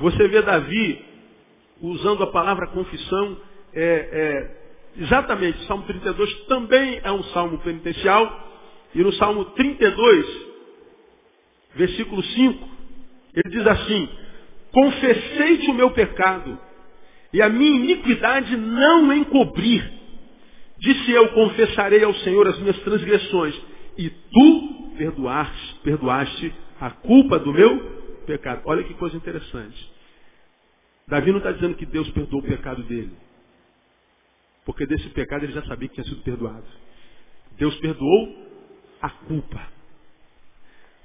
você 0.00 0.28
vê 0.28 0.42
Davi 0.42 1.04
usando 1.80 2.22
a 2.24 2.26
palavra 2.28 2.66
confissão, 2.68 3.36
é, 3.72 3.82
é, 3.82 4.63
exatamente, 4.96 5.58
o 5.60 5.66
Salmo 5.66 5.84
32 5.84 6.46
também 6.46 7.00
é 7.02 7.10
um 7.12 7.22
salmo 7.24 7.58
penitencial, 7.58 8.44
e 8.94 9.02
no 9.02 9.12
Salmo 9.14 9.44
32, 9.46 10.26
versículo 11.74 12.22
5, 12.22 12.68
ele 13.34 13.50
diz 13.50 13.66
assim, 13.66 14.08
confessei-te 14.70 15.70
o 15.70 15.74
meu 15.74 15.90
pecado, 15.90 16.58
e 17.32 17.42
a 17.42 17.48
minha 17.48 17.76
iniquidade 17.76 18.56
não 18.56 19.12
encobrir. 19.12 19.92
Disse 20.78 21.10
eu, 21.10 21.28
confessarei 21.30 22.04
ao 22.04 22.14
Senhor 22.14 22.46
as 22.46 22.58
minhas 22.60 22.78
transgressões, 22.80 23.60
e 23.98 24.10
tu 24.10 24.92
perdoaste, 24.96 25.74
perdoaste 25.82 26.54
a 26.80 26.90
culpa 26.90 27.38
do 27.38 27.52
meu 27.52 27.78
pecado. 28.26 28.62
Olha 28.64 28.84
que 28.84 28.94
coisa 28.94 29.16
interessante. 29.16 29.92
Davi 31.06 31.30
não 31.30 31.38
está 31.38 31.52
dizendo 31.52 31.74
que 31.74 31.86
Deus 31.86 32.08
perdoou 32.10 32.42
o 32.42 32.46
pecado 32.46 32.82
dele. 32.84 33.12
Porque 34.64 34.86
desse 34.86 35.08
pecado 35.10 35.44
ele 35.44 35.52
já 35.52 35.62
sabia 35.64 35.88
que 35.88 35.94
tinha 35.94 36.06
sido 36.06 36.22
perdoado. 36.22 36.64
Deus 37.56 37.74
perdoou 37.76 38.44
a 39.00 39.10
culpa. 39.10 39.60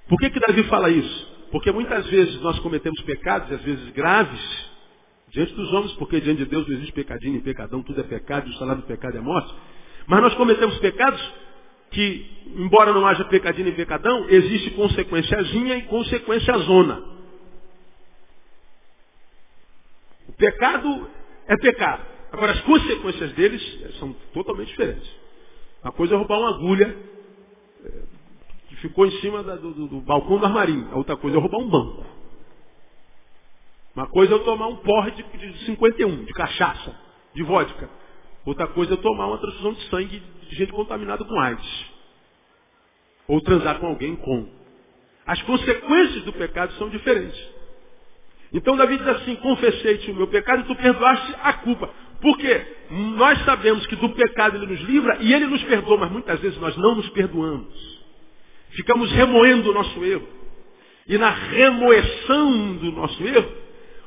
Por 0.07 0.17
que, 0.19 0.29
que 0.29 0.39
Davi 0.39 0.63
fala 0.63 0.89
isso? 0.89 1.29
Porque 1.51 1.71
muitas 1.71 2.05
vezes 2.07 2.39
nós 2.41 2.57
cometemos 2.59 3.01
pecados, 3.01 3.49
e 3.51 3.53
às 3.53 3.61
vezes 3.61 3.89
graves, 3.91 4.69
diante 5.29 5.53
dos 5.53 5.71
homens, 5.73 5.93
porque 5.93 6.21
diante 6.21 6.43
de 6.43 6.49
Deus 6.49 6.67
não 6.67 6.75
existe 6.75 6.93
pecadinho 6.93 7.33
nem 7.33 7.41
pecadão, 7.41 7.83
tudo 7.83 7.99
é 7.99 8.03
pecado, 8.03 8.47
e 8.47 8.51
o 8.51 8.57
salário 8.57 8.81
do 8.81 8.87
pecado 8.87 9.17
é 9.17 9.21
morte. 9.21 9.53
Mas 10.07 10.21
nós 10.21 10.33
cometemos 10.35 10.77
pecados 10.79 11.21
que, 11.91 12.25
embora 12.55 12.93
não 12.93 13.05
haja 13.05 13.25
pecadinho 13.25 13.67
e 13.67 13.73
pecadão, 13.73 14.27
existe 14.29 14.71
consequenciazinha 14.71 15.77
e 15.77 15.83
consequência 15.83 16.57
zona. 16.59 17.03
O 20.27 20.33
pecado 20.33 21.09
é 21.47 21.57
pecado. 21.57 22.18
Agora, 22.31 22.51
as 22.51 22.61
consequências 22.61 23.31
deles 23.33 23.95
são 23.99 24.13
totalmente 24.33 24.69
diferentes. 24.69 25.09
Uma 25.83 25.91
coisa 25.91 26.13
é 26.13 26.17
roubar 26.17 26.39
uma 26.39 26.55
agulha 26.55 26.95
é, 27.83 27.91
que 28.67 28.75
ficou 28.77 29.05
em 29.05 29.11
cima 29.19 29.41
do, 29.41 29.87
do, 29.87 30.01
balcão 30.01 30.37
do 30.37 30.45
armarinho. 30.45 30.89
A 30.91 30.97
outra 30.97 31.15
coisa 31.15 31.37
é 31.37 31.39
roubar 31.39 31.59
um 31.59 31.69
banco. 31.69 32.05
Uma 33.95 34.07
coisa 34.07 34.35
é 34.35 34.39
tomar 34.39 34.67
um 34.67 34.77
porre 34.77 35.11
de, 35.11 35.23
de 35.23 35.65
51, 35.65 36.25
de 36.25 36.33
cachaça, 36.33 36.95
de 37.33 37.43
vodka. 37.43 37.89
Outra 38.45 38.67
coisa 38.67 38.93
é 38.93 38.97
tomar 38.97 39.27
uma 39.27 39.37
transfusão 39.37 39.73
de 39.73 39.89
sangue 39.89 40.21
de 40.49 40.55
gente 40.55 40.71
contaminada 40.71 41.23
com 41.25 41.39
AIDS. 41.39 41.85
Ou 43.27 43.41
transar 43.41 43.79
com 43.79 43.87
alguém 43.87 44.15
com. 44.15 44.49
As 45.25 45.41
consequências 45.43 46.23
do 46.23 46.33
pecado 46.33 46.73
são 46.73 46.89
diferentes. 46.89 47.39
Então 48.51 48.75
Davi 48.75 48.97
diz 48.97 49.07
assim, 49.07 49.35
confessei-te 49.35 50.11
o 50.11 50.15
meu 50.15 50.27
pecado 50.27 50.61
e 50.61 50.65
tu 50.65 50.75
perdoaste 50.75 51.35
a 51.41 51.53
culpa. 51.53 51.89
Porque 52.21 52.65
nós 52.91 53.43
sabemos 53.45 53.85
que 53.87 53.95
do 53.95 54.09
pecado 54.09 54.57
ele 54.57 54.67
nos 54.67 54.81
livra 54.81 55.17
e 55.21 55.33
ele 55.33 55.47
nos 55.47 55.63
perdoa, 55.63 55.97
mas 55.97 56.11
muitas 56.11 56.39
vezes 56.39 56.59
nós 56.59 56.75
não 56.77 56.95
nos 56.95 57.09
perdoamos. 57.09 57.99
Ficamos 58.71 59.11
remoendo 59.11 59.71
o 59.71 59.73
nosso 59.73 60.03
erro. 60.03 60.27
E 61.07 61.17
na 61.17 61.29
remoeção 61.29 62.77
do 62.77 62.91
nosso 62.91 63.23
erro, 63.23 63.51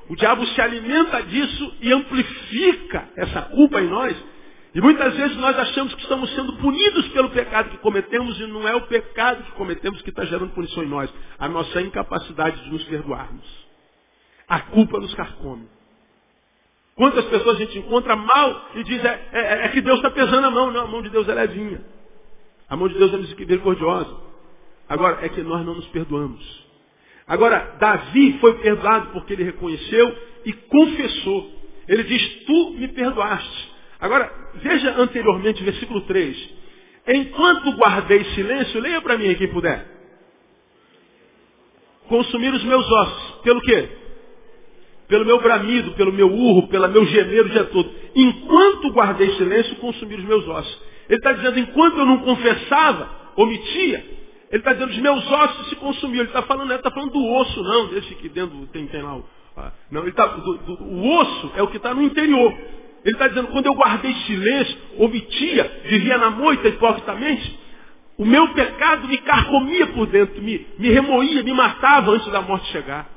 o 0.08 0.16
diabo 0.16 0.46
se 0.46 0.60
alimenta 0.60 1.22
disso 1.22 1.74
e 1.80 1.92
amplifica 1.92 3.08
essa 3.16 3.42
culpa 3.42 3.80
em 3.80 3.88
nós. 3.88 4.16
E 4.74 4.80
muitas 4.80 5.14
vezes 5.16 5.36
nós 5.36 5.58
achamos 5.58 5.94
que 5.94 6.02
estamos 6.02 6.34
sendo 6.34 6.54
punidos 6.54 7.08
pelo 7.08 7.30
pecado 7.30 7.70
que 7.70 7.78
cometemos 7.78 8.38
e 8.40 8.46
não 8.46 8.66
é 8.66 8.74
o 8.74 8.86
pecado 8.86 9.42
que 9.42 9.52
cometemos 9.52 10.00
que 10.02 10.10
está 10.10 10.24
gerando 10.24 10.54
punição 10.54 10.82
em 10.82 10.88
nós. 10.88 11.12
A 11.38 11.48
nossa 11.48 11.80
incapacidade 11.82 12.62
de 12.64 12.70
nos 12.70 12.84
perdoarmos. 12.84 13.46
A 14.48 14.60
culpa 14.60 14.98
nos 14.98 15.14
carcome. 15.14 15.66
Quantas 17.02 17.24
pessoas 17.24 17.56
a 17.56 17.58
gente 17.58 17.76
encontra 17.80 18.14
mal 18.14 18.70
e 18.76 18.84
diz 18.84 19.04
é, 19.04 19.28
é, 19.32 19.64
é 19.64 19.68
que 19.70 19.80
Deus 19.80 19.96
está 19.96 20.08
pesando 20.08 20.46
a 20.46 20.50
mão. 20.52 20.70
Não, 20.70 20.82
a 20.82 20.86
mão 20.86 21.02
de 21.02 21.10
Deus 21.10 21.28
é 21.28 21.34
levinha. 21.34 21.84
A 22.68 22.76
mão 22.76 22.86
de 22.86 22.94
Deus 22.94 23.12
é 23.12 23.16
misericordiosa. 23.16 24.16
Agora, 24.88 25.18
é 25.20 25.28
que 25.28 25.42
nós 25.42 25.66
não 25.66 25.74
nos 25.74 25.88
perdoamos. 25.88 26.64
Agora, 27.26 27.74
Davi 27.80 28.38
foi 28.38 28.54
perdoado 28.58 29.08
porque 29.08 29.32
ele 29.32 29.42
reconheceu 29.42 30.16
e 30.44 30.52
confessou. 30.52 31.50
Ele 31.88 32.04
diz, 32.04 32.44
tu 32.46 32.70
me 32.74 32.86
perdoaste. 32.86 33.72
Agora, 33.98 34.32
veja 34.62 34.94
anteriormente, 34.96 35.60
versículo 35.64 36.02
3. 36.02 36.50
Enquanto 37.08 37.72
guardei 37.78 38.22
silêncio, 38.26 38.80
leia 38.80 39.00
para 39.00 39.18
mim 39.18 39.34
quem 39.34 39.48
puder. 39.48 39.88
Consumir 42.06 42.54
os 42.54 42.62
meus 42.62 42.88
ossos. 42.88 43.40
Pelo 43.42 43.60
quê? 43.62 44.01
Pelo 45.12 45.26
meu 45.26 45.38
bramido, 45.42 45.90
pelo 45.90 46.10
meu 46.10 46.26
urro, 46.26 46.68
pelo 46.68 46.88
meu 46.88 47.04
gemer 47.04 47.44
o 47.44 47.50
dia 47.50 47.64
todo. 47.64 47.86
Enquanto 48.16 48.90
guardei 48.92 49.30
silêncio, 49.34 49.76
consumir 49.76 50.14
os 50.14 50.24
meus 50.24 50.48
ossos. 50.48 50.82
Ele 51.06 51.18
está 51.18 51.34
dizendo, 51.34 51.58
enquanto 51.58 51.98
eu 51.98 52.06
não 52.06 52.20
confessava, 52.20 53.10
omitia, 53.36 54.02
ele 54.50 54.58
está 54.60 54.72
dizendo, 54.72 54.88
os 54.88 54.98
meus 55.00 55.30
ossos 55.30 55.68
se 55.68 55.76
consumiram. 55.76 56.22
Ele 56.22 56.30
está 56.30 56.40
falando, 56.40 56.72
está 56.72 56.90
falando 56.90 57.12
do 57.12 57.26
osso, 57.26 57.62
não, 57.62 57.88
desse 57.88 58.14
que 58.14 58.28
dentro 58.30 58.56
tem, 58.68 58.86
tem 58.86 59.02
lá. 59.02 59.16
O, 59.16 59.24
ah, 59.54 59.72
não, 59.90 60.00
ele 60.00 60.12
tá, 60.12 60.24
do, 60.28 60.56
do, 60.56 60.82
o 60.82 61.18
osso 61.18 61.52
é 61.56 61.62
o 61.62 61.66
que 61.66 61.76
está 61.76 61.92
no 61.92 62.02
interior. 62.02 62.50
Ele 63.04 63.14
está 63.14 63.28
dizendo, 63.28 63.48
quando 63.48 63.66
eu 63.66 63.74
guardei 63.74 64.14
silêncio, 64.26 64.78
omitia, 64.96 65.82
vivia 65.90 66.16
na 66.16 66.30
moita 66.30 66.68
hipocritamente, 66.68 67.60
o 68.16 68.24
meu 68.24 68.48
pecado 68.54 69.06
me 69.06 69.18
carcomia 69.18 69.88
por 69.88 70.06
dentro, 70.06 70.40
me, 70.40 70.66
me 70.78 70.88
remoía, 70.88 71.42
me 71.42 71.52
matava 71.52 72.12
antes 72.12 72.32
da 72.32 72.40
morte 72.40 72.66
chegar. 72.72 73.11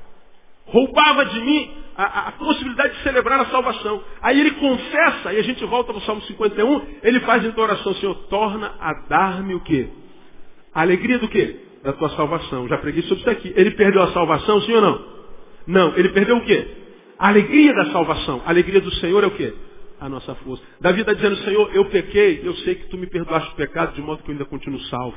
Roubava 0.67 1.25
de 1.25 1.39
mim 1.41 1.71
a, 1.95 2.29
a, 2.29 2.31
possibilidade 2.33 2.95
de 2.95 3.03
celebrar 3.03 3.39
a 3.39 3.45
salvação. 3.45 4.03
Aí 4.21 4.39
ele 4.39 4.51
confessa, 4.51 5.33
e 5.33 5.37
a 5.37 5.43
gente 5.43 5.63
volta 5.65 5.93
para 5.93 6.01
o 6.01 6.05
Salmo 6.05 6.21
51, 6.23 6.81
ele 7.03 7.19
faz 7.21 7.45
então 7.45 7.63
a 7.63 7.67
oração, 7.67 7.93
Senhor, 7.95 8.15
torna 8.27 8.73
a 8.79 8.93
dar-me 9.07 9.55
o 9.55 9.61
quê? 9.61 9.87
A 10.73 10.81
alegria 10.81 11.19
do 11.19 11.29
quê? 11.29 11.57
Da 11.83 11.93
tua 11.93 12.09
salvação. 12.09 12.67
Já 12.67 12.77
preguei 12.79 13.03
sobre 13.03 13.21
isso 13.21 13.29
aqui. 13.29 13.53
Ele 13.55 13.71
perdeu 13.71 14.01
a 14.01 14.11
salvação, 14.11 14.59
sim 14.61 14.73
ou 14.73 14.81
não? 14.81 15.05
Não. 15.67 15.95
Ele 15.95 16.09
perdeu 16.09 16.35
o 16.37 16.43
quê? 16.43 16.67
A 17.17 17.29
alegria 17.29 17.73
da 17.73 17.85
salvação. 17.91 18.41
A 18.45 18.49
alegria 18.49 18.81
do 18.81 18.91
Senhor 18.95 19.23
é 19.23 19.27
o 19.27 19.31
quê? 19.31 19.53
A 20.01 20.09
nossa 20.09 20.35
força. 20.35 20.61
Davi 20.81 20.99
está 20.99 21.13
dizendo, 21.13 21.37
Senhor, 21.37 21.73
eu 21.73 21.85
pequei, 21.85 22.41
eu 22.43 22.53
sei 22.57 22.75
que 22.75 22.89
tu 22.89 22.97
me 22.97 23.07
perdoaste 23.07 23.53
o 23.53 23.55
pecado, 23.55 23.93
de 23.93 24.01
modo 24.01 24.21
que 24.21 24.29
eu 24.29 24.33
ainda 24.33 24.45
continuo 24.45 24.79
salvo. 24.81 25.15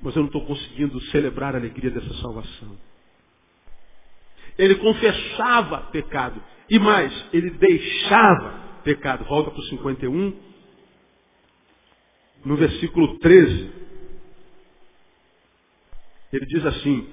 Mas 0.00 0.14
eu 0.14 0.20
não 0.20 0.28
estou 0.28 0.44
conseguindo 0.44 1.00
celebrar 1.06 1.54
a 1.54 1.58
alegria 1.58 1.90
dessa 1.90 2.14
salvação. 2.20 2.87
Ele 4.58 4.74
confessava 4.76 5.82
pecado. 5.92 6.42
E 6.68 6.78
mais, 6.78 7.12
ele 7.32 7.50
deixava 7.50 8.68
pecado. 8.82 9.24
Volta 9.24 9.50
para 9.50 9.60
o 9.60 9.64
51, 9.64 10.36
no 12.44 12.56
versículo 12.56 13.18
13. 13.18 13.70
Ele 16.32 16.46
diz 16.46 16.66
assim, 16.66 17.08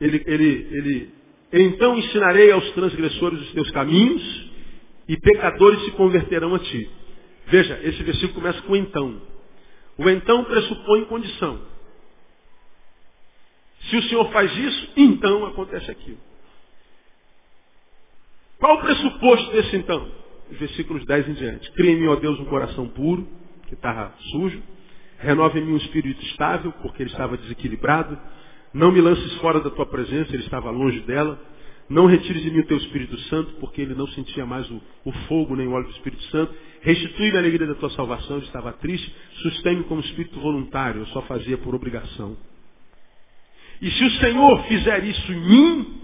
ele, 0.00 0.22
ele, 0.26 0.68
ele, 0.72 1.14
então 1.52 1.96
ensinarei 1.96 2.50
aos 2.50 2.68
transgressores 2.72 3.40
os 3.40 3.52
teus 3.52 3.70
caminhos 3.70 4.50
e 5.08 5.16
pecadores 5.16 5.82
se 5.84 5.92
converterão 5.92 6.54
a 6.54 6.58
ti. 6.58 6.90
Veja, 7.46 7.80
esse 7.84 8.02
versículo 8.02 8.34
começa 8.34 8.60
com 8.62 8.76
então. 8.76 9.20
O 9.96 10.08
então 10.10 10.44
pressupõe 10.44 11.04
condição. 11.04 11.60
Se 13.88 13.96
o 13.96 14.02
Senhor 14.04 14.30
faz 14.32 14.54
isso, 14.56 14.92
então 14.96 15.46
acontece 15.46 15.90
aquilo. 15.90 16.18
Qual 18.58 18.76
o 18.76 18.80
pressuposto 18.80 19.52
desse 19.52 19.76
então? 19.76 20.08
Versículos 20.50 21.04
10 21.06 21.28
em 21.28 21.32
diante. 21.34 21.70
Cria 21.72 21.92
em 21.92 22.00
mim, 22.00 22.06
ó 22.06 22.16
Deus, 22.16 22.38
um 22.38 22.44
coração 22.46 22.88
puro, 22.88 23.26
que 23.66 23.74
estava 23.74 24.14
sujo. 24.30 24.62
Renova 25.18 25.58
em 25.58 25.64
mim 25.64 25.72
um 25.72 25.78
espírito 25.78 26.22
estável, 26.26 26.72
porque 26.82 27.02
ele 27.02 27.10
estava 27.10 27.36
desequilibrado. 27.36 28.18
Não 28.72 28.90
me 28.90 29.00
lances 29.00 29.34
fora 29.36 29.60
da 29.60 29.70
tua 29.70 29.86
presença, 29.86 30.34
ele 30.34 30.42
estava 30.44 30.70
longe 30.70 31.00
dela. 31.00 31.40
Não 31.88 32.06
retires 32.06 32.42
de 32.42 32.50
mim 32.50 32.60
o 32.60 32.66
teu 32.66 32.78
Espírito 32.78 33.16
Santo, 33.28 33.52
porque 33.60 33.82
ele 33.82 33.94
não 33.94 34.06
sentia 34.08 34.46
mais 34.46 34.68
o, 34.70 34.80
o 35.04 35.12
fogo 35.28 35.54
nem 35.54 35.66
o 35.66 35.72
óleo 35.72 35.86
do 35.86 35.92
Espírito 35.92 36.22
Santo. 36.24 36.54
Restitui-me 36.80 37.36
a 37.36 37.40
alegria 37.40 37.66
da 37.66 37.74
tua 37.74 37.90
salvação, 37.90 38.36
ele 38.38 38.46
estava 38.46 38.72
triste. 38.72 39.14
Sustém-me 39.42 39.84
como 39.84 40.00
espírito 40.00 40.40
voluntário, 40.40 41.02
eu 41.02 41.06
só 41.08 41.22
fazia 41.22 41.58
por 41.58 41.74
obrigação. 41.74 42.36
E 43.82 43.90
se 43.90 44.04
o 44.04 44.10
Senhor 44.12 44.64
fizer 44.64 45.04
isso 45.04 45.32
em 45.32 45.40
mim, 45.40 46.00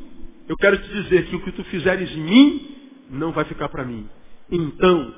eu 0.50 0.56
quero 0.56 0.76
te 0.78 0.88
dizer 0.88 1.26
que 1.26 1.36
o 1.36 1.44
que 1.44 1.52
tu 1.52 1.62
fizeres 1.62 2.10
em 2.10 2.22
mim 2.22 2.76
não 3.08 3.30
vai 3.30 3.44
ficar 3.44 3.68
para 3.68 3.84
mim. 3.84 4.08
Então, 4.50 5.14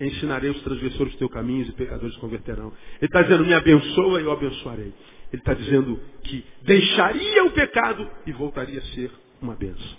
ensinarei 0.00 0.48
os 0.48 0.62
transgressores 0.62 1.14
teus 1.16 1.30
caminhos 1.30 1.68
e 1.68 1.72
pecadores 1.72 2.16
converterão. 2.16 2.72
Ele 3.02 3.04
está 3.06 3.20
dizendo, 3.20 3.44
me 3.44 3.52
abençoa 3.52 4.18
e 4.18 4.24
eu 4.24 4.32
abençoarei. 4.32 4.94
Ele 5.30 5.42
está 5.42 5.52
dizendo 5.52 6.00
que 6.24 6.42
deixaria 6.62 7.44
o 7.44 7.50
pecado 7.50 8.10
e 8.26 8.32
voltaria 8.32 8.78
a 8.78 8.84
ser 8.94 9.10
uma 9.42 9.54
benção. 9.54 9.98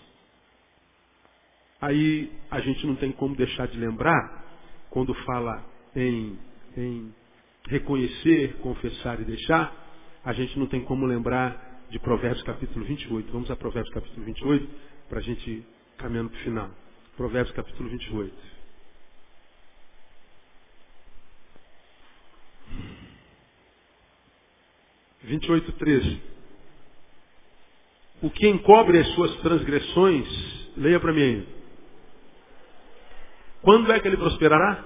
Aí 1.79 2.31
a 2.49 2.59
gente 2.61 2.87
não 2.87 2.95
tem 2.95 3.11
como 3.11 3.35
deixar 3.35 3.67
de 3.67 3.77
lembrar, 3.77 4.43
quando 4.89 5.13
fala 5.13 5.63
em, 5.95 6.35
em 6.75 7.13
reconhecer, 7.69 8.55
confessar 8.55 9.21
e 9.21 9.23
deixar, 9.23 9.71
a 10.25 10.33
gente 10.33 10.57
não 10.57 10.65
tem 10.65 10.81
como 10.81 11.05
lembrar 11.05 11.70
de 11.91 11.99
Provérbios 11.99 12.41
capítulo 12.43 12.85
28. 12.85 13.31
Vamos 13.33 13.51
a 13.51 13.55
Provérbios 13.57 13.93
capítulo 13.93 14.25
28 14.25 14.67
para 15.09 15.19
a 15.19 15.21
gente 15.21 15.65
caminhando 15.97 16.29
para 16.29 16.39
o 16.39 16.43
final. 16.43 16.71
Provérbios 17.17 17.53
capítulo 17.53 17.89
28. 17.89 18.33
28, 25.23 25.71
13. 25.73 26.21
O 28.21 28.29
que 28.29 28.47
encobre 28.47 28.97
as 28.97 29.07
suas 29.09 29.35
transgressões, 29.41 30.27
leia 30.77 30.99
para 30.99 31.11
mim 31.11 31.21
aí. 31.21 31.47
Quando 33.61 33.91
é 33.91 33.99
que 33.99 34.07
ele 34.07 34.17
prosperará? 34.17 34.83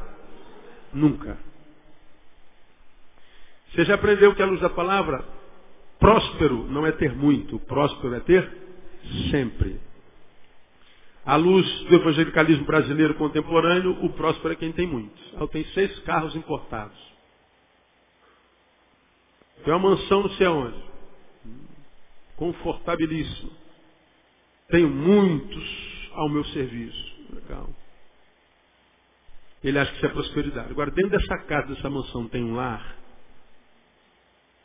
Nunca. 0.92 1.38
Você 3.70 3.86
já 3.86 3.94
aprendeu 3.94 4.34
que 4.34 4.42
a 4.42 4.46
luz 4.48 4.60
da 4.60 4.70
palavra, 4.72 5.24
próspero 6.00 6.66
não 6.68 6.86
é 6.86 6.92
ter 6.92 7.16
muito, 7.16 7.60
próspero 7.62 8.16
é 8.16 8.20
ter 8.22 8.58
sempre. 9.32 9.80
À 11.26 11.36
luz 11.36 11.66
do 11.86 11.96
evangelicalismo 11.96 12.66
brasileiro 12.66 13.16
contemporâneo, 13.16 14.04
o 14.06 14.14
próspero 14.14 14.54
é 14.54 14.56
quem 14.56 14.72
tem 14.72 14.86
muito. 14.86 15.20
Eu 15.34 15.48
tenho 15.48 15.66
seis 15.70 15.98
carros 16.00 16.36
importados. 16.36 16.98
Tem 19.64 19.74
uma 19.74 19.90
mansão 19.90 20.22
não 20.22 20.30
sei 20.32 20.46
aonde. 20.46 20.84
Confortabilíssimo. 22.36 23.52
Tenho 24.70 24.90
muitos 24.90 26.10
ao 26.14 26.30
meu 26.30 26.46
serviço. 26.46 27.16
Legal. 27.34 27.70
Ele 29.64 29.80
acha 29.80 29.90
que 29.92 29.98
isso 29.98 30.06
é 30.06 30.10
prosperidade. 30.10 30.72
Agora, 30.72 30.92
dentro 30.92 31.12
dessa 31.12 31.40
casa, 31.40 31.74
dessa 31.74 31.90
mansão, 31.90 32.28
tem 32.28 32.44
um 32.44 32.56
lar? 32.56 32.96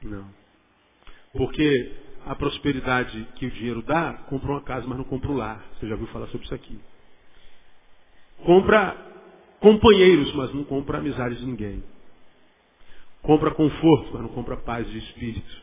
Não. 0.02 0.39
Porque 1.32 1.92
a 2.26 2.34
prosperidade 2.34 3.26
que 3.36 3.46
o 3.46 3.50
dinheiro 3.50 3.82
dá, 3.82 4.14
compra 4.28 4.50
uma 4.50 4.62
casa, 4.62 4.86
mas 4.86 4.98
não 4.98 5.04
compra 5.04 5.30
o 5.30 5.36
lar. 5.36 5.64
Você 5.74 5.86
já 5.86 5.94
ouviu 5.94 6.08
falar 6.08 6.26
sobre 6.28 6.44
isso 6.44 6.54
aqui. 6.54 6.78
Compra 8.44 8.96
companheiros, 9.60 10.32
mas 10.34 10.52
não 10.52 10.64
compra 10.64 10.98
amizade 10.98 11.36
de 11.36 11.46
ninguém. 11.46 11.82
Compra 13.22 13.50
conforto, 13.52 14.10
mas 14.12 14.22
não 14.22 14.30
compra 14.30 14.56
paz 14.56 14.90
de 14.90 14.98
espírito. 14.98 15.62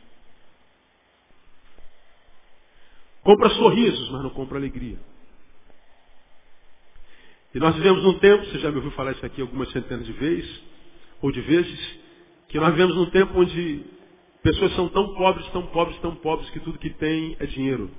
Compra 3.23 3.49
sorrisos, 3.49 4.09
mas 4.11 4.23
não 4.23 4.29
compra 4.29 4.57
alegria. 4.57 4.97
E 7.53 7.59
nós 7.59 7.75
vivemos 7.75 8.03
num 8.03 8.19
tempo, 8.19 8.45
você 8.45 8.59
já 8.59 8.69
me 8.69 8.77
ouviu 8.77 8.91
falar 8.91 9.13
isso 9.13 9.25
aqui 9.25 9.41
algumas 9.41 9.71
centenas 9.71 10.05
de 10.05 10.13
vezes, 10.13 10.63
ou 11.21 11.31
de 11.31 11.41
vezes, 11.41 11.99
que 12.49 12.59
nós 12.59 12.69
vivemos 12.71 12.95
num 12.95 13.09
tempo 13.09 13.39
onde 13.39 13.83
pessoas 14.47 14.73
são 14.75 14.87
tão 14.87 15.13
pobres, 15.13 15.45
tão 15.49 15.65
pobres, 15.67 15.97
tão 15.99 16.15
pobres, 16.15 16.49
que 16.51 16.59
tudo 16.61 16.79
que 16.79 16.89
tem 16.91 17.35
é 17.37 17.45
dinheiro. 17.45 17.91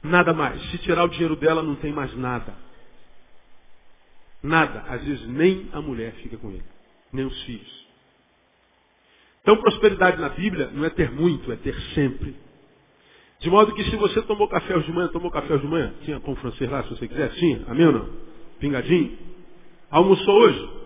Nada 0.00 0.32
mais. 0.32 0.62
Se 0.70 0.78
tirar 0.78 1.04
o 1.04 1.08
dinheiro 1.08 1.34
dela, 1.34 1.60
não 1.60 1.74
tem 1.74 1.92
mais 1.92 2.14
nada. 2.16 2.54
Nada. 4.40 4.84
Às 4.88 5.04
vezes 5.04 5.26
nem 5.26 5.68
a 5.72 5.80
mulher 5.80 6.12
fica 6.22 6.36
com 6.36 6.50
ele, 6.50 6.62
nem 7.12 7.24
os 7.24 7.42
filhos. 7.42 7.86
Então, 9.40 9.56
prosperidade 9.56 10.20
na 10.20 10.28
Bíblia 10.28 10.70
não 10.72 10.84
é 10.84 10.90
ter 10.90 11.10
muito, 11.10 11.50
é 11.50 11.56
ter 11.56 11.74
sempre. 11.94 12.36
De 13.40 13.50
modo 13.50 13.74
que 13.74 13.82
se 13.82 13.96
você 13.96 14.22
tomou 14.22 14.46
café 14.46 14.76
hoje 14.76 14.86
de 14.86 14.92
manhã, 14.92 15.08
tomou 15.08 15.32
café 15.32 15.52
hoje 15.52 15.64
de 15.64 15.68
manhã, 15.68 15.92
tinha 16.04 16.20
pão 16.20 16.36
francês 16.36 16.70
lá, 16.70 16.84
se 16.84 16.90
você 16.90 17.08
quiser, 17.08 17.28
tinha, 17.34 17.64
amém 17.66 17.86
ou 17.86 17.92
não? 17.92 18.08
Pingadinho. 18.60 19.18
Almoçou 19.90 20.42
hoje? 20.42 20.81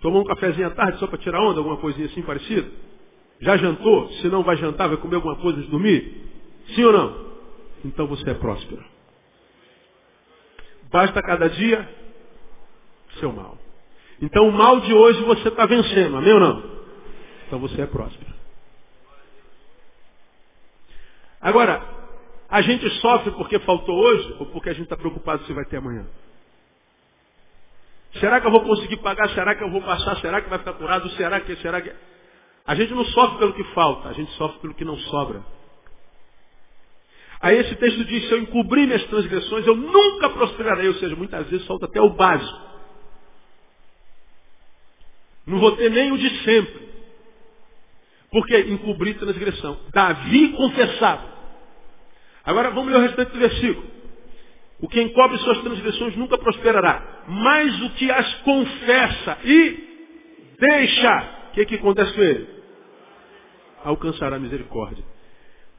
Tomou 0.00 0.22
um 0.22 0.24
cafezinho 0.24 0.68
à 0.68 0.70
tarde 0.70 0.98
só 0.98 1.06
para 1.06 1.18
tirar 1.18 1.40
onda, 1.40 1.58
alguma 1.58 1.76
coisinha 1.78 2.06
assim 2.06 2.22
parecida? 2.22 2.70
Já 3.40 3.56
jantou? 3.56 4.08
Se 4.14 4.28
não 4.28 4.42
vai 4.42 4.56
jantar, 4.56 4.88
vai 4.88 4.96
comer 4.96 5.16
alguma 5.16 5.36
coisa 5.36 5.60
de 5.60 5.68
dormir? 5.68 6.24
Sim 6.74 6.84
ou 6.84 6.92
não? 6.92 7.28
Então 7.84 8.06
você 8.06 8.30
é 8.30 8.34
próspero. 8.34 8.84
Basta 10.90 11.22
cada 11.22 11.48
dia 11.48 11.88
seu 13.18 13.32
mal. 13.32 13.58
Então 14.20 14.48
o 14.48 14.52
mal 14.52 14.80
de 14.80 14.92
hoje 14.92 15.22
você 15.22 15.48
está 15.48 15.66
vencendo, 15.66 16.16
amém 16.16 16.32
ou 16.32 16.40
não? 16.40 16.62
Então 17.46 17.58
você 17.58 17.80
é 17.82 17.86
próspero. 17.86 18.32
Agora, 21.40 21.82
a 22.48 22.62
gente 22.62 22.88
sofre 23.00 23.30
porque 23.32 23.58
faltou 23.60 23.96
hoje 23.96 24.36
ou 24.40 24.46
porque 24.46 24.70
a 24.70 24.72
gente 24.72 24.84
está 24.84 24.96
preocupado 24.96 25.44
se 25.44 25.52
vai 25.52 25.64
ter 25.66 25.76
amanhã? 25.76 26.06
Será 28.20 28.40
que 28.40 28.46
eu 28.46 28.50
vou 28.50 28.62
conseguir 28.62 28.96
pagar? 28.98 29.28
Será 29.30 29.54
que 29.54 29.62
eu 29.62 29.70
vou 29.70 29.82
passar? 29.82 30.16
Será 30.20 30.40
que 30.40 30.48
vai 30.48 30.58
ficar 30.58 30.74
curado? 30.74 31.08
Será 31.10 31.40
que, 31.40 31.56
será 31.56 31.80
que... 31.80 31.92
A 32.66 32.74
gente 32.74 32.92
não 32.92 33.04
sofre 33.04 33.38
pelo 33.38 33.54
que 33.54 33.64
falta, 33.72 34.08
a 34.08 34.12
gente 34.12 34.30
sofre 34.32 34.60
pelo 34.60 34.74
que 34.74 34.84
não 34.84 34.96
sobra. 34.96 35.42
Aí 37.40 37.56
esse 37.56 37.74
texto 37.76 38.04
diz, 38.04 38.26
se 38.26 38.32
eu 38.32 38.38
encobrir 38.38 38.86
minhas 38.86 39.04
transgressões, 39.04 39.66
eu 39.66 39.76
nunca 39.76 40.28
prosperarei. 40.30 40.88
Ou 40.88 40.94
seja, 40.94 41.14
muitas 41.14 41.48
vezes 41.48 41.66
falta 41.66 41.86
até 41.86 42.00
o 42.00 42.10
básico. 42.10 42.68
Não 45.46 45.58
vou 45.58 45.76
ter 45.76 45.90
nem 45.90 46.12
o 46.12 46.18
de 46.18 46.44
sempre. 46.44 46.88
Porque 48.30 48.58
encobrir 48.60 49.18
transgressão. 49.18 49.78
Davi 49.92 50.48
confessava. 50.52 51.38
Agora 52.44 52.70
vamos 52.70 52.92
ler 52.92 52.98
o 52.98 53.02
restante 53.02 53.32
do 53.32 53.38
versículo. 53.38 53.97
O 54.80 54.88
que 54.88 55.00
encobre 55.00 55.38
suas 55.38 55.58
transgressões 55.58 56.16
nunca 56.16 56.38
prosperará. 56.38 57.24
Mas 57.26 57.82
o 57.82 57.90
que 57.90 58.10
as 58.10 58.34
confessa 58.42 59.38
e 59.44 59.88
deixa, 60.58 61.48
o 61.48 61.52
que, 61.52 61.66
que 61.66 61.74
acontece 61.76 62.12
com 62.14 62.22
ele? 62.22 62.48
Alcançará 63.84 64.38
misericórdia. 64.38 65.04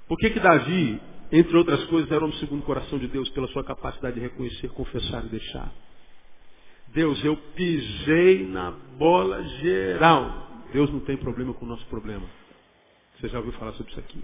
Por 0.07 0.17
que, 0.17 0.31
que 0.31 0.39
Davi, 0.39 0.99
entre 1.31 1.55
outras 1.55 1.83
coisas, 1.85 2.11
era 2.11 2.25
um 2.25 2.33
segundo 2.33 2.61
o 2.61 2.65
coração 2.65 2.97
de 2.99 3.07
Deus 3.07 3.29
pela 3.29 3.47
sua 3.47 3.63
capacidade 3.63 4.15
de 4.15 4.21
reconhecer, 4.21 4.69
confessar 4.69 5.23
e 5.25 5.29
deixar? 5.29 5.71
Deus, 6.87 7.23
eu 7.23 7.37
pisei 7.55 8.47
na 8.47 8.71
bola 8.97 9.43
geral. 9.43 10.47
Deus 10.73 10.91
não 10.91 10.99
tem 11.01 11.15
problema 11.15 11.53
com 11.53 11.65
o 11.65 11.69
nosso 11.69 11.85
problema. 11.85 12.27
Você 13.19 13.29
já 13.29 13.37
ouviu 13.37 13.53
falar 13.53 13.73
sobre 13.73 13.91
isso 13.91 13.99
aqui? 13.99 14.23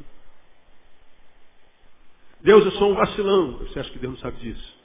Deus, 2.45 2.63
eu 2.63 2.71
sou 2.73 2.91
um 2.91 2.93
vacilão. 2.93 3.53
Você 3.57 3.79
acha 3.79 3.89
que 3.89 3.97
Deus 3.97 4.13
não 4.13 4.19
sabe 4.19 4.37
disso? 4.37 4.77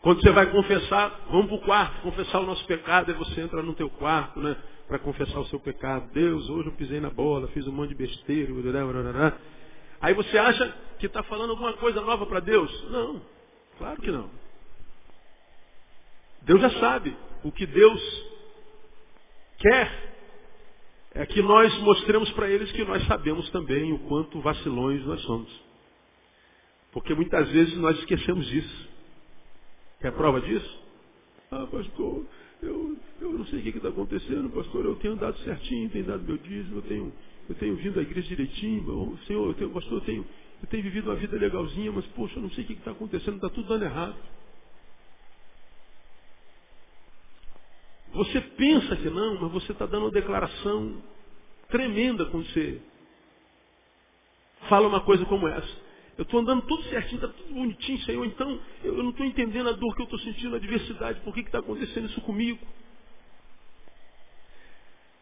Quando 0.00 0.22
você 0.22 0.30
vai 0.30 0.46
confessar, 0.52 1.20
vamos 1.28 1.46
para 1.46 1.56
o 1.56 1.60
quarto, 1.62 2.02
confessar 2.02 2.38
o 2.38 2.46
nosso 2.46 2.64
pecado, 2.64 3.10
aí 3.10 3.18
você 3.18 3.40
entra 3.40 3.60
no 3.60 3.74
teu 3.74 3.90
quarto, 3.90 4.38
né? 4.38 4.56
Para 4.86 5.00
confessar 5.00 5.40
o 5.40 5.46
seu 5.46 5.58
pecado. 5.58 6.08
Deus, 6.12 6.48
hoje 6.48 6.68
eu 6.68 6.74
pisei 6.74 7.00
na 7.00 7.10
bola, 7.10 7.48
fiz 7.48 7.66
um 7.66 7.72
monte 7.72 7.88
de 7.88 7.96
besteira. 7.96 8.52
Aí 10.00 10.14
você 10.14 10.38
acha 10.38 10.72
que 11.00 11.06
está 11.06 11.24
falando 11.24 11.50
alguma 11.50 11.72
coisa 11.72 12.00
nova 12.00 12.24
para 12.24 12.38
Deus? 12.38 12.88
Não, 12.88 13.20
claro 13.78 14.00
que 14.00 14.12
não. 14.12 14.30
Deus 16.42 16.60
já 16.60 16.70
sabe. 16.78 17.16
O 17.42 17.50
que 17.50 17.66
Deus 17.66 18.00
quer 19.58 20.11
é 21.14 21.26
que 21.26 21.42
nós 21.42 21.76
mostremos 21.80 22.30
para 22.32 22.48
eles 22.48 22.70
que 22.72 22.84
nós 22.84 23.04
sabemos 23.06 23.48
também 23.50 23.92
o 23.92 23.98
quanto 24.00 24.40
vacilões 24.40 25.04
nós 25.04 25.20
somos. 25.22 25.50
Porque 26.92 27.14
muitas 27.14 27.48
vezes 27.50 27.76
nós 27.78 27.98
esquecemos 27.98 28.46
disso. 28.46 28.88
Quer 30.00 30.12
prova 30.12 30.40
disso? 30.40 30.82
Ah, 31.50 31.66
pastor, 31.70 32.24
eu, 32.62 32.96
eu 33.20 33.32
não 33.32 33.46
sei 33.46 33.60
o 33.60 33.62
que 33.62 33.68
está 33.70 33.88
acontecendo, 33.88 34.50
pastor. 34.50 34.84
Eu 34.84 34.96
tenho 34.96 35.14
andado 35.14 35.36
certinho, 35.38 35.90
tenho 35.90 36.04
dado 36.04 36.22
meu 36.22 36.38
dízimo, 36.38 36.78
eu 36.78 36.82
tenho, 36.82 37.12
eu 37.48 37.54
tenho 37.56 37.76
vindo 37.76 37.98
à 37.98 38.02
igreja 38.02 38.28
direitinho. 38.28 39.18
Senhor, 39.26 39.48
eu 39.48 39.54
tenho, 39.54 39.70
pastor, 39.70 39.94
eu 39.94 40.00
tenho, 40.00 40.26
eu 40.62 40.68
tenho 40.68 40.82
vivido 40.82 41.10
uma 41.10 41.16
vida 41.16 41.36
legalzinha, 41.36 41.92
mas, 41.92 42.06
poxa, 42.08 42.38
eu 42.38 42.42
não 42.42 42.50
sei 42.50 42.64
o 42.64 42.66
que 42.66 42.72
está 42.74 42.90
acontecendo, 42.90 43.36
está 43.36 43.50
tudo 43.50 43.68
dando 43.68 43.84
errado. 43.84 44.16
Você 48.12 48.40
pensa 48.40 48.96
que 48.96 49.08
não, 49.08 49.40
mas 49.40 49.52
você 49.52 49.72
está 49.72 49.86
dando 49.86 50.04
uma 50.04 50.10
declaração 50.10 51.02
tremenda 51.68 52.26
quando 52.26 52.44
você 52.46 52.80
fala 54.68 54.86
uma 54.86 55.00
coisa 55.00 55.24
como 55.24 55.48
essa. 55.48 55.82
Eu 56.18 56.24
estou 56.24 56.40
andando 56.40 56.62
tudo 56.66 56.82
certinho, 56.84 57.16
está 57.16 57.28
tudo 57.28 57.54
bonitinho, 57.54 57.98
Senhor, 58.00 58.24
então 58.26 58.60
eu 58.84 59.02
não 59.02 59.10
estou 59.10 59.24
entendendo 59.24 59.70
a 59.70 59.72
dor 59.72 59.94
que 59.96 60.02
eu 60.02 60.04
estou 60.04 60.18
sentindo, 60.20 60.54
a 60.54 60.58
adversidade, 60.58 61.20
por 61.20 61.32
que 61.32 61.40
está 61.40 61.58
acontecendo 61.58 62.06
isso 62.06 62.20
comigo? 62.20 62.58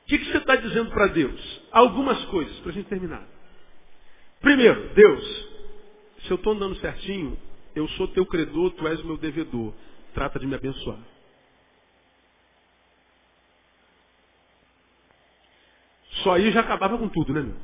O 0.02 0.06
que, 0.08 0.18
que 0.18 0.24
você 0.32 0.38
está 0.38 0.56
dizendo 0.56 0.90
para 0.90 1.06
Deus? 1.06 1.62
Algumas 1.70 2.24
coisas, 2.24 2.58
para 2.58 2.70
a 2.70 2.74
gente 2.74 2.88
terminar. 2.88 3.24
Primeiro, 4.40 4.92
Deus, 4.94 5.48
se 6.24 6.30
eu 6.32 6.34
estou 6.34 6.54
andando 6.54 6.74
certinho, 6.76 7.38
eu 7.76 7.86
sou 7.90 8.08
teu 8.08 8.26
credor, 8.26 8.72
tu 8.72 8.88
és 8.88 9.00
o 9.00 9.06
meu 9.06 9.16
devedor. 9.16 9.72
Trata 10.12 10.40
de 10.40 10.46
me 10.46 10.56
abençoar. 10.56 10.98
Só 16.22 16.32
aí 16.32 16.50
já 16.50 16.60
acabava 16.60 16.98
com 16.98 17.08
tudo, 17.08 17.32
né, 17.32 17.42
meu? 17.42 17.56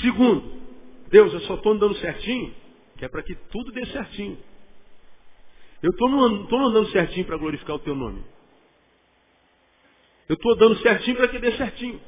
Segundo, 0.00 0.60
Deus, 1.08 1.32
eu 1.32 1.40
só 1.40 1.54
estou 1.54 1.72
andando 1.72 1.94
certinho, 1.96 2.54
que 2.96 3.04
é 3.04 3.08
para 3.08 3.22
que 3.22 3.34
tudo 3.34 3.72
dê 3.72 3.86
certinho. 3.86 4.38
Eu 5.82 5.90
estou 5.90 6.58
andando 6.58 6.90
certinho 6.90 7.26
para 7.26 7.36
glorificar 7.36 7.76
o 7.76 7.80
teu 7.80 7.94
nome. 7.94 8.24
Eu 10.28 10.34
estou 10.34 10.52
andando 10.52 10.76
certinho 10.78 11.16
para 11.16 11.28
que 11.28 11.38
dê 11.38 11.52
certinho. 11.52 12.00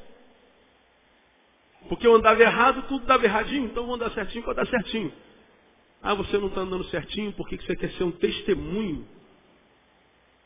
Porque 1.87 2.05
eu 2.05 2.15
andava 2.15 2.41
errado, 2.41 2.83
tudo 2.87 3.05
dava 3.05 3.23
erradinho, 3.23 3.65
então 3.65 3.85
vou 3.85 3.95
andar 3.95 4.11
certinho 4.11 4.43
para 4.43 4.55
dar 4.55 4.67
certinho. 4.67 5.13
Ah, 6.01 6.13
você 6.13 6.37
não 6.37 6.47
está 6.47 6.61
andando 6.61 6.83
certinho 6.85 7.31
porque 7.33 7.57
você 7.57 7.75
quer 7.75 7.91
ser 7.91 8.03
um 8.03 8.11
testemunho 8.11 9.07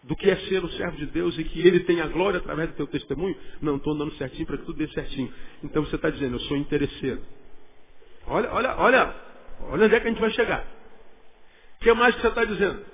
do 0.04 0.16
que 0.16 0.30
é 0.30 0.36
ser 0.48 0.64
o 0.64 0.70
servo 0.70 0.98
de 0.98 1.06
Deus 1.08 1.38
e 1.38 1.44
que 1.44 1.66
ele 1.66 1.82
tenha 1.82 2.06
glória 2.08 2.40
através 2.40 2.70
do 2.70 2.76
teu 2.76 2.88
testemunho. 2.88 3.36
Não, 3.62 3.78
estou 3.78 3.94
andando 3.94 4.14
certinho 4.16 4.46
para 4.46 4.58
que 4.58 4.66
tudo 4.66 4.78
dê 4.78 4.88
certinho. 4.90 5.34
Então 5.64 5.86
você 5.86 5.96
está 5.96 6.10
dizendo, 6.10 6.36
eu 6.36 6.42
sou 6.42 6.58
interesseiro. 6.58 7.22
Olha, 8.28 8.52
olha, 8.52 8.76
olha, 8.78 9.16
olha 9.70 9.86
onde 9.86 9.96
é 9.96 10.00
que 10.00 10.08
a 10.08 10.10
gente 10.10 10.22
vai 10.22 10.32
chegar. 10.32 10.66
O 11.78 11.84
que 11.84 11.94
mais 11.94 12.16
que 12.16 12.22
você 12.22 12.28
está 12.28 12.44
dizendo? 12.44 12.86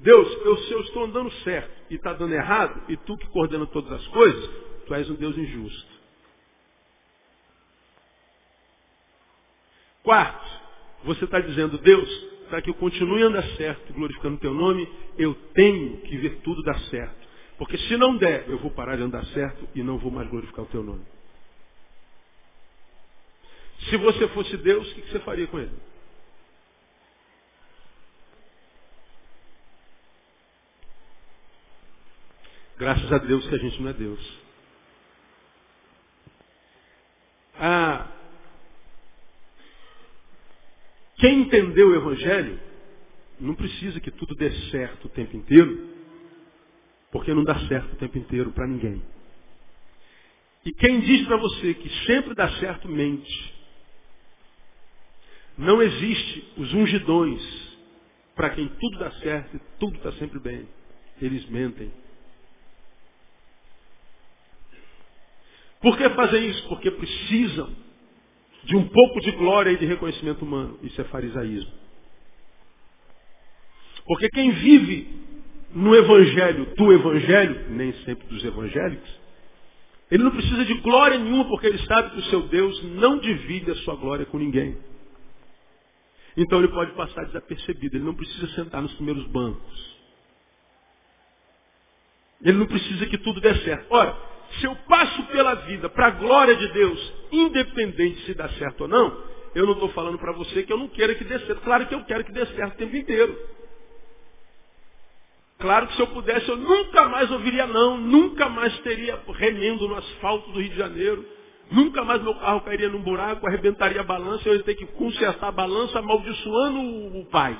Deus, 0.00 0.28
eu, 0.44 0.56
se 0.58 0.72
eu 0.72 0.80
estou 0.80 1.04
andando 1.04 1.30
certo 1.42 1.72
e 1.90 1.94
está 1.94 2.12
dando 2.12 2.34
errado, 2.34 2.82
e 2.88 2.96
tu 2.96 3.16
que 3.16 3.26
coordena 3.28 3.66
todas 3.66 3.92
as 3.92 4.06
coisas, 4.08 4.50
tu 4.86 4.94
és 4.94 5.08
um 5.08 5.14
Deus 5.14 5.36
injusto. 5.36 5.94
Quarto, 10.02 10.46
você 11.04 11.24
está 11.24 11.40
dizendo, 11.40 11.78
Deus, 11.78 12.33
para 12.54 12.62
que 12.62 12.70
eu 12.70 12.74
continue 12.74 13.20
a 13.20 13.26
andar 13.26 13.42
certo, 13.56 13.92
glorificando 13.92 14.36
o 14.36 14.38
teu 14.38 14.54
nome, 14.54 14.88
eu 15.18 15.34
tenho 15.54 15.96
que 16.02 16.16
ver 16.18 16.36
tudo 16.36 16.62
dar 16.62 16.78
certo. 16.82 17.26
Porque 17.58 17.76
se 17.76 17.96
não 17.96 18.16
der, 18.16 18.48
eu 18.48 18.60
vou 18.60 18.70
parar 18.70 18.94
de 18.94 19.02
andar 19.02 19.24
certo 19.26 19.68
e 19.74 19.82
não 19.82 19.98
vou 19.98 20.08
mais 20.08 20.30
glorificar 20.30 20.64
o 20.64 20.68
teu 20.68 20.80
nome. 20.80 21.04
Se 23.90 23.96
você 23.96 24.28
fosse 24.28 24.56
Deus, 24.58 24.88
o 24.88 24.94
que 24.94 25.10
você 25.10 25.18
faria 25.20 25.48
com 25.48 25.58
ele? 25.58 25.76
Graças 32.78 33.12
a 33.12 33.18
Deus 33.18 33.48
que 33.48 33.54
a 33.56 33.58
gente 33.58 33.82
não 33.82 33.90
é 33.90 33.92
Deus. 33.94 34.38
Ah, 37.58 38.06
quem 41.24 41.40
entendeu 41.40 41.88
o 41.88 41.94
Evangelho 41.94 42.60
não 43.40 43.54
precisa 43.54 43.98
que 43.98 44.10
tudo 44.10 44.34
dê 44.34 44.50
certo 44.70 45.06
o 45.06 45.08
tempo 45.08 45.34
inteiro, 45.34 45.88
porque 47.10 47.32
não 47.32 47.42
dá 47.42 47.58
certo 47.66 47.94
o 47.94 47.96
tempo 47.96 48.18
inteiro 48.18 48.52
para 48.52 48.66
ninguém. 48.66 49.02
E 50.66 50.72
quem 50.74 51.00
diz 51.00 51.26
para 51.26 51.38
você 51.38 51.72
que 51.72 51.88
sempre 52.04 52.34
dá 52.34 52.50
certo, 52.58 52.90
mente. 52.90 53.54
Não 55.56 55.80
existe 55.80 56.52
os 56.58 56.74
ungidões 56.74 57.42
para 58.34 58.50
quem 58.50 58.68
tudo 58.68 58.98
dá 58.98 59.10
certo 59.12 59.56
e 59.56 59.60
tudo 59.78 59.96
está 59.96 60.12
sempre 60.12 60.38
bem. 60.38 60.68
Eles 61.22 61.48
mentem. 61.48 61.90
Por 65.80 65.96
que 65.96 66.06
fazem 66.10 66.50
isso? 66.50 66.68
Porque 66.68 66.90
precisam 66.90 67.83
de 68.64 68.76
um 68.76 68.86
pouco 68.88 69.20
de 69.20 69.30
glória 69.32 69.70
e 69.70 69.76
de 69.76 69.86
reconhecimento 69.86 70.44
humano. 70.44 70.78
Isso 70.82 71.00
é 71.00 71.04
farisaísmo. 71.04 71.72
Porque 74.06 74.28
quem 74.30 74.50
vive 74.50 75.08
no 75.74 75.94
evangelho 75.94 76.66
do 76.76 76.92
evangelho, 76.92 77.70
nem 77.70 77.92
sempre 78.04 78.26
dos 78.28 78.44
evangélicos, 78.44 79.24
ele 80.10 80.22
não 80.22 80.30
precisa 80.30 80.64
de 80.64 80.74
glória 80.74 81.18
nenhuma 81.18 81.46
porque 81.46 81.66
ele 81.66 81.78
sabe 81.86 82.10
que 82.10 82.18
o 82.18 82.24
seu 82.24 82.42
Deus 82.42 82.82
não 82.84 83.18
divide 83.18 83.70
a 83.70 83.76
sua 83.76 83.96
glória 83.96 84.26
com 84.26 84.38
ninguém. 84.38 84.76
Então 86.36 86.58
ele 86.58 86.68
pode 86.68 86.92
passar 86.92 87.24
desapercebido, 87.26 87.96
ele 87.96 88.04
não 88.04 88.14
precisa 88.14 88.46
sentar 88.54 88.82
nos 88.82 88.92
primeiros 88.94 89.26
bancos. 89.28 89.94
Ele 92.42 92.58
não 92.58 92.66
precisa 92.66 93.06
que 93.06 93.16
tudo 93.18 93.40
dê 93.40 93.54
certo. 93.60 93.86
Ora, 93.90 94.16
se 94.60 94.66
eu 94.66 94.74
passo 94.88 95.22
pela 95.24 95.54
vida 95.54 95.88
para 95.88 96.08
a 96.08 96.10
glória 96.10 96.56
de 96.56 96.68
Deus, 96.72 97.12
independente 97.32 98.24
se 98.24 98.34
dá 98.34 98.48
certo 98.50 98.82
ou 98.82 98.88
não, 98.88 99.22
eu 99.54 99.66
não 99.66 99.74
estou 99.74 99.88
falando 99.90 100.18
para 100.18 100.32
você 100.32 100.62
que 100.64 100.72
eu 100.72 100.78
não 100.78 100.88
quero 100.88 101.14
que 101.14 101.24
dê 101.24 101.38
certo. 101.40 101.62
Claro 101.62 101.86
que 101.86 101.94
eu 101.94 102.04
quero 102.04 102.24
que 102.24 102.32
dê 102.32 102.44
certo 102.46 102.74
o 102.74 102.76
tempo 102.76 102.96
inteiro. 102.96 103.38
Claro 105.58 105.86
que 105.86 105.94
se 105.94 106.00
eu 106.00 106.08
pudesse, 106.08 106.48
eu 106.48 106.56
nunca 106.56 107.08
mais 107.08 107.30
ouviria 107.30 107.66
não, 107.66 107.96
nunca 107.96 108.48
mais 108.48 108.76
teria 108.80 109.18
remendo 109.34 109.88
no 109.88 109.94
asfalto 109.94 110.50
do 110.50 110.60
Rio 110.60 110.70
de 110.70 110.76
Janeiro, 110.76 111.24
nunca 111.70 112.04
mais 112.04 112.20
meu 112.22 112.34
carro 112.34 112.60
cairia 112.62 112.88
num 112.88 113.02
buraco, 113.02 113.46
arrebentaria 113.46 114.00
a 114.00 114.04
balança, 114.04 114.48
eu 114.48 114.56
ia 114.56 114.62
ter 114.64 114.74
que 114.74 114.86
consertar 114.86 115.48
a 115.48 115.52
balança 115.52 116.00
amaldiçoando 116.00 117.18
o, 117.18 117.24
paz. 117.26 117.58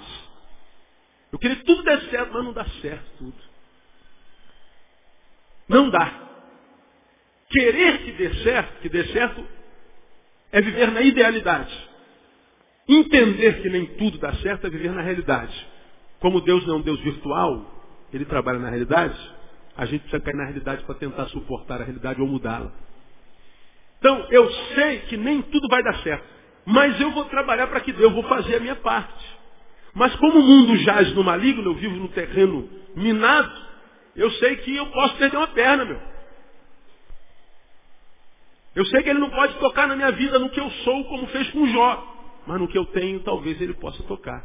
Eu 1.33 1.39
queria 1.39 1.57
que 1.57 1.65
tudo 1.65 1.83
desse 1.83 2.11
certo, 2.11 2.33
mas 2.33 2.45
não 2.45 2.53
dá 2.53 2.65
certo 2.83 3.07
tudo. 3.19 3.39
Não 5.69 5.89
dá. 5.89 6.34
Querer 7.55 7.99
que 7.99 8.13
dê 8.13 8.35
certo, 8.43 8.81
que 8.81 8.89
dê 8.89 9.05
certo, 9.13 9.47
é 10.51 10.61
viver 10.61 10.91
na 10.91 11.03
idealidade. 11.03 11.73
Entender 12.89 13.63
que 13.63 13.69
nem 13.69 13.87
tudo 13.95 14.19
dá 14.19 14.35
certo 14.35 14.67
é 14.67 14.71
viver 14.71 14.91
na 14.91 15.03
realidade. 15.03 15.55
Como 16.19 16.41
Deus 16.41 16.67
não 16.67 16.75
é 16.75 16.79
um 16.79 16.83
Deus 16.83 16.99
virtual, 17.01 17.65
ele 18.13 18.25
trabalha 18.25 18.59
na 18.59 18.71
realidade, 18.71 19.17
a 19.77 19.87
gente 19.87 20.01
precisa 20.01 20.21
cair 20.21 20.35
na 20.35 20.47
realidade 20.47 20.83
para 20.83 20.97
tentar 20.97 21.27
suportar 21.27 21.81
a 21.81 21.85
realidade 21.85 22.21
ou 22.21 22.27
mudá-la. 22.27 22.73
Então, 24.01 24.27
eu 24.33 24.51
sei 24.75 24.99
que 25.03 25.17
nem 25.17 25.41
tudo 25.41 25.69
vai 25.69 25.83
dar 25.85 25.95
certo, 26.03 26.25
mas 26.67 27.01
eu 27.01 27.13
vou 27.13 27.25
trabalhar 27.27 27.69
para 27.69 27.81
que 27.83 27.93
Deus, 27.93 28.03
eu 28.03 28.11
vou 28.11 28.25
fazer 28.25 28.57
a 28.57 28.61
minha 28.61 28.77
parte. 28.77 29.25
Mas 29.95 30.13
como 30.17 30.41
o 30.41 30.43
mundo 30.43 30.77
jaz 30.79 31.15
no 31.15 31.23
maligno, 31.23 31.71
eu 31.71 31.75
vivo 31.75 31.95
no 31.95 32.09
terreno 32.09 32.69
minado, 32.97 33.63
eu 34.17 34.29
sei 34.33 34.57
que 34.57 34.75
eu 34.75 34.87
posso 34.87 35.17
perder 35.19 35.37
uma 35.37 35.47
perna, 35.47 35.85
meu. 35.85 36.14
Eu 38.75 38.85
sei 38.87 39.03
que 39.03 39.11
ele 39.11 39.21
não 39.21 39.31
pode 39.31 39.55
tocar 39.59 39.87
na 39.87 39.95
minha 39.95 40.11
vida 40.11 40.39
no 40.39 40.51
que 40.51 40.61
eu 40.61 40.69
sou, 40.71 41.05
como 41.05 41.27
fez 41.29 41.49
com 41.51 41.67
Jó. 41.67 42.15
Mas 42.47 42.61
no 42.61 42.69
que 42.69 42.77
eu 42.77 42.85
tenho, 42.87 43.21
talvez 43.21 43.61
ele 43.61 43.75
possa 43.75 44.03
tocar. 44.03 44.45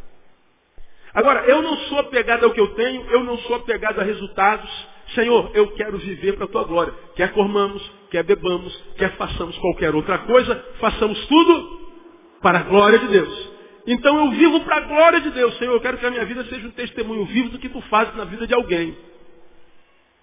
Agora, 1.14 1.46
eu 1.46 1.62
não 1.62 1.76
sou 1.78 2.00
apegado 2.00 2.46
ao 2.46 2.52
que 2.52 2.60
eu 2.60 2.76
tenho, 2.76 3.04
eu 3.10 3.24
não 3.24 3.38
sou 3.40 3.56
apegado 3.56 4.00
a 4.00 4.04
resultados. 4.04 4.70
Senhor, 5.16 5.52
eu 5.56 5.72
quero 5.72 5.98
viver 5.98 6.34
para 6.34 6.46
a 6.46 6.48
tua 6.48 6.64
glória. 6.64 6.94
Quer 7.16 7.34
comamos, 7.34 7.82
quer 8.12 8.24
bebamos, 8.24 8.76
quer 8.98 9.16
façamos 9.18 9.58
qualquer 9.58 9.96
outra 9.96 10.20
coisa, 10.20 10.64
façamos 10.80 11.26
tudo 11.26 11.80
para 12.42 12.60
a 12.60 12.64
glória 12.64 13.00
de 13.00 13.08
Deus. 13.08 13.50
Então 13.88 14.18
eu 14.20 14.32
vivo 14.32 14.62
para 14.62 14.78
a 14.78 14.82
glória 14.82 15.20
de 15.22 15.32
Deus. 15.32 15.58
Senhor, 15.58 15.74
eu 15.74 15.82
quero 15.82 15.98
que 15.98 16.06
a 16.06 16.12
minha 16.12 16.26
vida 16.26 16.46
seja 16.46 16.68
um 16.68 16.72
testemunho 16.72 17.26
vivo 17.26 17.50
do 17.50 17.58
que 17.58 17.70
tu 17.70 17.82
fazes 17.82 18.16
na 18.16 18.26
vida 18.26 18.46
de 18.46 18.54
alguém. 18.54 18.96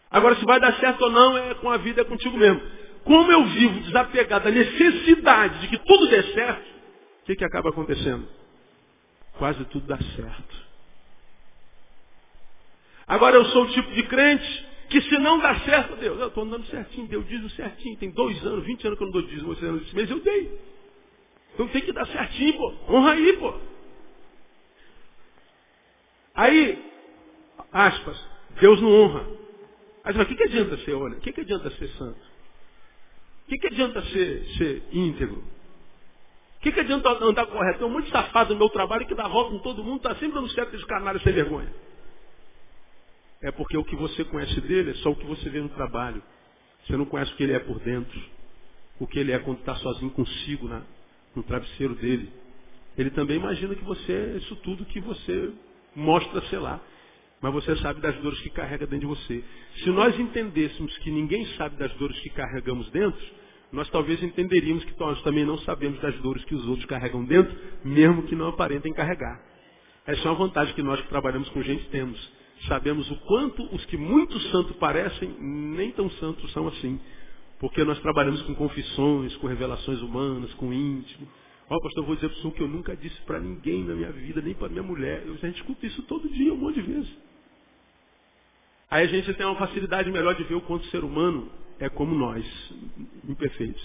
Agora, 0.09 0.37
se 0.37 0.45
vai 0.45 0.61
dar 0.61 0.73
certo 0.79 1.03
ou 1.03 1.11
não, 1.11 1.37
é 1.37 1.55
com 1.55 1.69
a 1.69 1.77
vida, 1.79 2.03
é 2.03 2.05
contigo 2.05 2.37
mesmo. 2.39 2.63
Como 3.07 3.31
eu 3.31 3.45
vivo 3.47 3.81
desapegado 3.83 4.47
da 4.47 4.51
necessidade 4.51 5.61
de 5.61 5.69
que 5.69 5.79
tudo 5.79 6.09
dê 6.09 6.25
certo, 6.33 6.67
o 7.23 7.27
que, 7.27 7.37
que 7.37 7.45
acaba 7.45 7.71
acontecendo? 7.71 8.29
Quase 9.39 9.65
tudo 9.67 9.87
dá 9.87 9.97
certo. 9.97 10.67
Agora 13.07 13.37
eu 13.37 13.45
sou 13.47 13.63
o 13.63 13.73
tipo 13.73 13.93
de 13.93 14.03
crente 14.09 14.67
que 14.91 15.01
se 15.03 15.19
não 15.19 15.39
dá 15.39 15.55
certo, 15.61 15.95
Deus, 15.97 16.19
eu 16.19 16.27
estou 16.27 16.43
andando 16.43 16.67
certinho, 16.67 17.07
Deus 17.07 17.29
diz 17.29 17.45
o 17.45 17.51
certinho, 17.51 17.97
tem 17.97 18.11
dois 18.11 18.45
anos, 18.45 18.65
vinte 18.65 18.85
anos 18.85 18.99
que 18.99 19.05
eu 19.05 19.07
não 19.07 19.13
dou 19.13 19.23
dízimo, 19.23 19.55
você 19.55 19.67
não 19.67 19.79
disse, 19.79 19.95
mas 19.95 20.11
eu 20.11 20.19
dei. 20.19 20.61
Então 21.55 21.69
tem 21.69 21.83
que 21.83 21.93
dar 21.93 22.07
certinho, 22.09 22.55
pô. 22.55 22.75
Honra 22.89 23.13
aí, 23.13 23.33
pô. 23.35 23.55
Aí, 26.35 26.93
aspas, 27.71 28.21
Deus 28.61 28.81
não 28.83 28.91
honra. 28.91 29.27
Mas 30.05 30.17
o 30.17 30.27
que, 30.27 30.35
que 30.35 30.45
adianta 30.45 30.77
ser, 30.79 30.95
olha, 30.95 31.19
o 31.19 31.21
que, 31.21 31.33
que 31.33 31.41
adianta 31.43 31.71
ser 31.71 31.89
santo? 31.91 32.36
O 33.47 33.49
que, 33.49 33.59
que 33.59 33.67
adianta 33.69 34.03
ser, 34.03 34.45
ser 34.59 34.83
íntegro? 34.93 35.39
O 36.57 36.61
que, 36.61 36.73
que 36.73 36.81
adianta 36.81 37.11
andar 37.25 37.47
correto? 37.47 37.79
Tem 37.79 37.87
um 37.87 37.91
monte 37.91 38.07
de 38.07 38.11
safado 38.11 38.53
no 38.53 38.59
meu 38.59 38.69
trabalho 38.69 39.07
que 39.07 39.15
dá 39.15 39.29
volta 39.29 39.55
em 39.55 39.61
todo 39.61 39.85
mundo, 39.85 39.99
está 39.99 40.17
sempre 40.17 40.35
dando 40.35 40.51
certo 40.51 40.77
de 40.77 40.85
canário 40.87 41.21
sem 41.21 41.33
vergonha. 41.33 41.73
É 43.41 43.53
porque 43.53 43.77
o 43.77 43.85
que 43.85 43.95
você 43.95 44.25
conhece 44.25 44.61
dele 44.63 44.91
é 44.91 44.95
só 44.95 45.11
o 45.11 45.17
que 45.17 45.27
você 45.27 45.49
vê 45.49 45.61
no 45.61 45.69
trabalho. 45.69 46.21
Você 46.85 46.97
não 46.97 47.05
conhece 47.05 47.33
o 47.33 47.37
que 47.37 47.45
ele 47.45 47.53
é 47.53 47.61
por 47.61 47.79
dentro. 47.79 48.21
O 48.99 49.07
que 49.07 49.19
ele 49.19 49.31
é 49.31 49.39
quando 49.39 49.61
está 49.61 49.77
sozinho 49.77 50.11
consigo 50.11 50.67
na, 50.67 50.83
no 51.35 51.45
travesseiro 51.45 51.95
dele. 51.95 52.33
Ele 52.99 53.11
também 53.11 53.37
imagina 53.37 53.77
que 53.77 53.85
você 53.85 54.13
é 54.13 54.37
isso 54.39 54.57
tudo 54.57 54.85
que 54.87 55.01
você 55.01 55.53
mostra 55.95 56.41
ser 56.49 56.59
lá. 56.59 56.81
Mas 57.41 57.53
você 57.53 57.77
sabe 57.77 58.01
das 58.01 58.17
dores 58.17 58.41
que 58.41 58.51
carrega 58.51 58.87
dentro 58.87 59.01
de 59.01 59.07
você. 59.07 59.45
Se 59.85 59.91
nós 59.91 60.19
entendêssemos 60.19 60.97
que 60.99 61.11
ninguém 61.11 61.47
sabe 61.57 61.77
das 61.77 61.93
dores 61.95 62.19
que 62.21 62.31
carregamos 62.31 62.91
dentro, 62.91 63.21
nós 63.73 63.89
talvez 63.91 64.23
entenderíamos 64.23 64.85
que 64.85 64.99
nós 64.99 65.21
também 65.23 65.45
não 65.45 65.59
sabemos 65.59 66.01
das 66.01 66.17
dores 66.21 66.45
que 66.45 66.55
os 66.55 66.67
outros 66.67 66.87
carregam 66.87 67.25
dentro, 67.25 67.55
mesmo 67.85 68.23
que 68.23 68.35
não 68.35 68.49
aparentem 68.49 68.93
carregar. 68.93 69.41
Essa 70.07 70.23
é 70.23 70.31
uma 70.31 70.39
vantagem 70.39 70.75
que 70.75 70.83
nós 70.83 71.01
que 71.01 71.09
trabalhamos 71.09 71.49
com 71.51 71.63
gente 71.63 71.85
temos 71.91 72.37
sabemos 72.67 73.11
o 73.11 73.17
quanto 73.17 73.63
os 73.75 73.85
que 73.87 73.97
muito 73.97 74.39
santos 74.51 74.75
parecem, 74.77 75.29
nem 75.39 75.91
tão 75.93 76.11
santos 76.13 76.51
são 76.53 76.67
assim. 76.69 76.99
Porque 77.59 77.85
nós 77.85 77.99
trabalhamos 78.01 78.43
com 78.43 78.55
confissões, 78.55 79.35
com 79.37 79.47
revelações 79.47 80.01
humanas, 80.03 80.53
com 80.55 80.73
íntimo. 80.73 81.27
Ó, 81.69 81.75
oh, 81.75 81.81
pastor, 81.81 82.03
eu 82.03 82.07
vou 82.07 82.15
dizer 82.15 82.29
para 82.29 82.39
o 82.39 82.41
senhor 82.41 82.55
que 82.55 82.63
eu 82.63 82.69
nunca 82.69 82.97
disse 82.97 83.21
para 83.23 83.41
ninguém 83.41 83.83
na 83.85 83.95
minha 83.95 84.13
vida, 84.13 84.41
nem 84.41 84.55
para 84.55 84.69
minha 84.69 84.83
mulher. 84.83 85.25
Eu, 85.27 85.35
a 85.35 85.37
gente 85.37 85.57
escuta 85.57 85.87
isso 85.87 86.03
todo 86.03 86.29
dia, 86.29 86.53
um 86.53 86.57
monte 86.57 86.81
de 86.81 86.83
vezes. 86.83 87.26
Aí 88.91 89.05
a 89.05 89.09
gente 89.09 89.33
tem 89.35 89.47
uma 89.47 89.57
facilidade 89.57 90.11
melhor 90.11 90.35
de 90.35 90.45
ver 90.45 90.55
o 90.55 90.61
quanto 90.61 90.85
o 90.85 90.91
ser 90.91 91.03
humano 91.03 91.51
é 91.79 91.89
como 91.89 92.15
nós, 92.15 92.45
imperfeitos. 93.29 93.83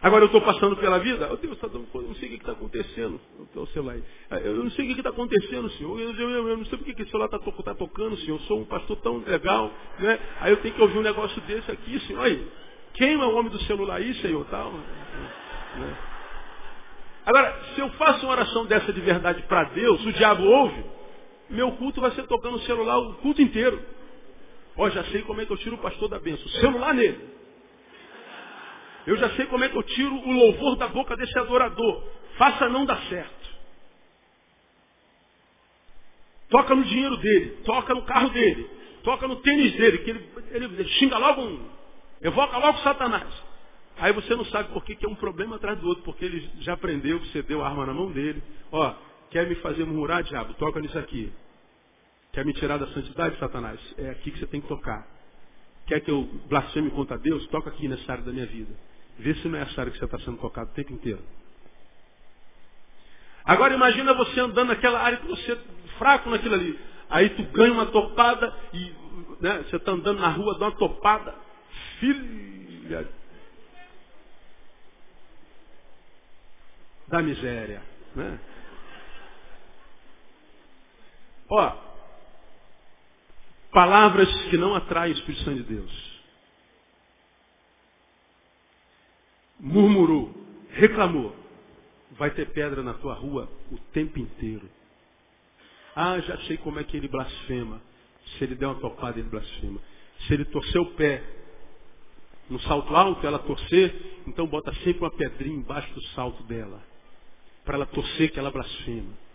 Agora 0.00 0.22
eu 0.22 0.26
estou 0.26 0.40
passando 0.42 0.76
pela 0.76 0.98
vida, 0.98 1.26
Deus, 1.36 1.58
tá 1.58 1.68
eu 1.68 2.02
não 2.02 2.14
sei 2.14 2.28
o 2.28 2.32
que 2.32 2.36
está 2.36 2.52
acontecendo. 2.52 3.20
O 3.54 3.66
celular 3.68 3.96
Eu 4.44 4.62
não 4.62 4.70
sei 4.70 4.84
o 4.84 4.94
que 4.94 5.00
está 5.00 5.10
acontecendo, 5.10 5.70
senhor. 5.70 5.98
Eu, 5.98 6.12
eu, 6.12 6.48
eu, 6.48 6.56
não 6.56 6.64
sei 6.66 6.78
por 6.78 6.84
que 6.84 7.02
esse 7.02 7.10
celular 7.10 7.26
está 7.26 7.38
tá 7.38 7.74
tocando, 7.74 8.16
senhor. 8.18 8.36
Eu 8.36 8.46
sou 8.46 8.60
um 8.60 8.64
pastor 8.64 8.96
tão 8.98 9.18
legal, 9.18 9.72
né? 9.98 10.18
Aí 10.40 10.52
eu 10.52 10.58
tenho 10.58 10.74
que 10.74 10.82
ouvir 10.82 10.98
um 10.98 11.02
negócio 11.02 11.40
desse 11.42 11.70
aqui, 11.70 11.98
senhor. 12.00 12.22
Aí, 12.22 12.46
quem 12.94 13.14
é 13.14 13.16
o 13.16 13.34
homem 13.36 13.50
do 13.50 13.58
celular 13.62 13.96
aí, 13.96 14.14
senhor? 14.16 14.44
Tal, 14.50 14.70
né? 14.72 15.98
Agora, 17.24 17.58
se 17.74 17.80
eu 17.80 17.88
faço 17.90 18.24
uma 18.26 18.32
oração 18.32 18.66
dessa 18.66 18.92
de 18.92 19.00
verdade 19.00 19.42
para 19.48 19.64
Deus, 19.64 20.04
o 20.04 20.12
diabo 20.12 20.44
ouve, 20.44 20.84
meu 21.50 21.72
culto 21.72 22.00
vai 22.00 22.12
ser 22.12 22.26
tocando 22.26 22.56
o 22.56 22.60
celular 22.60 22.98
o 22.98 23.14
culto 23.14 23.42
inteiro. 23.42 23.95
Ó, 24.76 24.90
já 24.90 25.04
sei 25.04 25.22
como 25.22 25.40
é 25.40 25.46
que 25.46 25.52
eu 25.52 25.56
tiro 25.56 25.76
o 25.76 25.80
pastor 25.80 26.08
da 26.08 26.18
bênção. 26.18 26.46
Celular 26.60 26.94
nele. 26.94 27.36
Eu 29.06 29.16
já 29.16 29.30
sei 29.30 29.46
como 29.46 29.64
é 29.64 29.68
que 29.68 29.76
eu 29.76 29.82
tiro 29.82 30.14
o 30.14 30.32
louvor 30.32 30.76
da 30.76 30.88
boca 30.88 31.16
desse 31.16 31.38
adorador. 31.38 32.02
Faça 32.36 32.68
não 32.68 32.84
dar 32.84 33.00
certo. 33.08 33.56
Toca 36.48 36.74
no 36.74 36.84
dinheiro 36.84 37.16
dele, 37.16 37.58
toca 37.64 37.92
no 37.94 38.02
carro 38.02 38.30
dele, 38.30 38.70
toca 39.02 39.26
no 39.26 39.36
tênis 39.36 39.72
dele, 39.74 39.98
que 39.98 40.10
ele, 40.10 40.30
ele, 40.52 40.64
ele 40.64 40.88
xinga 40.90 41.18
logo 41.18 41.42
um, 41.42 41.68
evoca 42.22 42.56
logo 42.58 42.78
Satanás. 42.78 43.26
Aí 43.98 44.12
você 44.12 44.36
não 44.36 44.44
sabe 44.46 44.72
por 44.72 44.84
que, 44.84 44.94
que 44.94 45.06
é 45.06 45.08
um 45.08 45.14
problema 45.14 45.56
atrás 45.56 45.78
do 45.78 45.88
outro, 45.88 46.04
porque 46.04 46.24
ele 46.24 46.48
já 46.60 46.74
aprendeu 46.74 47.18
que 47.18 47.28
você 47.28 47.42
deu 47.42 47.64
a 47.64 47.68
arma 47.68 47.86
na 47.86 47.94
mão 47.94 48.12
dele. 48.12 48.42
Ó, 48.70 48.94
quer 49.30 49.48
me 49.48 49.54
fazer 49.56 49.84
murmurar, 49.84 50.22
diabo? 50.22 50.54
Toca 50.54 50.80
nisso 50.80 50.98
aqui. 50.98 51.32
Quer 52.36 52.44
me 52.44 52.52
tirar 52.52 52.76
da 52.76 52.86
santidade, 52.88 53.38
Satanás? 53.38 53.80
É 53.96 54.10
aqui 54.10 54.30
que 54.30 54.38
você 54.38 54.46
tem 54.46 54.60
que 54.60 54.68
tocar. 54.68 55.06
quer 55.86 56.00
que 56.00 56.10
eu 56.10 56.24
blasfeme 56.50 56.90
contra 56.90 57.16
Deus, 57.16 57.46
toca 57.46 57.70
aqui 57.70 57.88
nessa 57.88 58.12
área 58.12 58.24
da 58.24 58.30
minha 58.30 58.44
vida. 58.44 58.74
Vê 59.18 59.34
se 59.36 59.48
não 59.48 59.58
é 59.58 59.62
essa 59.62 59.80
área 59.80 59.90
que 59.90 59.98
você 59.98 60.04
está 60.04 60.18
sendo 60.18 60.36
tocado 60.36 60.70
o 60.70 60.74
tempo 60.74 60.92
inteiro. 60.92 61.22
Agora 63.42 63.72
imagina 63.72 64.12
você 64.12 64.38
andando 64.38 64.68
naquela 64.68 65.00
área 65.00 65.16
que 65.16 65.26
você 65.26 65.52
é 65.52 65.58
fraco 65.96 66.28
naquilo 66.28 66.56
ali. 66.56 66.78
Aí 67.08 67.30
tu 67.30 67.42
ganha 67.44 67.72
uma 67.72 67.86
topada 67.86 68.54
e 68.74 68.94
né, 69.40 69.62
você 69.62 69.76
está 69.76 69.92
andando 69.92 70.20
na 70.20 70.28
rua, 70.28 70.58
dá 70.58 70.66
uma 70.66 70.76
topada. 70.76 71.34
Filha 72.00 73.08
da 77.08 77.22
miséria. 77.22 77.82
Né? 78.14 78.38
Ó, 81.48 81.85
palavras 83.76 84.26
que 84.48 84.56
não 84.56 84.74
atraem 84.74 85.12
o 85.12 85.18
Espírito 85.18 85.44
Santo 85.44 85.62
de 85.62 85.74
Deus. 85.74 86.22
Murmurou, 89.60 90.32
reclamou. 90.70 91.36
Vai 92.12 92.30
ter 92.30 92.48
pedra 92.52 92.82
na 92.82 92.94
tua 92.94 93.12
rua 93.12 93.46
o 93.70 93.76
tempo 93.92 94.18
inteiro. 94.18 94.66
Ah, 95.94 96.18
já 96.20 96.38
sei 96.46 96.56
como 96.56 96.80
é 96.80 96.84
que 96.84 96.96
ele 96.96 97.06
blasfema. 97.06 97.82
Se 98.24 98.44
ele 98.44 98.54
der 98.54 98.64
uma 98.64 98.80
topada, 98.80 99.18
ele 99.20 99.28
blasfema. 99.28 99.78
Se 100.20 100.32
ele 100.32 100.46
torcer 100.46 100.80
o 100.80 100.94
pé 100.94 101.22
no 102.48 102.58
salto 102.60 102.96
alto, 102.96 103.26
ela 103.26 103.40
torcer, 103.40 103.94
então 104.26 104.46
bota 104.46 104.72
sempre 104.76 105.00
uma 105.00 105.10
pedrinha 105.10 105.54
embaixo 105.54 105.92
do 105.92 106.02
salto 106.14 106.42
dela. 106.44 106.82
Para 107.62 107.74
ela 107.74 107.86
torcer 107.86 108.30
que 108.30 108.38
ela 108.38 108.50
blasfema. 108.50 109.25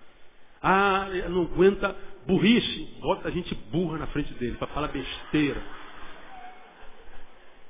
Ah, 0.61 1.07
não 1.29 1.43
aguenta 1.43 1.95
burrice. 2.25 2.87
Bota 3.01 3.27
a 3.27 3.31
gente 3.31 3.53
burra 3.71 3.97
na 3.97 4.07
frente 4.07 4.33
dele 4.35 4.55
para 4.57 4.67
falar 4.67 4.89
besteira. 4.89 5.61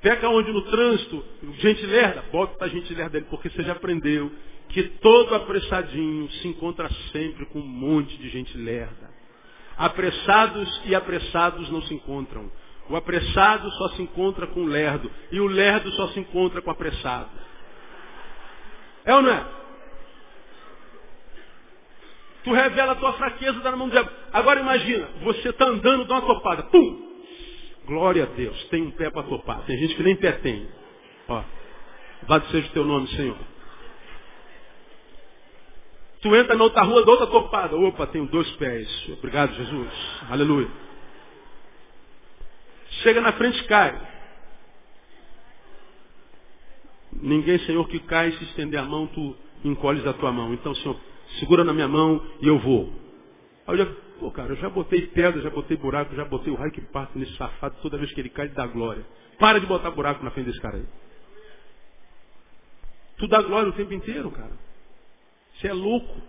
Pega 0.00 0.28
onde 0.28 0.52
no 0.52 0.62
trânsito, 0.62 1.24
gente 1.58 1.86
lerda, 1.86 2.24
bota 2.32 2.64
a 2.64 2.68
gente 2.68 2.92
lerda 2.92 3.10
dele, 3.10 3.26
porque 3.30 3.48
você 3.48 3.62
já 3.62 3.72
aprendeu 3.72 4.32
que 4.68 4.82
todo 4.82 5.34
apressadinho 5.34 6.28
se 6.32 6.48
encontra 6.48 6.90
sempre 7.12 7.46
com 7.46 7.60
um 7.60 7.66
monte 7.66 8.16
de 8.16 8.28
gente 8.28 8.56
lerda. 8.58 9.10
Apressados 9.76 10.82
e 10.86 10.94
apressados 10.94 11.70
não 11.70 11.82
se 11.82 11.94
encontram. 11.94 12.50
O 12.90 12.96
apressado 12.96 13.70
só 13.72 13.90
se 13.90 14.02
encontra 14.02 14.46
com 14.48 14.62
o 14.62 14.66
lerdo. 14.66 15.10
E 15.30 15.40
o 15.40 15.46
lerdo 15.46 15.90
só 15.92 16.08
se 16.08 16.20
encontra 16.20 16.60
com 16.60 16.68
o 16.68 16.72
apressado. 16.72 17.30
É 19.04 19.14
ou 19.14 19.22
não 19.22 19.30
é? 19.30 19.61
Tu 22.44 22.52
revela 22.52 22.92
a 22.92 22.96
tua 22.96 23.12
fraqueza, 23.14 23.60
dá 23.60 23.70
na 23.70 23.76
mão 23.76 23.88
do 23.88 23.92
diabo. 23.92 24.10
Agora 24.32 24.60
imagina, 24.60 25.08
você 25.22 25.50
está 25.50 25.66
andando, 25.66 26.04
dá 26.04 26.14
uma 26.14 26.26
topada. 26.26 26.64
Pum! 26.64 27.12
Glória 27.86 28.24
a 28.24 28.26
Deus, 28.26 28.64
tem 28.64 28.82
um 28.82 28.90
pé 28.90 29.10
para 29.10 29.22
topar. 29.24 29.62
Tem 29.62 29.76
gente 29.78 29.94
que 29.94 30.02
nem 30.02 30.16
pé 30.16 30.32
tem. 30.32 30.68
Ó, 31.28 31.42
Vado 32.26 32.46
seja 32.48 32.68
o 32.68 32.70
teu 32.70 32.84
nome, 32.84 33.08
Senhor. 33.08 33.36
Tu 36.20 36.36
entra 36.36 36.54
na 36.54 36.62
outra 36.62 36.82
rua, 36.82 37.04
da 37.04 37.10
outra 37.10 37.26
topada. 37.26 37.76
Opa, 37.76 38.06
tenho 38.06 38.26
dois 38.26 38.48
pés. 38.52 39.08
Obrigado, 39.18 39.52
Jesus. 39.54 39.88
Aleluia. 40.30 40.68
Chega 43.02 43.20
na 43.20 43.32
frente 43.32 43.62
cai. 43.64 44.12
Ninguém, 47.12 47.58
Senhor, 47.60 47.86
que 47.88 47.98
cai 48.00 48.30
se 48.32 48.44
estender 48.44 48.78
a 48.78 48.84
mão, 48.84 49.06
tu 49.08 49.36
encolhes 49.64 50.06
a 50.06 50.12
tua 50.12 50.30
mão. 50.30 50.54
Então, 50.54 50.74
Senhor, 50.76 50.96
segura 51.38 51.64
na 51.64 51.72
minha 51.72 51.88
mão 51.88 52.20
e 52.40 52.48
eu 52.48 52.58
vou. 52.58 52.92
Aí 53.66 53.78
eu 53.78 53.86
já, 53.86 53.92
pô, 54.18 54.30
cara, 54.30 54.52
eu 54.52 54.56
já 54.56 54.68
botei 54.68 55.06
pedra, 55.08 55.40
já 55.40 55.50
botei 55.50 55.76
buraco, 55.76 56.14
já 56.14 56.24
botei 56.24 56.52
o 56.52 56.56
raio 56.56 56.72
que 56.72 56.80
parte 56.80 57.18
nesse 57.18 57.34
safado. 57.36 57.76
Toda 57.82 57.98
vez 57.98 58.12
que 58.12 58.20
ele 58.20 58.28
cai, 58.28 58.46
ele 58.46 58.54
dá 58.54 58.66
glória. 58.66 59.04
Para 59.38 59.58
de 59.58 59.66
botar 59.66 59.90
buraco 59.90 60.24
na 60.24 60.30
frente 60.30 60.46
desse 60.46 60.60
cara 60.60 60.76
aí. 60.76 60.86
Tu 63.18 63.28
dá 63.28 63.40
glória 63.42 63.70
o 63.70 63.72
tempo 63.72 63.92
inteiro, 63.92 64.30
cara. 64.30 64.52
Você 65.54 65.68
é 65.68 65.72
louco. 65.72 66.20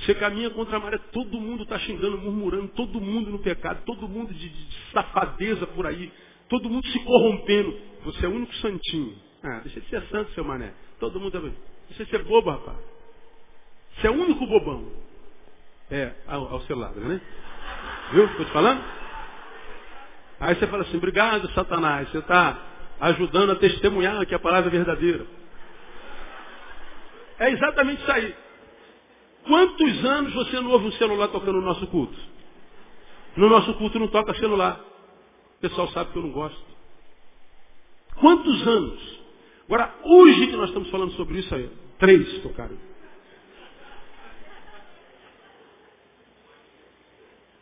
Você 0.00 0.14
caminha 0.16 0.50
contra 0.50 0.76
a 0.76 0.80
maré, 0.80 0.98
todo 1.12 1.40
mundo 1.40 1.62
está 1.62 1.78
xingando, 1.78 2.18
murmurando, 2.18 2.68
todo 2.68 3.00
mundo 3.00 3.30
no 3.30 3.38
pecado, 3.38 3.82
todo 3.86 4.08
mundo 4.08 4.34
de, 4.34 4.48
de, 4.48 4.74
safadeza 4.92 5.66
por 5.68 5.86
aí, 5.86 6.12
todo 6.48 6.68
mundo 6.68 6.86
se 6.88 6.98
corrompendo. 7.04 7.78
Você 8.04 8.26
é 8.26 8.28
o 8.28 8.32
único 8.32 8.52
santinho. 8.56 9.16
Ah, 9.42 9.60
deixa 9.60 9.80
de 9.80 9.88
ser 9.88 10.02
santo, 10.08 10.32
seu 10.32 10.44
mané. 10.44 10.74
Todo 10.98 11.20
mundo 11.20 11.32
também. 11.32 11.54
Deixa 11.88 12.04
de 12.04 12.10
ser 12.10 12.24
bobo, 12.24 12.50
rapaz. 12.50 12.76
Você 13.96 14.06
é 14.06 14.10
o 14.10 14.14
único 14.14 14.46
bobão. 14.46 14.92
É, 15.90 16.12
ao, 16.26 16.54
ao 16.54 16.60
seu 16.62 16.78
lado, 16.78 16.98
né? 17.00 17.20
Viu? 18.12 18.24
Estou 18.24 18.46
te 18.46 18.52
falando? 18.52 18.82
Aí 20.40 20.54
você 20.54 20.66
fala 20.66 20.82
assim, 20.82 20.96
obrigado, 20.96 21.50
Satanás. 21.52 22.08
Você 22.10 22.18
está 22.18 22.58
ajudando 23.00 23.50
a 23.50 23.56
testemunhar 23.56 24.24
que 24.26 24.34
a 24.34 24.38
palavra 24.38 24.68
é 24.68 24.72
verdadeira. 24.72 25.26
É 27.38 27.50
exatamente 27.50 28.02
isso 28.02 28.12
aí. 28.12 28.34
Quantos 29.44 30.04
anos 30.04 30.32
você 30.32 30.60
não 30.60 30.70
ouve 30.70 30.86
um 30.86 30.92
celular 30.92 31.28
tocando 31.28 31.60
no 31.60 31.66
nosso 31.66 31.86
culto? 31.88 32.18
No 33.36 33.48
nosso 33.48 33.74
culto 33.74 33.98
não 33.98 34.08
toca 34.08 34.34
celular. 34.34 34.80
O 35.58 35.60
pessoal 35.60 35.88
sabe 35.88 36.12
que 36.12 36.18
eu 36.18 36.22
não 36.22 36.32
gosto. 36.32 36.64
Quantos 38.16 38.66
anos? 38.66 39.20
Agora, 39.66 39.94
hoje 40.04 40.46
que 40.46 40.56
nós 40.56 40.68
estamos 40.68 40.90
falando 40.90 41.12
sobre 41.12 41.38
isso 41.38 41.54
aí, 41.54 41.70
três 41.98 42.42
tocaram. 42.42 42.76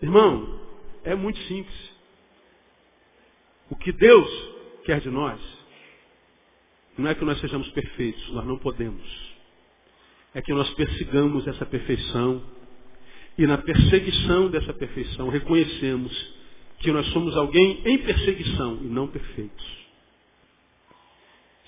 Irmão, 0.02 0.60
é 1.04 1.14
muito 1.14 1.38
simples. 1.44 1.92
O 3.70 3.76
que 3.76 3.92
Deus 3.92 4.28
quer 4.84 5.00
de 5.00 5.08
nós 5.10 5.40
não 6.98 7.08
é 7.08 7.14
que 7.14 7.24
nós 7.24 7.40
sejamos 7.40 7.68
perfeitos, 7.70 8.28
nós 8.32 8.44
não 8.44 8.58
podemos 8.58 9.32
é 10.34 10.40
que 10.40 10.52
nós 10.52 10.68
persigamos 10.74 11.46
essa 11.46 11.66
perfeição 11.66 12.42
e 13.36 13.46
na 13.46 13.58
perseguição 13.58 14.50
dessa 14.50 14.72
perfeição 14.72 15.28
reconhecemos 15.28 16.34
que 16.78 16.90
nós 16.90 17.06
somos 17.08 17.36
alguém 17.36 17.82
em 17.84 17.98
perseguição 17.98 18.78
e 18.82 18.86
não 18.86 19.06
perfeitos. 19.06 19.82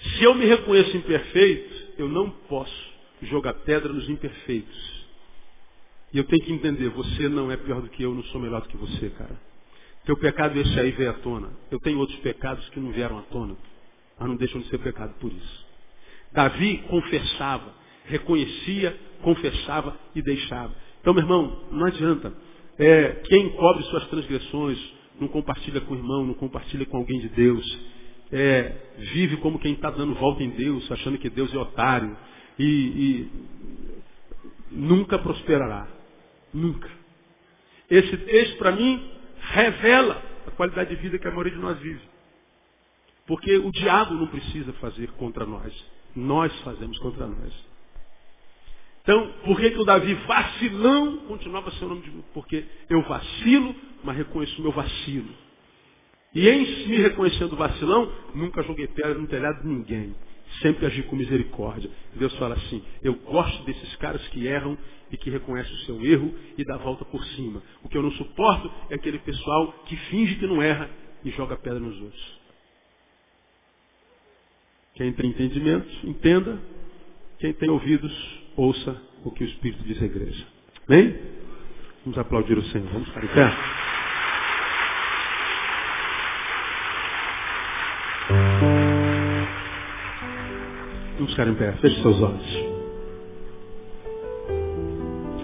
Se 0.01 0.25
eu 0.25 0.35
me 0.35 0.45
reconheço 0.45 0.97
imperfeito, 0.97 1.93
eu 1.99 2.09
não 2.09 2.31
posso 2.31 2.93
jogar 3.23 3.55
pedra 3.55 3.93
nos 3.93 4.09
imperfeitos. 4.09 5.04
E 6.15 6.19
eu 6.19 6.25
tenho 6.25 6.45
que 6.45 6.53
entender, 6.53 6.89
você 6.91 7.29
não 7.29 7.51
é 7.51 7.57
pior 7.57 7.83
do 7.83 7.89
que 7.89 8.05
eu, 8.05 8.15
não 8.15 8.23
sou 8.25 8.41
melhor 8.41 8.63
do 8.63 8.69
que 8.69 8.77
você, 8.77 9.11
cara. 9.11 9.37
Teu 10.05 10.17
pecado 10.17 10.57
esse 10.61 10.79
aí 10.79 10.93
veio 10.93 11.11
à 11.11 11.15
tona. 11.15 11.51
Eu 11.73 11.81
tenho 11.81 11.99
outros 11.99 12.17
pecados 12.21 12.69
que 12.69 12.79
não 12.79 12.93
vieram 12.93 13.19
à 13.19 13.23
tona, 13.23 13.57
mas 14.17 14.29
não 14.29 14.37
deixam 14.37 14.61
de 14.61 14.69
ser 14.69 14.79
pecado 14.79 15.13
por 15.19 15.33
isso. 15.33 15.67
Davi 16.33 16.85
confessava, 16.89 17.75
reconhecia, 18.05 18.97
confessava 19.23 19.99
e 20.15 20.23
deixava. 20.23 20.73
Então, 21.01 21.13
meu 21.13 21.25
irmão, 21.25 21.65
não 21.73 21.87
adianta. 21.87 22.33
É, 22.79 23.09
quem 23.25 23.51
cobre 23.51 23.83
suas 23.85 24.07
transgressões 24.07 24.79
não 25.21 25.27
compartilha 25.27 25.81
com 25.81 25.95
o 25.95 25.97
irmão, 25.97 26.25
não 26.25 26.35
compartilha 26.35 26.87
com 26.87 26.97
alguém 26.97 27.19
de 27.19 27.29
Deus. 27.31 27.79
É, 28.31 28.73
vive 28.99 29.39
como 29.39 29.59
quem 29.59 29.73
está 29.73 29.91
dando 29.91 30.15
volta 30.15 30.45
em 30.45 30.51
Deus, 30.51 30.89
achando 30.93 31.19
que 31.19 31.29
Deus 31.29 31.53
é 31.53 31.59
otário. 31.59 32.17
E, 32.57 32.65
e 32.65 33.31
nunca 34.71 35.19
prosperará. 35.19 36.04
Nunca. 36.55 36.89
Esse 37.91 38.17
texto, 38.17 38.57
para 38.57 38.73
mim, 38.73 39.11
revela 39.41 40.23
a 40.47 40.51
qualidade 40.53 40.95
de 40.95 41.03
vida 41.03 41.19
que 41.19 41.27
a 41.27 41.31
maioria 41.31 41.53
de 41.53 41.59
nós 41.59 41.79
vive. 41.81 42.01
Porque 43.27 43.57
o 43.57 43.71
diabo 43.73 44.15
não 44.15 44.29
precisa 44.29 44.73
fazer 44.75 45.11
contra 45.13 45.45
nós. 45.45 45.73
Nós 46.15 46.55
fazemos 46.61 46.99
contra 46.99 47.27
nós. 47.27 47.53
Então, 49.03 49.35
por 49.45 49.59
que, 49.59 49.71
que 49.71 49.79
o 49.79 49.85
Davi 49.85 50.15
vacilão 50.15 51.19
continuava 51.29 51.71
seu 51.73 51.89
nome 51.89 52.03
de 52.03 52.11
Porque 52.33 52.65
eu 52.89 53.03
vacilo, 53.03 53.75
mas 54.03 54.17
reconheço 54.17 54.59
o 54.61 54.63
meu 54.63 54.73
vacilo. 54.73 55.29
E 56.35 56.49
em 56.49 56.89
me 56.89 56.97
reconhecendo 56.97 57.55
vacilão, 57.55 58.11
nunca 58.35 58.63
joguei 58.63 58.89
pedra 58.89 59.15
no 59.15 59.27
telhado 59.27 59.63
de 59.63 59.69
ninguém. 59.69 60.15
Sempre 60.61 60.87
agi 60.87 61.03
com 61.05 61.17
misericórdia. 61.17 61.91
Deus 62.15 62.35
fala 62.39 62.55
assim, 62.55 62.83
eu 63.03 63.15
gosto 63.15 63.65
desses 63.65 63.97
caras 63.97 64.27
que 64.29 64.47
erram 64.47 64.79
e 65.11 65.17
que 65.17 65.31
reconhecem 65.31 65.73
o 65.73 65.79
seu 65.81 66.05
erro 66.05 66.35
e 66.57 66.65
dá 66.65 66.75
a 66.75 66.79
volta 66.79 67.05
por 67.05 67.25
cima. 67.25 67.63
O 67.83 67.89
que 67.89 67.97
eu 67.97 68.03
não 68.03 68.13
suporto 68.13 68.71
é 68.91 68.95
aquele 68.95 69.19
pessoal 69.19 69.73
que 69.87 69.97
finge 69.97 70.37
que 70.37 70.47
não 70.47 70.63
erra 70.63 70.89
e 71.25 71.31
joga 71.31 71.57
pedra 71.57 71.81
nos 71.81 72.01
outros. 72.01 72.41
Quem 74.95 75.13
tem 75.13 75.31
entendimento, 75.31 76.07
entenda. 76.07 76.59
Quem 77.39 77.53
tem 77.53 77.69
ouvidos, 77.69 78.13
ouça 78.57 79.01
o 79.25 79.31
que 79.31 79.43
o 79.43 79.47
Espírito 79.47 79.83
diz 79.85 80.01
à 80.01 80.05
igreja. 80.05 80.47
Amém? 80.89 81.19
Vamos 82.05 82.19
aplaudir 82.19 82.57
o 82.57 82.65
Senhor. 82.67 82.89
Vamos 82.89 83.09
ficar 83.09 83.25
em 83.25 83.29
pé. 83.29 84.04
Ficar 91.35 91.49
em 91.49 91.55
pé. 91.55 91.73
Feche 91.73 92.01
seus 92.01 92.23
olhos. 92.23 92.65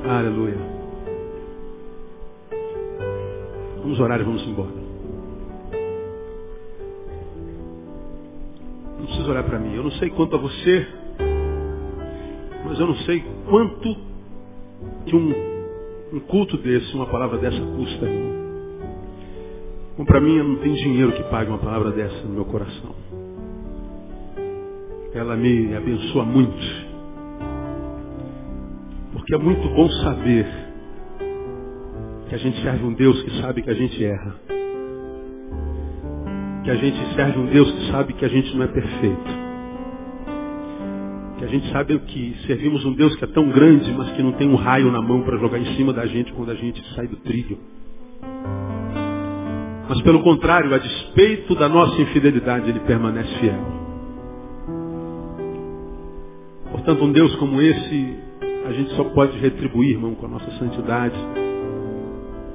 Aleluia. 0.08 0.56
Vamos 3.82 3.98
orar 3.98 4.20
e 4.20 4.24
vamos 4.24 4.42
embora. 4.46 4.70
Não 8.98 9.06
precisa 9.06 9.30
olhar 9.30 9.44
para 9.44 9.58
mim. 9.58 9.74
Eu 9.74 9.82
não 9.82 9.90
sei 9.92 10.10
quanto 10.10 10.36
a 10.36 10.38
você, 10.38 10.86
mas 12.64 12.78
eu 12.78 12.86
não 12.86 12.96
sei 12.98 13.24
quanto 13.48 13.96
que 15.06 15.16
um, 15.16 15.34
um 16.12 16.20
culto 16.20 16.56
desse, 16.58 16.94
uma 16.94 17.06
palavra 17.06 17.38
dessa 17.38 17.60
custa. 17.60 18.06
Como 19.96 20.06
para 20.06 20.20
mim, 20.20 20.38
não 20.38 20.56
tem 20.56 20.72
dinheiro 20.72 21.12
que 21.12 21.22
pague 21.24 21.50
uma 21.50 21.58
palavra 21.58 21.90
dessa 21.90 22.22
no 22.22 22.34
meu 22.34 22.44
coração. 22.44 22.94
Ela 25.12 25.36
me 25.36 25.74
abençoa 25.74 26.24
muito. 26.24 26.90
Porque 29.12 29.34
é 29.34 29.38
muito 29.38 29.68
bom 29.68 29.88
saber 30.02 30.46
que 32.28 32.34
a 32.36 32.38
gente 32.38 32.62
serve 32.62 32.84
um 32.84 32.92
Deus 32.92 33.20
que 33.24 33.40
sabe 33.40 33.60
que 33.60 33.70
a 33.70 33.74
gente 33.74 34.04
erra. 34.04 34.34
Que 36.62 36.70
a 36.70 36.76
gente 36.76 37.14
serve 37.16 37.38
um 37.40 37.46
Deus 37.46 37.72
que 37.72 37.90
sabe 37.90 38.12
que 38.12 38.24
a 38.24 38.28
gente 38.28 38.56
não 38.56 38.64
é 38.64 38.68
perfeito. 38.68 39.40
Que 41.38 41.44
a 41.44 41.48
gente 41.48 41.72
sabe 41.72 41.98
que 41.98 42.36
servimos 42.46 42.84
um 42.84 42.92
Deus 42.92 43.16
que 43.16 43.24
é 43.24 43.28
tão 43.28 43.48
grande, 43.50 43.90
mas 43.92 44.12
que 44.12 44.22
não 44.22 44.32
tem 44.32 44.48
um 44.48 44.54
raio 44.54 44.92
na 44.92 45.02
mão 45.02 45.22
para 45.22 45.38
jogar 45.38 45.58
em 45.58 45.74
cima 45.76 45.92
da 45.92 46.06
gente 46.06 46.32
quando 46.34 46.50
a 46.50 46.54
gente 46.54 46.80
sai 46.94 47.08
do 47.08 47.16
trilho. 47.16 47.58
Mas 49.88 50.00
pelo 50.02 50.22
contrário, 50.22 50.72
a 50.72 50.78
despeito 50.78 51.56
da 51.56 51.68
nossa 51.68 52.00
infidelidade, 52.00 52.70
ele 52.70 52.78
permanece 52.80 53.34
fiel. 53.40 53.89
Portanto, 56.90 57.08
um 57.08 57.12
Deus 57.12 57.36
como 57.36 57.62
esse, 57.62 58.16
a 58.66 58.72
gente 58.72 58.90
só 58.96 59.04
pode 59.04 59.38
retribuir, 59.38 59.90
irmão, 59.90 60.12
com 60.16 60.26
a 60.26 60.28
nossa 60.28 60.50
santidade, 60.58 61.14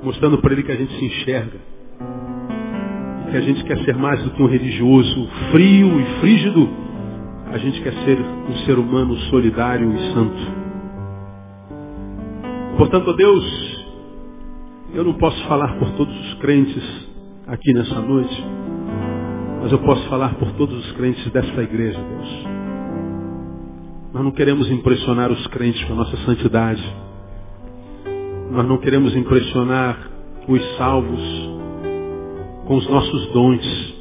mostrando 0.03 0.37
para 0.39 0.51
ele 0.51 0.61
que 0.61 0.73
a 0.73 0.75
gente 0.75 0.93
se 0.93 1.05
enxerga. 1.05 1.57
E 3.21 3.31
que 3.31 3.37
a 3.37 3.39
gente 3.39 3.63
quer 3.63 3.77
ser 3.85 3.95
mais 3.95 4.21
do 4.23 4.31
que 4.31 4.43
um 4.43 4.47
religioso 4.47 5.29
frio 5.53 6.01
e 6.01 6.19
frígido. 6.19 6.67
A 7.49 7.57
gente 7.57 7.81
quer 7.81 7.93
ser 8.03 8.19
um 8.19 8.55
ser 8.65 8.77
humano 8.77 9.15
solidário 9.29 9.89
e 9.95 10.13
santo. 10.13 10.51
Portanto, 12.77 13.13
Deus, 13.13 13.85
eu 14.93 15.05
não 15.05 15.13
posso 15.13 15.41
falar 15.47 15.79
por 15.79 15.91
todos 15.91 16.13
os 16.13 16.33
crentes 16.39 16.83
aqui 17.47 17.71
nessa 17.71 18.01
noite, 18.01 18.45
mas 19.61 19.71
eu 19.71 19.79
posso 19.79 20.05
falar 20.09 20.35
por 20.35 20.51
todos 20.57 20.77
os 20.77 20.91
crentes 20.91 21.25
desta 21.31 21.63
igreja, 21.63 22.01
Deus. 22.01 22.64
Nós 24.15 24.23
não 24.23 24.31
queremos 24.31 24.71
impressionar 24.71 25.29
os 25.29 25.45
crentes 25.47 25.83
com 25.83 25.91
a 25.91 25.97
nossa 25.97 26.15
santidade. 26.25 26.81
Nós 28.49 28.65
não 28.65 28.77
queremos 28.77 29.13
impressionar 29.13 30.09
os 30.47 30.77
salvos 30.77 31.19
com 32.65 32.77
os 32.77 32.87
nossos 32.87 33.27
dons. 33.33 33.93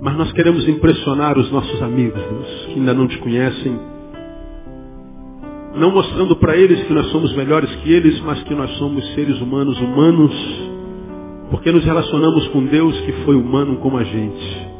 Mas 0.00 0.16
nós 0.16 0.32
queremos 0.32 0.68
impressionar 0.68 1.36
os 1.36 1.50
nossos 1.50 1.82
amigos, 1.82 2.22
Deus, 2.22 2.66
que 2.66 2.74
ainda 2.74 2.94
não 2.94 3.08
te 3.08 3.18
conhecem. 3.18 3.76
Não 5.74 5.90
mostrando 5.90 6.36
para 6.36 6.56
eles 6.56 6.84
que 6.84 6.92
nós 6.92 7.10
somos 7.10 7.34
melhores 7.34 7.68
que 7.82 7.92
eles, 7.92 8.20
mas 8.20 8.40
que 8.44 8.54
nós 8.54 8.70
somos 8.78 9.04
seres 9.14 9.40
humanos 9.40 9.76
humanos 9.80 10.32
porque 11.50 11.72
nos 11.72 11.84
relacionamos 11.84 12.46
com 12.48 12.64
Deus 12.64 12.96
que 13.00 13.12
foi 13.24 13.34
humano 13.34 13.78
como 13.78 13.98
a 13.98 14.04
gente. 14.04 14.71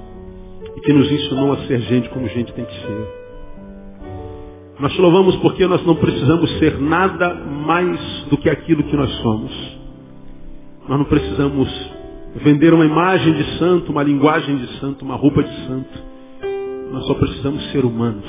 E 0.76 0.80
que 0.80 0.92
nos 0.92 1.10
ensinou 1.10 1.52
a 1.52 1.58
ser 1.66 1.80
gente 1.82 2.08
como 2.10 2.26
gente 2.28 2.52
tem 2.52 2.64
que 2.64 2.74
ser. 2.80 3.22
Nós 4.80 4.92
te 4.94 5.00
louvamos 5.00 5.36
porque 5.36 5.66
nós 5.66 5.84
não 5.86 5.94
precisamos 5.94 6.50
ser 6.58 6.80
nada 6.80 7.34
mais 7.34 8.26
do 8.28 8.36
que 8.36 8.50
aquilo 8.50 8.82
que 8.82 8.96
nós 8.96 9.10
somos. 9.18 9.52
Nós 10.88 10.98
não 10.98 11.04
precisamos 11.04 11.68
vender 12.36 12.72
uma 12.74 12.84
imagem 12.84 13.32
de 13.34 13.58
santo, 13.58 13.92
uma 13.92 14.02
linguagem 14.02 14.56
de 14.56 14.66
santo, 14.80 15.04
uma 15.04 15.14
roupa 15.14 15.42
de 15.42 15.66
santo. 15.66 16.12
Nós 16.90 17.06
só 17.06 17.14
precisamos 17.14 17.70
ser 17.70 17.84
humanos. 17.84 18.24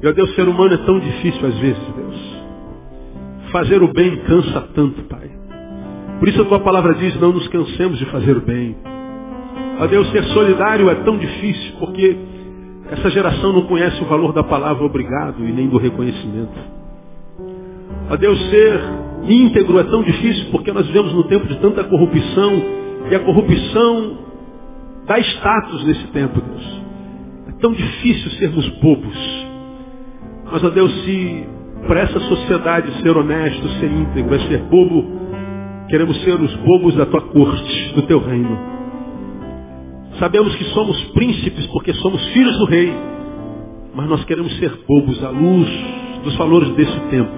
Meu 0.00 0.12
Deus, 0.12 0.34
ser 0.34 0.46
humano 0.48 0.74
é 0.74 0.78
tão 0.78 1.00
difícil 1.00 1.46
às 1.46 1.58
vezes, 1.58 1.82
Deus. 1.96 2.34
Fazer 3.50 3.82
o 3.82 3.92
bem 3.92 4.16
cansa 4.24 4.60
tanto, 4.74 5.02
Pai. 5.04 5.30
Por 6.18 6.28
isso 6.28 6.42
a 6.42 6.44
tua 6.44 6.60
palavra 6.60 6.94
diz, 6.94 7.18
não 7.20 7.32
nos 7.32 7.48
cansemos 7.48 7.98
de 7.98 8.06
fazer 8.06 8.36
o 8.36 8.40
bem. 8.40 8.76
A 9.80 9.86
Deus, 9.86 10.10
ser 10.10 10.24
solidário 10.24 10.88
é 10.88 10.94
tão 10.96 11.18
difícil, 11.18 11.74
porque 11.78 12.16
essa 12.90 13.10
geração 13.10 13.52
não 13.52 13.62
conhece 13.62 14.00
o 14.02 14.06
valor 14.06 14.32
da 14.32 14.42
palavra 14.42 14.84
obrigado 14.84 15.44
e 15.44 15.52
nem 15.52 15.68
do 15.68 15.78
reconhecimento. 15.78 16.52
A 18.08 18.16
Deus, 18.16 18.38
ser 18.50 18.80
íntegro 19.24 19.78
é 19.78 19.84
tão 19.84 20.02
difícil, 20.02 20.50
porque 20.50 20.70
nós 20.72 20.86
vivemos 20.86 21.12
no 21.12 21.24
tempo 21.24 21.46
de 21.46 21.58
tanta 21.58 21.82
corrupção, 21.84 22.62
e 23.10 23.14
a 23.14 23.20
corrupção 23.20 24.18
dá 25.06 25.18
status 25.18 25.84
nesse 25.84 26.06
tempo, 26.08 26.40
Deus. 26.40 26.82
É 27.48 27.60
tão 27.60 27.72
difícil 27.72 28.30
sermos 28.32 28.68
bobos. 28.80 29.46
Mas, 30.52 30.64
a 30.64 30.68
Deus, 30.68 30.92
se 31.04 31.46
para 31.86 32.00
essa 32.00 32.20
sociedade 32.20 33.02
ser 33.02 33.16
honesto, 33.16 33.68
ser 33.80 33.90
íntegro, 33.90 34.34
é 34.34 34.38
ser 34.40 34.58
bobo, 34.64 35.24
Queremos 35.88 36.18
ser 36.24 36.40
os 36.40 36.54
bobos 36.56 36.94
da 36.96 37.04
tua 37.04 37.20
corte, 37.20 37.94
do 37.94 38.02
teu 38.02 38.18
reino. 38.18 38.73
Sabemos 40.18 40.54
que 40.54 40.64
somos 40.66 41.02
príncipes 41.12 41.66
porque 41.68 41.92
somos 41.94 42.24
filhos 42.28 42.56
do 42.58 42.66
rei. 42.66 42.92
Mas 43.94 44.08
nós 44.08 44.24
queremos 44.24 44.56
ser 44.58 44.72
bobos 44.88 45.22
à 45.24 45.30
luz 45.30 45.68
dos 46.22 46.36
valores 46.36 46.68
desse 46.70 47.00
tempo. 47.10 47.32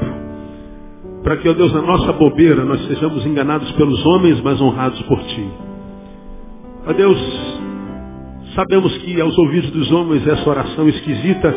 Para 1.23 1.39
que, 1.39 1.49
ó 1.49 1.55
Deus, 1.55 1.73
na 1.73 1.83
nossa 1.83 2.13
bobeira 2.13 2.65
nós 2.65 2.87
sejamos 2.87 3.25
enganados 3.27 3.71
pelos 3.73 4.05
homens, 4.07 4.41
mas 4.43 4.61
honrados 4.61 5.01
por 5.03 5.19
ti. 5.25 5.49
Ó 6.87 6.93
Deus, 6.93 7.19
sabemos 8.55 8.97
que 8.99 9.21
aos 9.21 9.37
ouvidos 9.39 9.71
dos 9.71 9.91
homens 9.91 10.27
essa 10.27 10.49
oração 10.49 10.89
esquisita, 10.89 11.55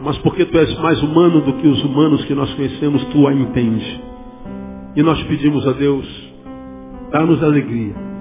mas 0.00 0.18
porque 0.18 0.44
tu 0.44 0.58
és 0.58 0.78
mais 0.80 1.02
humano 1.02 1.40
do 1.40 1.54
que 1.54 1.68
os 1.68 1.82
humanos 1.84 2.24
que 2.24 2.34
nós 2.34 2.52
conhecemos, 2.54 3.02
tu 3.06 3.26
a 3.26 3.32
entende. 3.32 4.00
E 4.94 5.02
nós 5.02 5.22
pedimos 5.22 5.66
a 5.66 5.72
Deus, 5.72 6.06
dá-nos 7.12 7.42
alegria 7.42 8.11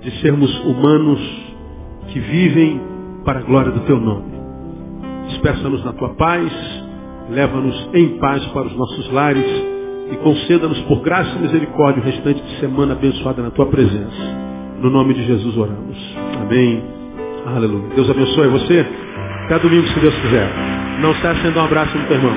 de 0.00 0.10
sermos 0.20 0.50
humanos 0.64 1.20
que 2.08 2.18
vivem 2.18 2.80
para 3.24 3.40
a 3.40 3.42
glória 3.42 3.70
do 3.70 3.80
Teu 3.80 4.00
nome. 4.00 4.32
Despeça-nos 5.28 5.84
na 5.84 5.92
Tua 5.92 6.10
paz, 6.10 6.52
leva-nos 7.30 7.88
em 7.94 8.18
paz 8.18 8.44
para 8.46 8.66
os 8.66 8.76
nossos 8.76 9.10
lares 9.12 9.44
e 10.12 10.16
conceda-nos 10.16 10.80
por 10.82 11.00
graça 11.02 11.36
e 11.36 11.42
misericórdia 11.42 12.02
o 12.02 12.04
restante 12.04 12.42
de 12.42 12.60
semana 12.60 12.92
abençoada 12.92 13.42
na 13.42 13.50
Tua 13.50 13.66
presença. 13.66 14.40
No 14.80 14.90
nome 14.90 15.14
de 15.14 15.24
Jesus 15.24 15.56
oramos. 15.56 15.96
Amém. 16.40 16.82
Aleluia. 17.46 17.94
Deus 17.94 18.10
abençoe 18.10 18.48
você. 18.48 18.86
Até 19.44 19.58
domingo, 19.58 19.86
se 19.88 20.00
Deus 20.00 20.14
quiser. 20.14 20.48
Não 21.00 21.14
se 21.14 21.26
acenda 21.26 21.60
um 21.60 21.64
abraço 21.64 21.96
no 21.96 22.04
teu 22.06 22.16
irmão. 22.16 22.36